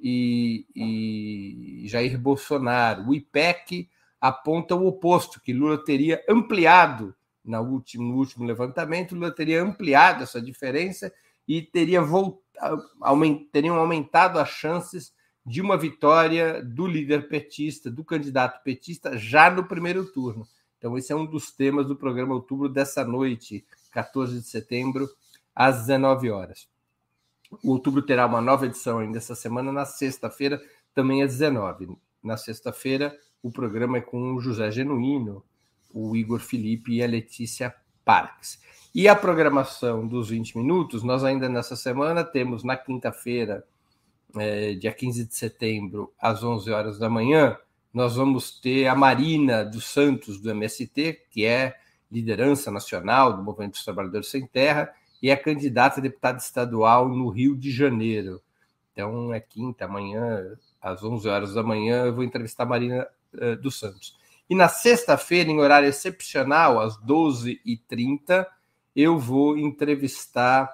e, 0.00 0.66
e 0.74 1.86
Jair 1.86 2.18
Bolsonaro. 2.18 3.06
O 3.06 3.14
IPEC 3.14 3.88
aponta 4.20 4.74
o 4.74 4.88
oposto, 4.88 5.40
que 5.40 5.52
Lula 5.52 5.78
teria 5.84 6.20
ampliado 6.28 7.14
na 7.44 7.60
último, 7.60 8.02
no 8.02 8.16
último 8.16 8.44
levantamento, 8.44 9.14
Lula 9.14 9.30
teria 9.30 9.62
ampliado 9.62 10.24
essa 10.24 10.42
diferença 10.42 11.12
e 11.46 11.62
teria 11.62 12.02
voltado, 12.02 12.82
aument, 13.00 13.46
teriam 13.52 13.76
aumentado 13.76 14.40
as 14.40 14.48
chances 14.48 15.14
de 15.44 15.60
uma 15.60 15.76
vitória 15.76 16.60
do 16.60 16.88
líder 16.88 17.28
petista, 17.28 17.88
do 17.88 18.04
candidato 18.04 18.64
petista, 18.64 19.16
já 19.16 19.48
no 19.48 19.62
primeiro 19.62 20.04
turno. 20.06 20.44
Então, 20.86 20.96
esse 20.96 21.12
é 21.12 21.16
um 21.16 21.26
dos 21.26 21.50
temas 21.50 21.88
do 21.88 21.96
programa 21.96 22.32
Outubro 22.32 22.68
dessa 22.68 23.04
noite, 23.04 23.66
14 23.90 24.38
de 24.38 24.46
setembro, 24.46 25.10
às 25.52 25.80
19 25.80 26.30
horas. 26.30 26.68
O 27.60 27.72
Outubro 27.72 28.02
terá 28.02 28.24
uma 28.24 28.40
nova 28.40 28.66
edição 28.66 29.00
ainda 29.00 29.18
essa 29.18 29.34
semana, 29.34 29.72
na 29.72 29.84
sexta-feira, 29.84 30.62
também 30.94 31.24
às 31.24 31.32
19. 31.32 31.88
Na 32.22 32.36
sexta-feira, 32.36 33.18
o 33.42 33.50
programa 33.50 33.98
é 33.98 34.00
com 34.00 34.34
o 34.34 34.40
José 34.40 34.70
Genuíno, 34.70 35.42
o 35.92 36.14
Igor 36.14 36.38
Felipe 36.38 36.92
e 36.92 37.02
a 37.02 37.08
Letícia 37.08 37.74
Parques. 38.04 38.62
E 38.94 39.08
a 39.08 39.16
programação 39.16 40.06
dos 40.06 40.28
20 40.28 40.56
minutos, 40.56 41.02
nós 41.02 41.24
ainda 41.24 41.48
nessa 41.48 41.74
semana 41.74 42.22
temos 42.22 42.62
na 42.62 42.76
quinta-feira, 42.76 43.64
é, 44.36 44.74
dia 44.74 44.92
15 44.92 45.24
de 45.24 45.34
setembro, 45.34 46.14
às 46.16 46.44
11 46.44 46.70
horas 46.70 46.96
da 46.96 47.10
manhã, 47.10 47.58
nós 47.96 48.14
vamos 48.14 48.50
ter 48.50 48.88
a 48.88 48.94
Marina 48.94 49.64
dos 49.64 49.86
Santos, 49.86 50.38
do 50.38 50.50
MST, 50.50 51.18
que 51.30 51.46
é 51.46 51.78
liderança 52.12 52.70
nacional 52.70 53.34
do 53.34 53.42
Movimento 53.42 53.72
dos 53.72 53.84
Trabalhadores 53.84 54.28
Sem 54.28 54.46
Terra, 54.46 54.92
e 55.22 55.30
é 55.30 55.34
candidata 55.34 55.98
a 55.98 56.02
deputada 56.02 56.36
estadual 56.36 57.08
no 57.08 57.30
Rio 57.30 57.56
de 57.56 57.70
Janeiro. 57.70 58.42
Então, 58.92 59.32
é 59.32 59.40
quinta, 59.40 59.86
amanhã, 59.86 60.58
às 60.78 61.02
11 61.02 61.26
horas 61.26 61.54
da 61.54 61.62
manhã, 61.62 62.04
eu 62.04 62.14
vou 62.14 62.22
entrevistar 62.22 62.64
a 62.64 62.66
Marina 62.66 63.08
uh, 63.32 63.56
dos 63.56 63.78
Santos. 63.78 64.14
E 64.50 64.54
na 64.54 64.68
sexta-feira, 64.68 65.50
em 65.50 65.58
horário 65.58 65.88
excepcional, 65.88 66.78
às 66.78 66.98
12h30, 66.98 68.46
eu 68.94 69.18
vou 69.18 69.56
entrevistar 69.56 70.66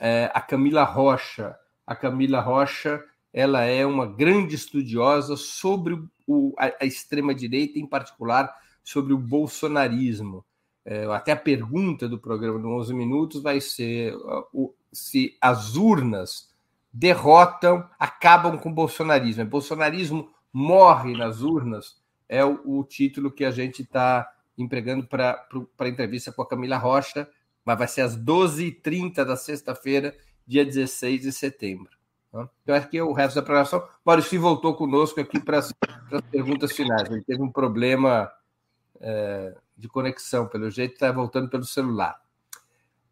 uh, 0.00 0.30
a 0.34 0.40
Camila 0.40 0.82
Rocha. 0.82 1.56
A 1.86 1.94
Camila 1.94 2.40
Rocha 2.40 3.04
ela 3.36 3.64
é 3.64 3.84
uma 3.84 4.06
grande 4.06 4.54
estudiosa 4.54 5.36
sobre 5.36 6.02
o, 6.26 6.54
a, 6.58 6.72
a 6.80 6.86
extrema-direita, 6.86 7.78
em 7.78 7.86
particular 7.86 8.50
sobre 8.82 9.12
o 9.12 9.18
bolsonarismo. 9.18 10.42
É, 10.82 11.04
até 11.04 11.32
a 11.32 11.36
pergunta 11.36 12.08
do 12.08 12.18
programa 12.18 12.58
do 12.58 12.66
11 12.68 12.94
Minutos 12.94 13.42
vai 13.42 13.60
ser 13.60 14.16
o, 14.54 14.72
se 14.90 15.36
as 15.38 15.76
urnas 15.76 16.48
derrotam, 16.90 17.86
acabam 17.98 18.56
com 18.56 18.70
o 18.70 18.74
bolsonarismo. 18.74 19.42
O 19.42 19.46
bolsonarismo 19.46 20.30
morre 20.50 21.14
nas 21.14 21.42
urnas, 21.42 22.00
é 22.26 22.42
o, 22.42 22.58
o 22.64 22.84
título 22.84 23.30
que 23.30 23.44
a 23.44 23.50
gente 23.50 23.82
está 23.82 24.26
empregando 24.56 25.06
para 25.06 25.46
a 25.78 25.88
entrevista 25.88 26.32
com 26.32 26.40
a 26.40 26.48
Camila 26.48 26.78
Rocha, 26.78 27.28
mas 27.62 27.78
vai 27.78 27.86
ser 27.86 28.00
às 28.00 28.16
12h30 28.16 29.26
da 29.26 29.36
sexta-feira, 29.36 30.16
dia 30.46 30.64
16 30.64 31.20
de 31.20 31.32
setembro. 31.32 31.95
Então, 32.28 32.74
acho 32.74 32.88
que 32.88 32.98
é 32.98 33.02
o 33.02 33.12
resto 33.12 33.36
da 33.36 33.42
programação. 33.42 33.86
Maurício 34.04 34.40
voltou 34.40 34.74
conosco 34.74 35.20
aqui 35.20 35.40
para 35.40 35.58
as 35.58 35.72
perguntas 36.30 36.72
finais. 36.72 37.10
Ele 37.10 37.22
teve 37.22 37.42
um 37.42 37.50
problema 37.50 38.30
é, 39.00 39.54
de 39.76 39.88
conexão, 39.88 40.46
pelo 40.46 40.70
jeito, 40.70 40.94
está 40.94 41.10
voltando 41.10 41.48
pelo 41.48 41.64
celular. 41.64 42.20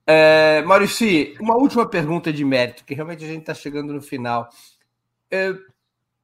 É, 0.07 0.63
Maurício, 0.63 1.35
uma 1.41 1.57
última 1.57 1.89
pergunta 1.89 2.33
de 2.33 2.45
mérito, 2.45 2.85
que 2.85 2.95
realmente 2.95 3.25
a 3.25 3.29
gente 3.29 3.41
está 3.41 3.55
chegando 3.55 3.93
no 3.93 4.03
final. 4.03 4.49
É, 5.31 5.55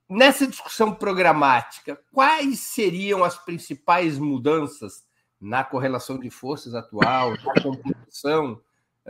nessa 0.09 0.47
discussão 0.47 0.95
programática, 0.95 1.99
quais 2.13 2.61
seriam 2.61 3.25
as 3.25 3.39
principais 3.39 4.19
mudanças 4.19 5.05
na 5.41 5.65
correlação 5.65 6.19
de 6.19 6.29
forças 6.29 6.75
atual, 6.75 7.33
na 7.33 7.63
composição 7.63 8.61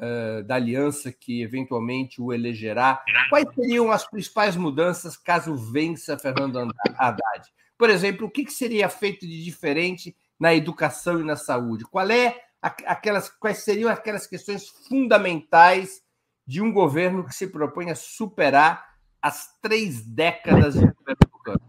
uh, 0.01 0.42
da 0.44 0.55
aliança 0.55 1.12
que 1.12 1.42
eventualmente 1.42 2.20
o 2.20 2.32
elegerá? 2.32 3.03
Quais 3.28 3.46
seriam 3.55 3.92
as 3.92 4.09
principais 4.09 4.57
mudanças 4.57 5.16
caso 5.16 5.55
vença 5.55 6.18
Fernando 6.18 6.72
Haddad? 6.96 7.48
Por 7.76 7.90
exemplo, 7.90 8.26
o 8.26 8.30
que, 8.30 8.51
seria 8.51 8.88
feito 8.88 9.26
de 9.26 9.44
diferente 9.44 10.16
na 10.38 10.55
educação 10.55 11.20
e 11.20 11.24
na 11.24 11.36
saúde? 11.36 11.84
Qual 11.84 12.11
é 12.11 12.36
aquelas, 12.61 13.28
quais 13.28 13.59
seriam 13.59 13.90
aquelas 13.90 14.26
questões 14.26 14.68
fundamentais 14.88 16.03
de 16.46 16.61
um 16.61 16.72
governo 16.72 17.24
que 17.24 17.34
se 17.34 17.46
propõe 17.46 17.90
a 17.90 17.94
superar 17.94 18.90
as 19.22 19.59
três 19.61 20.03
décadas 20.03 20.74
de 20.74 20.80
governo 20.80 21.61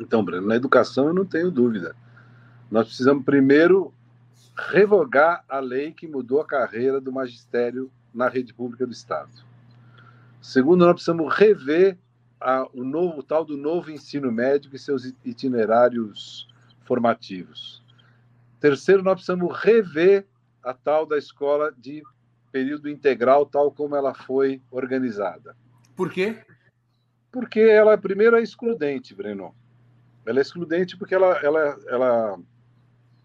Então, 0.00 0.24
Breno, 0.24 0.46
na 0.46 0.56
educação 0.56 1.08
eu 1.08 1.14
não 1.14 1.24
tenho 1.24 1.50
dúvida. 1.50 1.96
Nós 2.70 2.86
precisamos 2.86 3.24
primeiro 3.24 3.92
revogar 4.70 5.44
a 5.48 5.58
lei 5.58 5.92
que 5.92 6.06
mudou 6.06 6.40
a 6.40 6.46
carreira 6.46 7.00
do 7.00 7.12
magistério 7.12 7.90
na 8.14 8.28
rede 8.28 8.54
pública 8.54 8.86
do 8.86 8.92
Estado. 8.92 9.32
Segundo, 10.40 10.84
nós 10.84 10.94
precisamos 10.94 11.34
rever 11.34 11.98
a, 12.40 12.68
o 12.72 12.84
novo 12.84 13.20
o 13.20 13.22
tal 13.22 13.44
do 13.44 13.56
novo 13.56 13.90
ensino 13.90 14.30
médio 14.30 14.70
e 14.72 14.78
seus 14.78 15.12
itinerários 15.24 16.48
formativos. 16.84 17.82
Terceiro, 18.60 19.02
nós 19.02 19.14
precisamos 19.14 19.56
rever 19.58 20.26
a 20.62 20.72
tal 20.74 21.06
da 21.06 21.16
escola 21.16 21.72
de 21.76 22.02
período 22.50 22.88
integral, 22.88 23.46
tal 23.46 23.72
como 23.72 23.96
ela 23.96 24.14
foi 24.14 24.60
organizada. 24.70 25.56
Por 25.96 26.10
quê? 26.10 26.36
Porque 27.30 27.60
ela, 27.60 27.96
primeiro, 27.96 28.36
é 28.36 28.42
excludente, 28.42 29.14
Breno. 29.14 29.54
Ela 30.26 30.38
é 30.38 30.42
excludente 30.42 30.96
porque 30.96 31.14
ela, 31.14 31.38
ela, 31.38 31.78
ela 31.88 32.38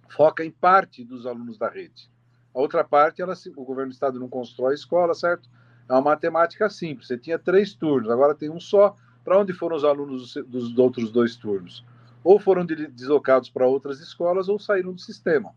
foca 0.09 0.43
em 0.43 0.51
parte 0.51 1.03
dos 1.03 1.25
alunos 1.25 1.57
da 1.57 1.69
rede. 1.69 2.09
A 2.53 2.59
outra 2.59 2.83
parte, 2.83 3.21
ela, 3.21 3.33
o 3.55 3.63
governo 3.63 3.91
do 3.91 3.93
estado 3.93 4.19
não 4.19 4.27
constrói 4.27 4.73
escola, 4.73 5.13
certo? 5.13 5.49
É 5.87 5.93
uma 5.93 6.01
matemática 6.01 6.69
simples. 6.69 7.07
Você 7.07 7.17
tinha 7.17 7.37
três 7.37 7.73
turnos, 7.73 8.09
agora 8.09 8.35
tem 8.35 8.49
um 8.49 8.59
só. 8.59 8.95
Para 9.23 9.39
onde 9.39 9.51
foram 9.51 9.75
os 9.75 9.83
alunos 9.83 10.33
dos, 10.33 10.45
dos 10.47 10.77
outros 10.77 11.11
dois 11.11 11.35
turnos? 11.35 11.85
ou 12.27 12.37
foram 12.37 12.65
deslocados 12.65 13.49
para 13.49 13.65
outras 13.65 14.01
escolas 14.01 14.49
ou 14.49 14.59
saíram 14.59 14.91
do 14.91 14.99
sistema. 14.99 15.55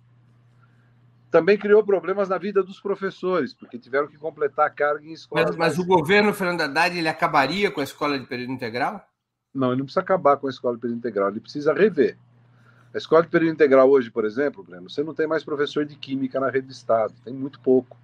Também 1.29 1.59
criou 1.59 1.85
problemas 1.85 2.29
na 2.29 2.39
vida 2.39 2.63
dos 2.63 2.81
professores, 2.81 3.53
porque 3.53 3.77
tiveram 3.77 4.07
que 4.07 4.17
completar 4.17 4.69
a 4.69 4.71
carga 4.71 5.05
em 5.05 5.13
escolas. 5.13 5.57
Mas, 5.57 5.57
mas 5.57 5.79
o 5.81 5.85
governo 5.85 6.33
Fernando 6.33 6.61
Haddad 6.61 6.97
ele 6.97 7.09
acabaria 7.09 7.73
com 7.73 7.81
a 7.81 7.85
escola 7.85 8.17
de 8.17 8.25
período 8.25 8.53
integral? 8.53 9.05
Não, 9.53 9.69
ele 9.69 9.79
não 9.79 9.85
precisa 9.85 10.01
acabar 10.01 10.37
com 10.37 10.47
a 10.47 10.51
escola 10.51 10.77
de 10.77 10.81
período 10.81 10.99
integral, 10.99 11.31
ele 11.31 11.41
precisa 11.41 11.75
rever. 11.75 12.17
A 12.93 12.99
escola 12.99 13.23
de 13.23 13.29
período 13.29 13.53
integral 13.53 13.89
hoje, 13.89 14.11
por 14.11 14.25
exemplo, 14.25 14.65
Breno, 14.65 14.91
você 14.91 15.03
não 15.03 15.15
tem 15.15 15.27
mais 15.27 15.45
professor 15.45 15.85
de 15.85 15.95
química 15.95 16.41
na 16.41 16.51
rede 16.51 16.67
do 16.67 16.73
Estado, 16.73 17.15
tem 17.25 17.33
muito 17.33 17.61
pouco. 17.61 17.97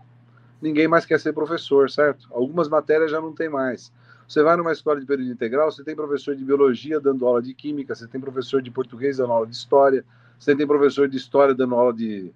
Ninguém 0.62 0.86
mais 0.86 1.04
quer 1.04 1.18
ser 1.18 1.32
professor, 1.32 1.90
certo? 1.90 2.28
Algumas 2.32 2.68
matérias 2.68 3.10
já 3.10 3.20
não 3.20 3.32
tem 3.32 3.48
mais. 3.48 3.92
Você 4.28 4.42
vai 4.42 4.56
numa 4.56 4.72
escola 4.72 5.00
de 5.00 5.06
período 5.06 5.32
integral, 5.32 5.70
você 5.70 5.82
tem 5.82 5.94
professor 5.94 6.36
de 6.36 6.44
biologia 6.44 7.00
dando 7.00 7.26
aula 7.26 7.42
de 7.42 7.52
química, 7.52 7.94
você 7.94 8.06
tem 8.06 8.20
professor 8.20 8.62
de 8.62 8.70
português 8.70 9.16
dando 9.16 9.32
aula 9.32 9.46
de 9.46 9.54
história, 9.54 10.04
você 10.38 10.54
tem 10.54 10.66
professor 10.66 11.08
de 11.08 11.16
história 11.16 11.54
dando 11.54 11.74
aula 11.74 11.92
de 11.92 12.32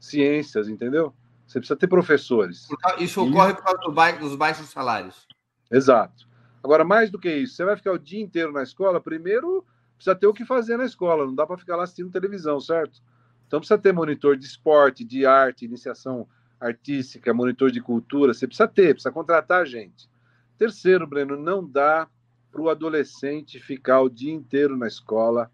ciências, 0.00 0.68
entendeu? 0.68 1.14
Você 1.46 1.60
precisa 1.60 1.76
ter 1.76 1.86
professores. 1.86 2.68
Isso 2.98 3.22
ocorre 3.22 3.54
por 3.54 3.62
causa 3.62 4.18
dos 4.18 4.36
baixos 4.36 4.68
salários. 4.70 5.26
Exato. 5.70 6.26
Agora, 6.62 6.84
mais 6.84 7.10
do 7.10 7.18
que 7.18 7.32
isso, 7.32 7.54
você 7.54 7.64
vai 7.64 7.76
ficar 7.76 7.92
o 7.92 7.98
dia 7.98 8.20
inteiro 8.20 8.52
na 8.52 8.62
escola, 8.62 9.00
primeiro 9.00 9.64
precisa 10.02 10.16
ter 10.16 10.26
o 10.26 10.34
que 10.34 10.44
fazer 10.44 10.76
na 10.76 10.84
escola, 10.84 11.24
não 11.24 11.34
dá 11.34 11.46
para 11.46 11.56
ficar 11.56 11.76
lá 11.76 11.84
assistindo 11.84 12.10
televisão, 12.10 12.58
certo? 12.58 13.00
Então 13.46 13.60
precisa 13.60 13.78
ter 13.78 13.92
monitor 13.92 14.36
de 14.36 14.44
esporte, 14.44 15.04
de 15.04 15.24
arte, 15.24 15.64
iniciação 15.64 16.26
artística, 16.60 17.32
monitor 17.32 17.70
de 17.70 17.80
cultura, 17.80 18.34
você 18.34 18.46
precisa 18.46 18.66
ter, 18.66 18.94
precisa 18.94 19.12
contratar 19.12 19.64
gente. 19.64 20.10
Terceiro, 20.58 21.06
Breno, 21.06 21.36
não 21.36 21.64
dá 21.64 22.08
para 22.50 22.60
o 22.60 22.68
adolescente 22.68 23.60
ficar 23.60 24.00
o 24.00 24.10
dia 24.10 24.32
inteiro 24.32 24.76
na 24.76 24.86
escola 24.86 25.50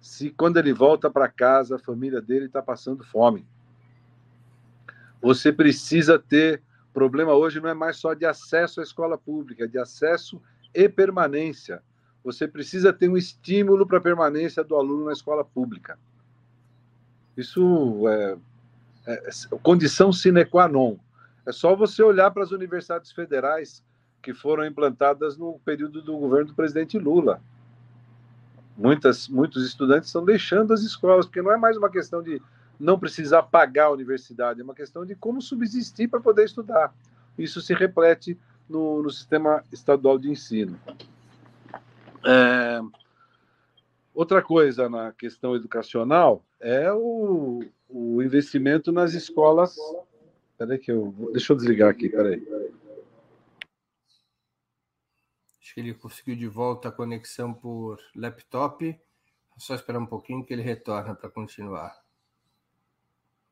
se 0.00 0.30
quando 0.30 0.58
ele 0.58 0.72
volta 0.72 1.10
para 1.10 1.28
casa 1.28 1.76
a 1.76 1.78
família 1.78 2.20
dele 2.20 2.46
está 2.46 2.62
passando 2.62 3.04
fome. 3.04 3.44
Você 5.20 5.52
precisa 5.52 6.18
ter. 6.18 6.62
O 6.90 6.92
problema 6.92 7.34
hoje 7.34 7.60
não 7.60 7.68
é 7.68 7.74
mais 7.74 7.96
só 7.96 8.14
de 8.14 8.24
acesso 8.24 8.80
à 8.80 8.82
escola 8.82 9.18
pública, 9.18 9.64
é 9.64 9.66
de 9.66 9.78
acesso 9.78 10.40
e 10.72 10.88
permanência. 10.88 11.82
Você 12.28 12.46
precisa 12.46 12.92
ter 12.92 13.08
um 13.08 13.16
estímulo 13.16 13.86
para 13.86 13.96
a 13.96 14.02
permanência 14.02 14.62
do 14.62 14.76
aluno 14.76 15.06
na 15.06 15.12
escola 15.12 15.42
pública. 15.42 15.98
Isso 17.34 18.06
é, 18.06 18.36
é, 19.06 19.12
é 19.14 19.58
condição 19.62 20.12
sine 20.12 20.44
qua 20.44 20.68
non. 20.68 20.98
É 21.46 21.52
só 21.52 21.74
você 21.74 22.02
olhar 22.02 22.30
para 22.30 22.42
as 22.42 22.50
universidades 22.50 23.12
federais 23.12 23.82
que 24.20 24.34
foram 24.34 24.66
implantadas 24.66 25.38
no 25.38 25.58
período 25.64 26.02
do 26.02 26.18
governo 26.18 26.48
do 26.48 26.54
presidente 26.54 26.98
Lula. 26.98 27.40
Muitas, 28.76 29.26
muitos 29.26 29.64
estudantes 29.64 30.10
estão 30.10 30.22
deixando 30.22 30.74
as 30.74 30.82
escolas, 30.82 31.24
porque 31.24 31.40
não 31.40 31.50
é 31.50 31.56
mais 31.56 31.78
uma 31.78 31.88
questão 31.88 32.22
de 32.22 32.42
não 32.78 32.98
precisar 32.98 33.44
pagar 33.44 33.86
a 33.86 33.90
universidade, 33.90 34.60
é 34.60 34.64
uma 34.64 34.74
questão 34.74 35.06
de 35.06 35.14
como 35.14 35.40
subsistir 35.40 36.08
para 36.08 36.20
poder 36.20 36.44
estudar. 36.44 36.94
Isso 37.38 37.62
se 37.62 37.72
reflete 37.72 38.38
no, 38.68 39.02
no 39.02 39.10
sistema 39.10 39.64
estadual 39.72 40.18
de 40.18 40.30
ensino. 40.30 40.78
É... 42.24 42.80
Outra 44.14 44.42
coisa 44.42 44.88
na 44.88 45.12
questão 45.12 45.54
educacional 45.54 46.44
é 46.58 46.92
o, 46.92 47.62
o 47.88 48.22
investimento 48.22 48.90
nas 48.90 49.14
escolas. 49.14 49.76
Peraí 50.56 50.78
que 50.78 50.90
eu. 50.90 51.14
Deixa 51.32 51.52
eu 51.52 51.56
desligar 51.56 51.88
aqui, 51.88 52.08
peraí. 52.08 52.44
Acho 55.60 55.74
que 55.74 55.80
ele 55.80 55.94
conseguiu 55.94 56.34
de 56.34 56.48
volta 56.48 56.88
a 56.88 56.92
conexão 56.92 57.54
por 57.54 58.00
laptop. 58.16 58.98
Só 59.56 59.74
esperar 59.74 59.98
um 59.98 60.06
pouquinho 60.06 60.44
que 60.44 60.52
ele 60.52 60.62
retorna 60.62 61.14
para 61.14 61.30
continuar. 61.30 61.96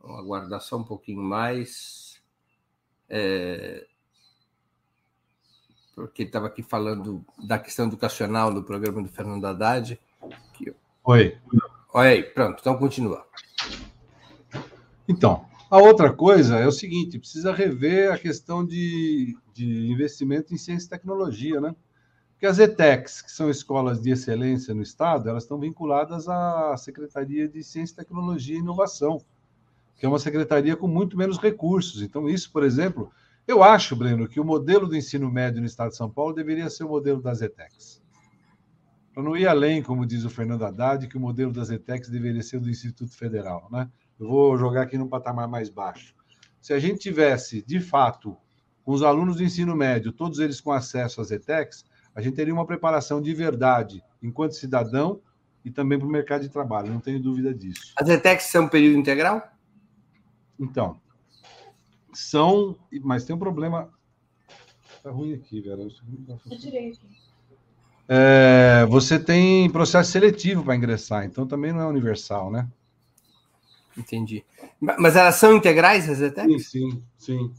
Vamos 0.00 0.18
aguardar 0.20 0.60
só 0.60 0.76
um 0.76 0.84
pouquinho 0.84 1.22
mais. 1.22 2.20
É... 3.08 3.86
Porque 5.96 6.24
estava 6.24 6.46
aqui 6.46 6.62
falando 6.62 7.24
da 7.42 7.58
questão 7.58 7.86
educacional 7.86 8.52
do 8.52 8.62
programa 8.62 9.02
do 9.02 9.08
Fernando 9.08 9.46
Haddad. 9.46 9.98
Que... 10.52 10.74
Oi. 11.02 11.38
Olha 11.94 12.10
aí, 12.10 12.22
pronto, 12.22 12.58
então 12.60 12.76
continua. 12.76 13.26
Então, 15.08 15.46
a 15.70 15.78
outra 15.78 16.12
coisa 16.12 16.58
é 16.58 16.66
o 16.66 16.72
seguinte: 16.72 17.18
precisa 17.18 17.50
rever 17.50 18.12
a 18.12 18.18
questão 18.18 18.64
de, 18.64 19.38
de 19.54 19.90
investimento 19.90 20.52
em 20.52 20.58
ciência 20.58 20.86
e 20.86 20.90
tecnologia, 20.90 21.62
né? 21.62 21.74
Porque 22.32 22.44
as 22.44 22.58
ETECs, 22.58 23.22
que 23.22 23.32
são 23.32 23.48
escolas 23.48 24.02
de 24.02 24.10
excelência 24.10 24.74
no 24.74 24.82
Estado, 24.82 25.30
elas 25.30 25.44
estão 25.44 25.58
vinculadas 25.58 26.28
à 26.28 26.76
Secretaria 26.76 27.48
de 27.48 27.64
Ciência, 27.64 27.96
Tecnologia 27.96 28.56
e 28.56 28.58
Inovação, 28.58 29.22
que 29.96 30.04
é 30.04 30.08
uma 30.08 30.18
secretaria 30.18 30.76
com 30.76 30.86
muito 30.86 31.16
menos 31.16 31.38
recursos. 31.38 32.02
Então, 32.02 32.28
isso, 32.28 32.52
por 32.52 32.62
exemplo, 32.62 33.10
eu 33.46 33.62
acho, 33.62 33.94
Breno, 33.94 34.28
que 34.28 34.40
o 34.40 34.44
modelo 34.44 34.86
do 34.86 34.96
ensino 34.96 35.30
médio 35.30 35.60
no 35.60 35.66
Estado 35.66 35.90
de 35.90 35.96
São 35.96 36.10
Paulo 36.10 36.34
deveria 36.34 36.68
ser 36.68 36.84
o 36.84 36.88
modelo 36.88 37.22
das 37.22 37.40
ETECs. 37.40 38.02
Para 39.14 39.22
não 39.22 39.36
ir 39.36 39.46
além, 39.46 39.82
como 39.82 40.04
diz 40.04 40.24
o 40.24 40.30
Fernando 40.30 40.64
Haddad, 40.64 41.06
que 41.06 41.16
o 41.16 41.20
modelo 41.20 41.52
das 41.52 41.70
ETECs 41.70 42.10
deveria 42.10 42.42
ser 42.42 42.60
do 42.60 42.68
Instituto 42.68 43.16
Federal. 43.16 43.68
Né? 43.70 43.88
Eu 44.18 44.28
vou 44.28 44.58
jogar 44.58 44.82
aqui 44.82 44.98
num 44.98 45.08
patamar 45.08 45.48
mais 45.48 45.70
baixo. 45.70 46.14
Se 46.60 46.74
a 46.74 46.78
gente 46.78 46.98
tivesse, 46.98 47.62
de 47.62 47.80
fato, 47.80 48.36
com 48.84 48.92
os 48.92 49.02
alunos 49.02 49.36
do 49.36 49.44
ensino 49.44 49.74
médio, 49.74 50.12
todos 50.12 50.38
eles 50.38 50.60
com 50.60 50.72
acesso 50.72 51.20
às 51.20 51.30
ETECs, 51.30 51.84
a 52.14 52.20
gente 52.20 52.34
teria 52.34 52.52
uma 52.52 52.66
preparação 52.66 53.22
de 53.22 53.32
verdade 53.32 54.02
enquanto 54.22 54.54
cidadão 54.54 55.20
e 55.64 55.70
também 55.70 55.98
para 55.98 56.06
o 56.06 56.10
mercado 56.10 56.42
de 56.42 56.48
trabalho, 56.48 56.92
não 56.92 57.00
tenho 57.00 57.20
dúvida 57.20 57.54
disso. 57.54 57.92
As 57.96 58.08
ETECs 58.08 58.46
são 58.46 58.68
período 58.68 58.98
integral? 58.98 59.42
Então, 60.58 61.00
são, 62.18 62.76
mas 63.02 63.24
tem 63.24 63.34
um 63.34 63.38
problema. 63.38 63.90
Tá 65.02 65.10
ruim 65.10 65.34
aqui, 65.34 65.60
velho. 65.60 65.88
Eu 66.50 66.58
tirei 66.58 66.88
aqui. 66.90 67.00
É, 68.08 68.86
você 68.88 69.18
tem 69.18 69.68
processo 69.70 70.12
seletivo 70.12 70.62
para 70.62 70.76
ingressar, 70.76 71.24
então 71.24 71.46
também 71.46 71.72
não 71.72 71.80
é 71.80 71.86
universal, 71.86 72.50
né? 72.50 72.68
Entendi. 73.96 74.44
Mas 74.80 75.16
elas 75.16 75.36
são 75.36 75.56
integrais, 75.56 76.08
as 76.08 76.20
ETECs? 76.20 76.70
Sim, 76.70 76.90
sim, 76.90 77.02
sim. 77.16 77.54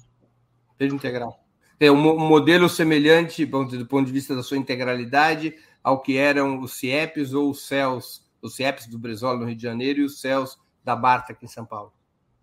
Período 0.77 0.97
integral. 0.97 1.43
É 1.79 1.91
um 1.91 2.17
modelo 2.17 2.69
semelhante, 2.69 3.45
do 3.45 3.85
ponto 3.85 4.05
de 4.05 4.11
vista 4.11 4.35
da 4.35 4.43
sua 4.43 4.57
integralidade, 4.57 5.55
ao 5.83 6.01
que 6.01 6.17
eram 6.17 6.61
os 6.61 6.73
CIEPs 6.73 7.33
ou 7.33 7.51
os 7.51 7.67
CELS, 7.67 8.25
os 8.41 8.55
CIEPs 8.55 8.87
do 8.87 8.97
Brizola 8.97 9.39
no 9.39 9.45
Rio 9.45 9.55
de 9.55 9.63
Janeiro 9.63 9.99
e 9.99 10.05
os 10.05 10.21
CELS 10.21 10.57
da 10.83 10.95
Barta 10.95 11.33
aqui 11.33 11.45
em 11.45 11.49
São 11.49 11.65
Paulo. 11.65 11.91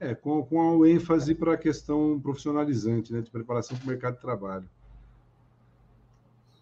É, 0.01 0.15
com, 0.15 0.43
com 0.45 0.83
a 0.83 0.89
ênfase 0.89 1.35
para 1.35 1.55
a 1.55 1.57
questão 1.57 2.21
profissionalizante, 2.21 3.13
né, 3.13 3.21
de 3.21 3.31
preparação 3.31 3.77
para 3.77 3.85
o 3.85 3.89
mercado 3.89 4.17
de 4.17 4.21
trabalho. 4.21 4.69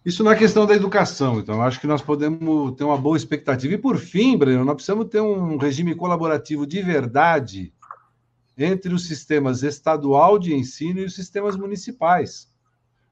Isso 0.05 0.23
na 0.23 0.35
questão 0.35 0.65
da 0.65 0.75
educação, 0.75 1.39
então, 1.39 1.61
acho 1.61 1.79
que 1.79 1.87
nós 1.87 2.01
podemos 2.01 2.75
ter 2.75 2.83
uma 2.83 2.97
boa 2.97 3.15
expectativa. 3.15 3.73
E, 3.73 3.77
por 3.77 3.97
fim, 3.97 4.37
Breno, 4.37 4.65
nós 4.65 4.75
precisamos 4.75 5.07
ter 5.07 5.21
um 5.21 5.57
regime 5.57 5.95
colaborativo 5.95 6.67
de 6.67 6.81
verdade 6.81 7.73
entre 8.57 8.93
os 8.93 9.07
sistemas 9.07 9.63
estadual 9.63 10.37
de 10.37 10.53
ensino 10.53 10.99
e 10.99 11.05
os 11.05 11.15
sistemas 11.15 11.55
municipais. 11.55 12.51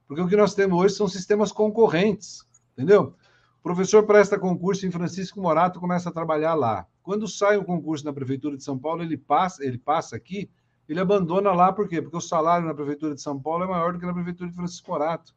Porque 0.06 0.22
o 0.22 0.28
que 0.28 0.36
nós 0.36 0.54
temos 0.54 0.78
hoje 0.78 0.96
são 0.96 1.08
sistemas 1.08 1.52
concorrentes, 1.54 2.46
entendeu? 2.74 3.16
Professor 3.62 4.04
presta 4.06 4.40
concurso 4.40 4.88
em 4.88 4.92
Francisco 4.92 5.40
Morato, 5.40 5.80
começa 5.80 6.10
a 6.10 6.12
trabalhar 6.12 6.56
lá. 6.56 6.88
Quando 7.04 7.28
sai 7.28 7.58
o 7.58 7.64
concurso 7.64 8.04
na 8.04 8.12
Prefeitura 8.12 8.58
de 8.58 8.64
São 8.64 8.78
Paulo, 8.78 9.04
ele 9.04 9.18
passa, 9.18 9.64
ele 9.64 9.78
passa 9.78 10.16
aqui, 10.16 10.50
ele 10.90 11.00
abandona 11.00 11.52
lá, 11.52 11.72
por 11.72 11.88
quê? 11.88 12.02
Porque 12.02 12.18
o 12.18 12.22
salário 12.22 12.66
na 12.66 12.74
Prefeitura 12.74 13.14
de 13.14 13.22
São 13.22 13.40
Paulo 13.40 13.64
é 13.64 13.68
maior 13.68 13.94
do 13.94 14.00
que 14.00 14.06
na 14.06 14.14
Prefeitura 14.14 14.50
de 14.50 14.56
Francisco 14.56 14.90
Morato. 14.90 15.36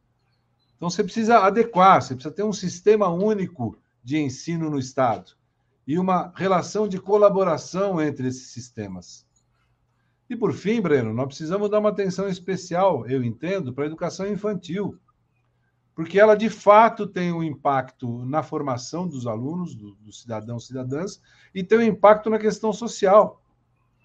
Então 0.75 0.89
você 0.89 1.03
precisa 1.03 1.39
adequar, 1.39 2.01
você 2.01 2.15
precisa 2.15 2.33
ter 2.33 2.43
um 2.43 2.51
sistema 2.51 3.07
único 3.09 3.77
de 4.03 4.17
ensino 4.17 4.69
no 4.69 4.79
Estado 4.79 5.33
e 5.87 5.99
uma 5.99 6.33
relação 6.35 6.87
de 6.87 6.99
colaboração 6.99 8.01
entre 8.01 8.27
esses 8.27 8.47
sistemas. 8.47 9.25
E 10.27 10.35
por 10.35 10.51
fim, 10.53 10.81
Breno, 10.81 11.13
nós 11.13 11.27
precisamos 11.27 11.69
dar 11.69 11.79
uma 11.79 11.89
atenção 11.89 12.27
especial, 12.27 13.07
eu 13.07 13.23
entendo, 13.23 13.71
para 13.71 13.83
a 13.83 13.87
educação 13.87 14.27
infantil, 14.27 14.97
porque 15.95 16.19
ela 16.19 16.35
de 16.35 16.49
fato 16.49 17.07
tem 17.07 17.31
um 17.31 17.41
impacto 17.41 18.25
na 18.25 18.43
formação 18.43 19.07
dos 19.07 19.25
alunos, 19.25 19.73
dos 19.73 19.95
do 19.97 20.11
cidadãos 20.11 20.65
e 20.65 20.67
cidadãs, 20.67 21.21
e 21.53 21.63
tem 21.63 21.77
um 21.77 21.83
impacto 21.83 22.29
na 22.29 22.37
questão 22.37 22.73
social. 22.73 23.41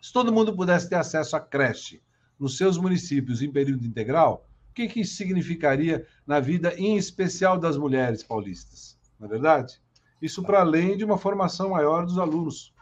Se 0.00 0.12
todo 0.12 0.32
mundo 0.32 0.54
pudesse 0.54 0.88
ter 0.88 0.94
acesso 0.94 1.36
à 1.36 1.40
creche 1.40 2.00
nos 2.38 2.56
seus 2.56 2.78
municípios 2.78 3.42
em 3.42 3.50
período 3.50 3.84
integral, 3.84 4.46
o 4.70 4.72
que, 4.72 4.86
que 4.86 5.00
isso 5.00 5.16
significaria 5.16 6.06
na 6.24 6.38
vida, 6.38 6.72
em 6.78 6.96
especial 6.96 7.58
das 7.58 7.76
mulheres 7.76 8.22
paulistas? 8.22 8.96
Não 9.18 9.26
é 9.26 9.30
verdade? 9.30 9.82
Isso 10.22 10.44
para 10.44 10.60
além 10.60 10.96
de 10.96 11.04
uma 11.04 11.18
formação 11.18 11.70
maior 11.70 12.06
dos 12.06 12.18
alunos. 12.18 12.72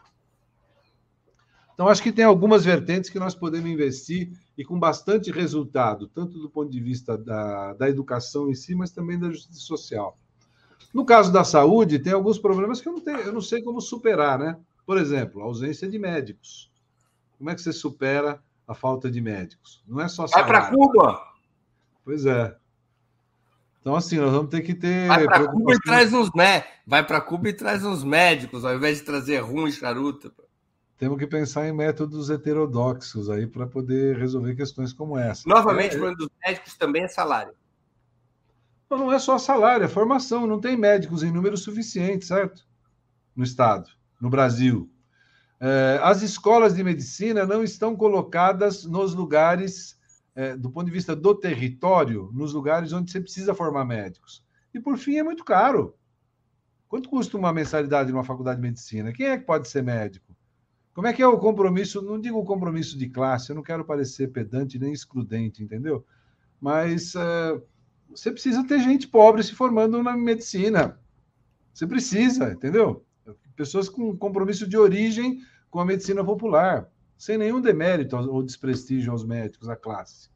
Então, 1.79 1.87
acho 1.87 2.03
que 2.03 2.11
tem 2.11 2.25
algumas 2.25 2.65
vertentes 2.65 3.09
que 3.09 3.17
nós 3.17 3.33
podemos 3.33 3.71
investir 3.71 4.33
e 4.57 4.65
com 4.65 4.77
bastante 4.77 5.31
resultado, 5.31 6.09
tanto 6.09 6.37
do 6.37 6.49
ponto 6.49 6.69
de 6.69 6.81
vista 6.81 7.17
da, 7.17 7.73
da 7.73 7.89
educação 7.89 8.49
em 8.49 8.53
si, 8.53 8.75
mas 8.75 8.91
também 8.91 9.17
da 9.17 9.29
justiça 9.29 9.61
social. 9.61 10.17
No 10.93 11.05
caso 11.05 11.31
da 11.31 11.45
saúde, 11.45 11.97
tem 11.97 12.11
alguns 12.11 12.37
problemas 12.37 12.81
que 12.81 12.89
eu 12.89 12.91
não, 12.91 12.99
tenho, 12.99 13.19
eu 13.19 13.31
não 13.31 13.39
sei 13.39 13.61
como 13.63 13.79
superar, 13.79 14.37
né? 14.37 14.59
Por 14.85 14.97
exemplo, 14.97 15.41
a 15.41 15.45
ausência 15.45 15.87
de 15.87 15.97
médicos. 15.97 16.69
Como 17.37 17.49
é 17.49 17.55
que 17.55 17.61
você 17.61 17.71
supera 17.71 18.43
a 18.67 18.75
falta 18.75 19.09
de 19.09 19.21
médicos? 19.21 19.81
Não 19.87 20.01
é 20.01 20.09
só 20.09 20.27
salário. 20.27 20.51
Vai 20.51 20.61
para 20.61 20.75
Cuba! 20.75 21.23
Pois 22.03 22.25
é. 22.25 22.57
Então, 23.79 23.95
assim, 23.95 24.17
nós 24.17 24.33
vamos 24.33 24.51
ter 24.51 24.63
que 24.63 24.73
ter. 24.73 25.07
Vai 25.07 25.23
para 25.23 25.47
Cuba 25.47 25.73
e 25.73 25.79
traz 25.79 26.11
uns, 26.11 26.29
né? 26.35 26.65
Vai 26.85 27.07
para 27.07 27.21
Cuba 27.21 27.47
e 27.47 27.53
traz 27.53 27.85
uns 27.85 28.03
médicos, 28.03 28.65
ao 28.65 28.75
invés 28.75 28.97
de 28.97 29.05
trazer 29.05 29.39
rum 29.39 29.65
e 29.65 29.71
charuto. 29.71 30.29
Temos 30.99 31.17
que 31.17 31.25
pensar 31.25 31.65
em 31.65 31.71
métodos 31.71 32.29
heterodoxos 32.29 33.29
aí 33.29 33.47
para 33.47 33.65
poder 33.65 34.17
resolver 34.17 34.53
questões 34.53 34.91
como 34.91 35.17
essa. 35.17 35.47
Novamente, 35.47 35.93
é, 35.93 35.95
o 35.95 36.01
problema 36.01 36.17
dos 36.17 36.29
médicos 36.45 36.75
também 36.75 37.03
é 37.03 37.07
salário. 37.07 37.53
Não, 38.89 38.97
não 38.97 39.13
é 39.13 39.17
só 39.17 39.37
salário, 39.37 39.85
é 39.85 39.87
formação. 39.87 40.45
Não 40.45 40.59
tem 40.59 40.75
médicos 40.75 41.23
em 41.23 41.31
número 41.31 41.55
suficiente, 41.55 42.25
certo? 42.25 42.67
No 43.33 43.45
Estado, 43.45 43.89
no 44.19 44.29
Brasil. 44.29 44.91
É, 45.57 46.01
as 46.03 46.21
escolas 46.21 46.75
de 46.75 46.83
medicina 46.83 47.45
não 47.45 47.63
estão 47.63 47.95
colocadas 47.95 48.83
nos 48.83 49.13
lugares 49.13 49.97
é, 50.35 50.53
do 50.57 50.69
ponto 50.69 50.87
de 50.87 50.91
vista 50.91 51.15
do 51.15 51.33
território, 51.33 52.29
nos 52.33 52.51
lugares 52.51 52.91
onde 52.91 53.09
você 53.09 53.21
precisa 53.21 53.55
formar 53.55 53.85
médicos. 53.85 54.45
E, 54.73 54.81
por 54.81 54.97
fim, 54.97 55.17
é 55.17 55.23
muito 55.23 55.45
caro. 55.45 55.95
Quanto 56.89 57.07
custa 57.07 57.37
uma 57.37 57.53
mensalidade 57.53 58.11
numa 58.11 58.23
faculdade 58.25 58.57
de 58.57 58.67
medicina? 58.67 59.13
Quem 59.13 59.27
é 59.27 59.37
que 59.37 59.45
pode 59.45 59.69
ser 59.69 59.81
médico? 59.81 60.28
Como 60.99 61.07
é 61.07 61.13
que 61.13 61.21
é 61.21 61.27
o 61.29 61.39
compromisso? 61.39 62.01
Não 62.01 62.19
digo 62.19 62.43
compromisso 62.43 62.97
de 62.97 63.07
classe, 63.07 63.49
eu 63.49 63.55
não 63.55 63.63
quero 63.63 63.85
parecer 63.85 64.33
pedante 64.33 64.77
nem 64.77 64.91
excludente, 64.91 65.63
entendeu? 65.63 66.05
Mas 66.59 67.15
é, 67.15 67.61
você 68.09 68.29
precisa 68.29 68.67
ter 68.67 68.81
gente 68.81 69.07
pobre 69.07 69.41
se 69.41 69.53
formando 69.53 70.03
na 70.03 70.17
medicina. 70.17 70.99
Você 71.73 71.87
precisa, 71.87 72.51
entendeu? 72.51 73.05
Pessoas 73.55 73.87
com 73.87 74.13
compromisso 74.17 74.67
de 74.67 74.75
origem 74.75 75.39
com 75.69 75.79
a 75.79 75.85
medicina 75.85 76.21
popular 76.21 76.91
sem 77.17 77.37
nenhum 77.37 77.61
demérito 77.61 78.17
ou 78.17 78.43
desprestígio 78.43 79.13
aos 79.13 79.23
médicos, 79.23 79.69
à 79.69 79.77
classe. 79.77 80.29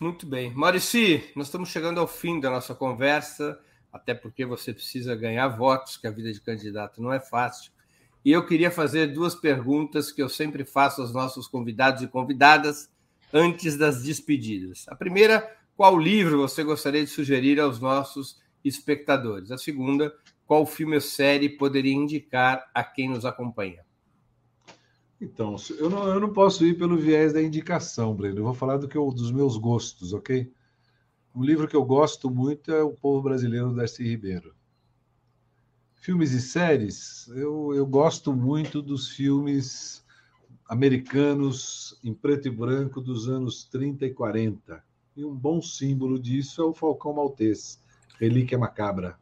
Muito 0.00 0.26
bem. 0.26 0.52
Maurici, 0.54 1.30
nós 1.36 1.46
estamos 1.46 1.68
chegando 1.68 2.00
ao 2.00 2.08
fim 2.08 2.40
da 2.40 2.50
nossa 2.50 2.74
conversa, 2.74 3.60
até 3.92 4.12
porque 4.12 4.44
você 4.44 4.74
precisa 4.74 5.14
ganhar 5.14 5.46
votos, 5.46 5.96
que 5.96 6.08
a 6.08 6.10
vida 6.10 6.32
de 6.32 6.40
candidato 6.40 7.00
não 7.00 7.12
é 7.12 7.20
fácil. 7.20 7.70
E 8.24 8.30
eu 8.30 8.46
queria 8.46 8.70
fazer 8.70 9.12
duas 9.12 9.34
perguntas 9.34 10.12
que 10.12 10.22
eu 10.22 10.28
sempre 10.28 10.64
faço 10.64 11.00
aos 11.00 11.12
nossos 11.12 11.48
convidados 11.48 12.02
e 12.02 12.08
convidadas 12.08 12.88
antes 13.32 13.76
das 13.76 14.02
despedidas. 14.02 14.84
A 14.88 14.94
primeira, 14.94 15.56
qual 15.76 15.98
livro 15.98 16.38
você 16.38 16.62
gostaria 16.62 17.04
de 17.04 17.10
sugerir 17.10 17.58
aos 17.58 17.80
nossos 17.80 18.40
espectadores? 18.64 19.50
A 19.50 19.58
segunda, 19.58 20.14
qual 20.46 20.64
filme 20.66 20.94
ou 20.94 21.00
série 21.00 21.48
poderia 21.48 21.94
indicar 21.94 22.70
a 22.74 22.84
quem 22.84 23.08
nos 23.08 23.24
acompanha? 23.24 23.84
Então, 25.20 25.56
eu 25.78 25.88
não, 25.88 26.06
eu 26.08 26.20
não 26.20 26.32
posso 26.32 26.64
ir 26.66 26.76
pelo 26.76 26.96
viés 26.96 27.32
da 27.32 27.40
indicação, 27.40 28.14
Breno. 28.14 28.38
Eu 28.38 28.44
vou 28.44 28.54
falar 28.54 28.76
do 28.76 28.88
que 28.88 28.96
eu, 28.96 29.08
dos 29.10 29.30
meus 29.30 29.56
gostos, 29.56 30.12
ok? 30.12 30.52
Um 31.34 31.42
livro 31.42 31.66
que 31.66 31.76
eu 31.76 31.84
gosto 31.84 32.28
muito 32.28 32.72
é 32.72 32.82
O 32.82 32.92
Povo 32.92 33.22
Brasileiro, 33.22 33.70
do 33.70 33.76
Darcy 33.76 34.02
Ribeiro. 34.02 34.54
Filmes 36.02 36.32
e 36.32 36.40
séries, 36.40 37.28
eu, 37.28 37.72
eu 37.76 37.86
gosto 37.86 38.32
muito 38.32 38.82
dos 38.82 39.10
filmes 39.10 40.04
americanos 40.68 41.96
em 42.02 42.12
preto 42.12 42.48
e 42.48 42.50
branco 42.50 43.00
dos 43.00 43.28
anos 43.28 43.62
30 43.66 44.06
e 44.06 44.10
40. 44.12 44.84
E 45.16 45.24
um 45.24 45.32
bom 45.32 45.62
símbolo 45.62 46.18
disso 46.18 46.60
é 46.60 46.64
o 46.64 46.74
Falcão 46.74 47.12
Maltês, 47.12 47.80
Relíquia 48.18 48.58
Macabra. 48.58 49.16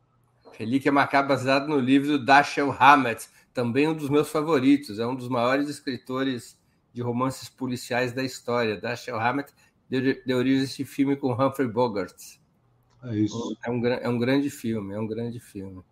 Relíquia 0.59 0.90
Macabra, 0.90 1.36
baseado 1.36 1.69
no 1.69 1.78
livro 1.78 2.16
do 2.16 2.24
Dashiell 2.24 2.73
Hammett, 2.73 3.28
também 3.52 3.86
um 3.86 3.94
dos 3.94 4.09
meus 4.09 4.31
favoritos, 4.31 4.98
é 4.98 5.07
um 5.07 5.15
dos 5.15 5.28
maiores 5.28 5.69
escritores 5.69 6.59
de 6.94 7.02
romances 7.02 7.51
policiais 7.51 8.15
da 8.15 8.24
história. 8.24 8.81
Dashiell 8.81 9.20
Hammett 9.20 9.52
deu, 9.86 10.39
origem 10.39 10.62
a 10.62 10.65
esse 10.65 10.86
filme 10.86 11.15
com 11.15 11.31
Humphrey 11.31 11.69
Bogart. 11.69 12.16
É 13.05 13.15
isso. 13.19 13.55
É 13.62 13.70
um, 13.70 13.86
é 13.86 14.09
um 14.09 14.19
grande 14.19 14.48
filme, 14.48 14.94
é 14.94 14.98
um 14.98 15.07
grande 15.07 15.39
filme. 15.39 15.82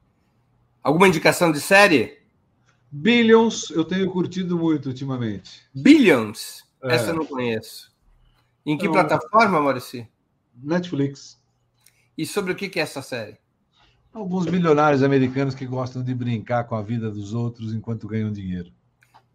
Alguma 0.82 1.09
indicação 1.09 1.52
de 1.52 1.60
série? 1.60 2.18
Billions, 2.90 3.70
eu 3.70 3.84
tenho 3.84 4.10
curtido 4.10 4.56
muito 4.56 4.86
ultimamente. 4.86 5.62
Billions? 5.74 6.64
É. 6.82 6.94
Essa 6.94 7.10
eu 7.10 7.16
não 7.16 7.26
conheço. 7.26 7.92
Em 8.64 8.76
que 8.76 8.88
plataforma, 8.88 9.60
Maurício? 9.60 10.06
Netflix. 10.55 11.40
E 12.16 12.26
sobre 12.26 12.52
o 12.52 12.56
que 12.56 12.78
é 12.78 12.82
essa 12.82 13.02
série? 13.02 13.38
Alguns 14.12 14.46
milionários 14.46 15.02
americanos 15.02 15.55
que 15.55 15.66
gostam 15.66 16.02
de 16.02 16.14
brincar 16.14 16.64
com 16.64 16.74
a 16.74 16.82
vida 16.82 17.10
dos 17.10 17.34
outros 17.34 17.72
enquanto 17.72 18.09
ganham 18.09 18.32
dinheiro. 18.32 18.72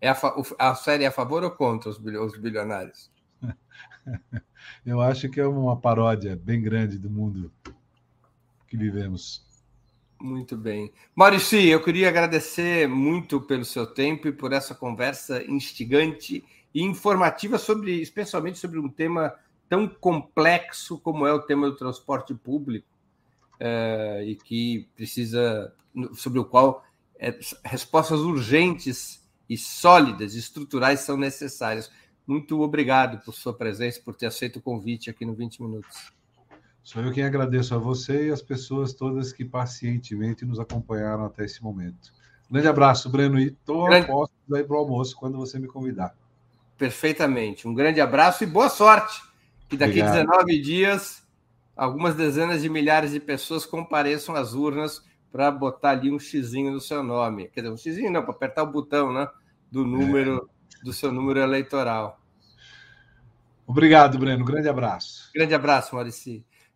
É 0.01 0.09
a, 0.09 0.17
a 0.59 0.75
série 0.75 1.03
é 1.03 1.07
a 1.07 1.11
favor 1.11 1.43
ou 1.43 1.51
contra 1.51 1.89
os 1.89 1.97
bilionários? 2.37 3.09
Eu 4.85 5.01
acho 5.01 5.29
que 5.29 5.39
é 5.39 5.47
uma 5.47 5.77
paródia 5.77 6.35
bem 6.35 6.61
grande 6.61 6.97
do 6.97 7.09
mundo 7.09 7.51
que 8.67 8.75
vivemos. 8.75 9.45
Muito 10.23 10.55
bem. 10.55 10.89
Maurício, 11.13 11.59
eu 11.59 11.83
queria 11.83 12.07
agradecer 12.07 12.87
muito 12.87 13.41
pelo 13.41 13.65
seu 13.65 13.85
tempo 13.85 14.25
e 14.25 14.31
por 14.31 14.53
essa 14.53 14.73
conversa 14.73 15.43
instigante 15.43 16.41
e 16.73 16.81
informativa 16.81 17.57
sobre, 17.57 18.01
especialmente 18.01 18.57
sobre 18.57 18.79
um 18.79 18.87
tema 18.87 19.35
tão 19.67 19.85
complexo 19.85 20.97
como 20.97 21.27
é 21.27 21.33
o 21.33 21.41
tema 21.41 21.69
do 21.69 21.75
transporte 21.75 22.33
público 22.33 22.87
uh, 23.55 24.23
e 24.23 24.37
que 24.37 24.87
precisa, 24.95 25.75
sobre 26.13 26.39
o 26.39 26.45
qual 26.45 26.85
é, 27.19 27.37
respostas 27.65 28.21
urgentes 28.21 29.29
e 29.49 29.57
sólidas, 29.57 30.35
estruturais 30.35 31.01
são 31.01 31.17
necessárias. 31.17 31.91
Muito 32.25 32.61
obrigado 32.61 33.21
por 33.25 33.33
sua 33.33 33.53
presença, 33.53 33.99
por 33.99 34.15
ter 34.15 34.27
aceito 34.27 34.59
o 34.59 34.61
convite 34.61 35.09
aqui 35.09 35.25
no 35.25 35.33
20 35.33 35.61
Minutos. 35.61 36.13
Sou 36.83 37.01
eu 37.01 37.13
quem 37.13 37.23
agradeço 37.23 37.73
a 37.73 37.77
você 37.77 38.27
e 38.27 38.31
as 38.31 38.41
pessoas 38.41 38.93
todas 38.93 39.31
que 39.31 39.45
pacientemente 39.45 40.43
nos 40.43 40.59
acompanharam 40.59 41.25
até 41.25 41.45
esse 41.45 41.63
momento. 41.63 42.13
Grande 42.51 42.67
abraço, 42.67 43.09
Breno, 43.09 43.39
e 43.39 43.47
estou 43.47 43.85
grande... 43.85 44.07
posto 44.07 44.33
aí 44.53 44.63
para 44.63 44.75
o 44.75 44.79
almoço 44.79 45.15
quando 45.15 45.37
você 45.37 45.57
me 45.57 45.67
convidar. 45.67 46.13
Perfeitamente. 46.77 47.67
Um 47.67 47.73
grande 47.73 48.01
abraço 48.01 48.43
e 48.43 48.47
boa 48.47 48.69
sorte. 48.69 49.21
Que 49.69 49.77
daqui 49.77 50.01
a 50.01 50.11
19 50.11 50.61
dias, 50.61 51.25
algumas 51.75 52.15
dezenas 52.15 52.61
de 52.61 52.69
milhares 52.69 53.11
de 53.11 53.19
pessoas 53.19 53.65
compareçam 53.65 54.35
às 54.35 54.53
urnas 54.53 55.01
para 55.31 55.49
botar 55.49 55.91
ali 55.91 56.11
um 56.11 56.19
xizinho 56.19 56.69
no 56.69 56.81
seu 56.81 57.01
nome. 57.01 57.47
Quer 57.47 57.61
dizer, 57.61 57.73
um 57.73 57.77
xizinho 57.77 58.11
não, 58.11 58.21
para 58.21 58.31
apertar 58.31 58.63
o 58.63 58.71
botão, 58.71 59.11
né? 59.11 59.27
Do 59.71 59.85
número, 59.85 60.49
é. 60.81 60.85
do 60.85 60.91
seu 60.91 61.11
número 61.13 61.39
eleitoral. 61.39 62.19
Obrigado, 63.65 64.19
Breno. 64.19 64.43
Grande 64.43 64.67
abraço. 64.67 65.31
Grande 65.33 65.55
abraço, 65.55 65.95
Maurici. 65.95 66.45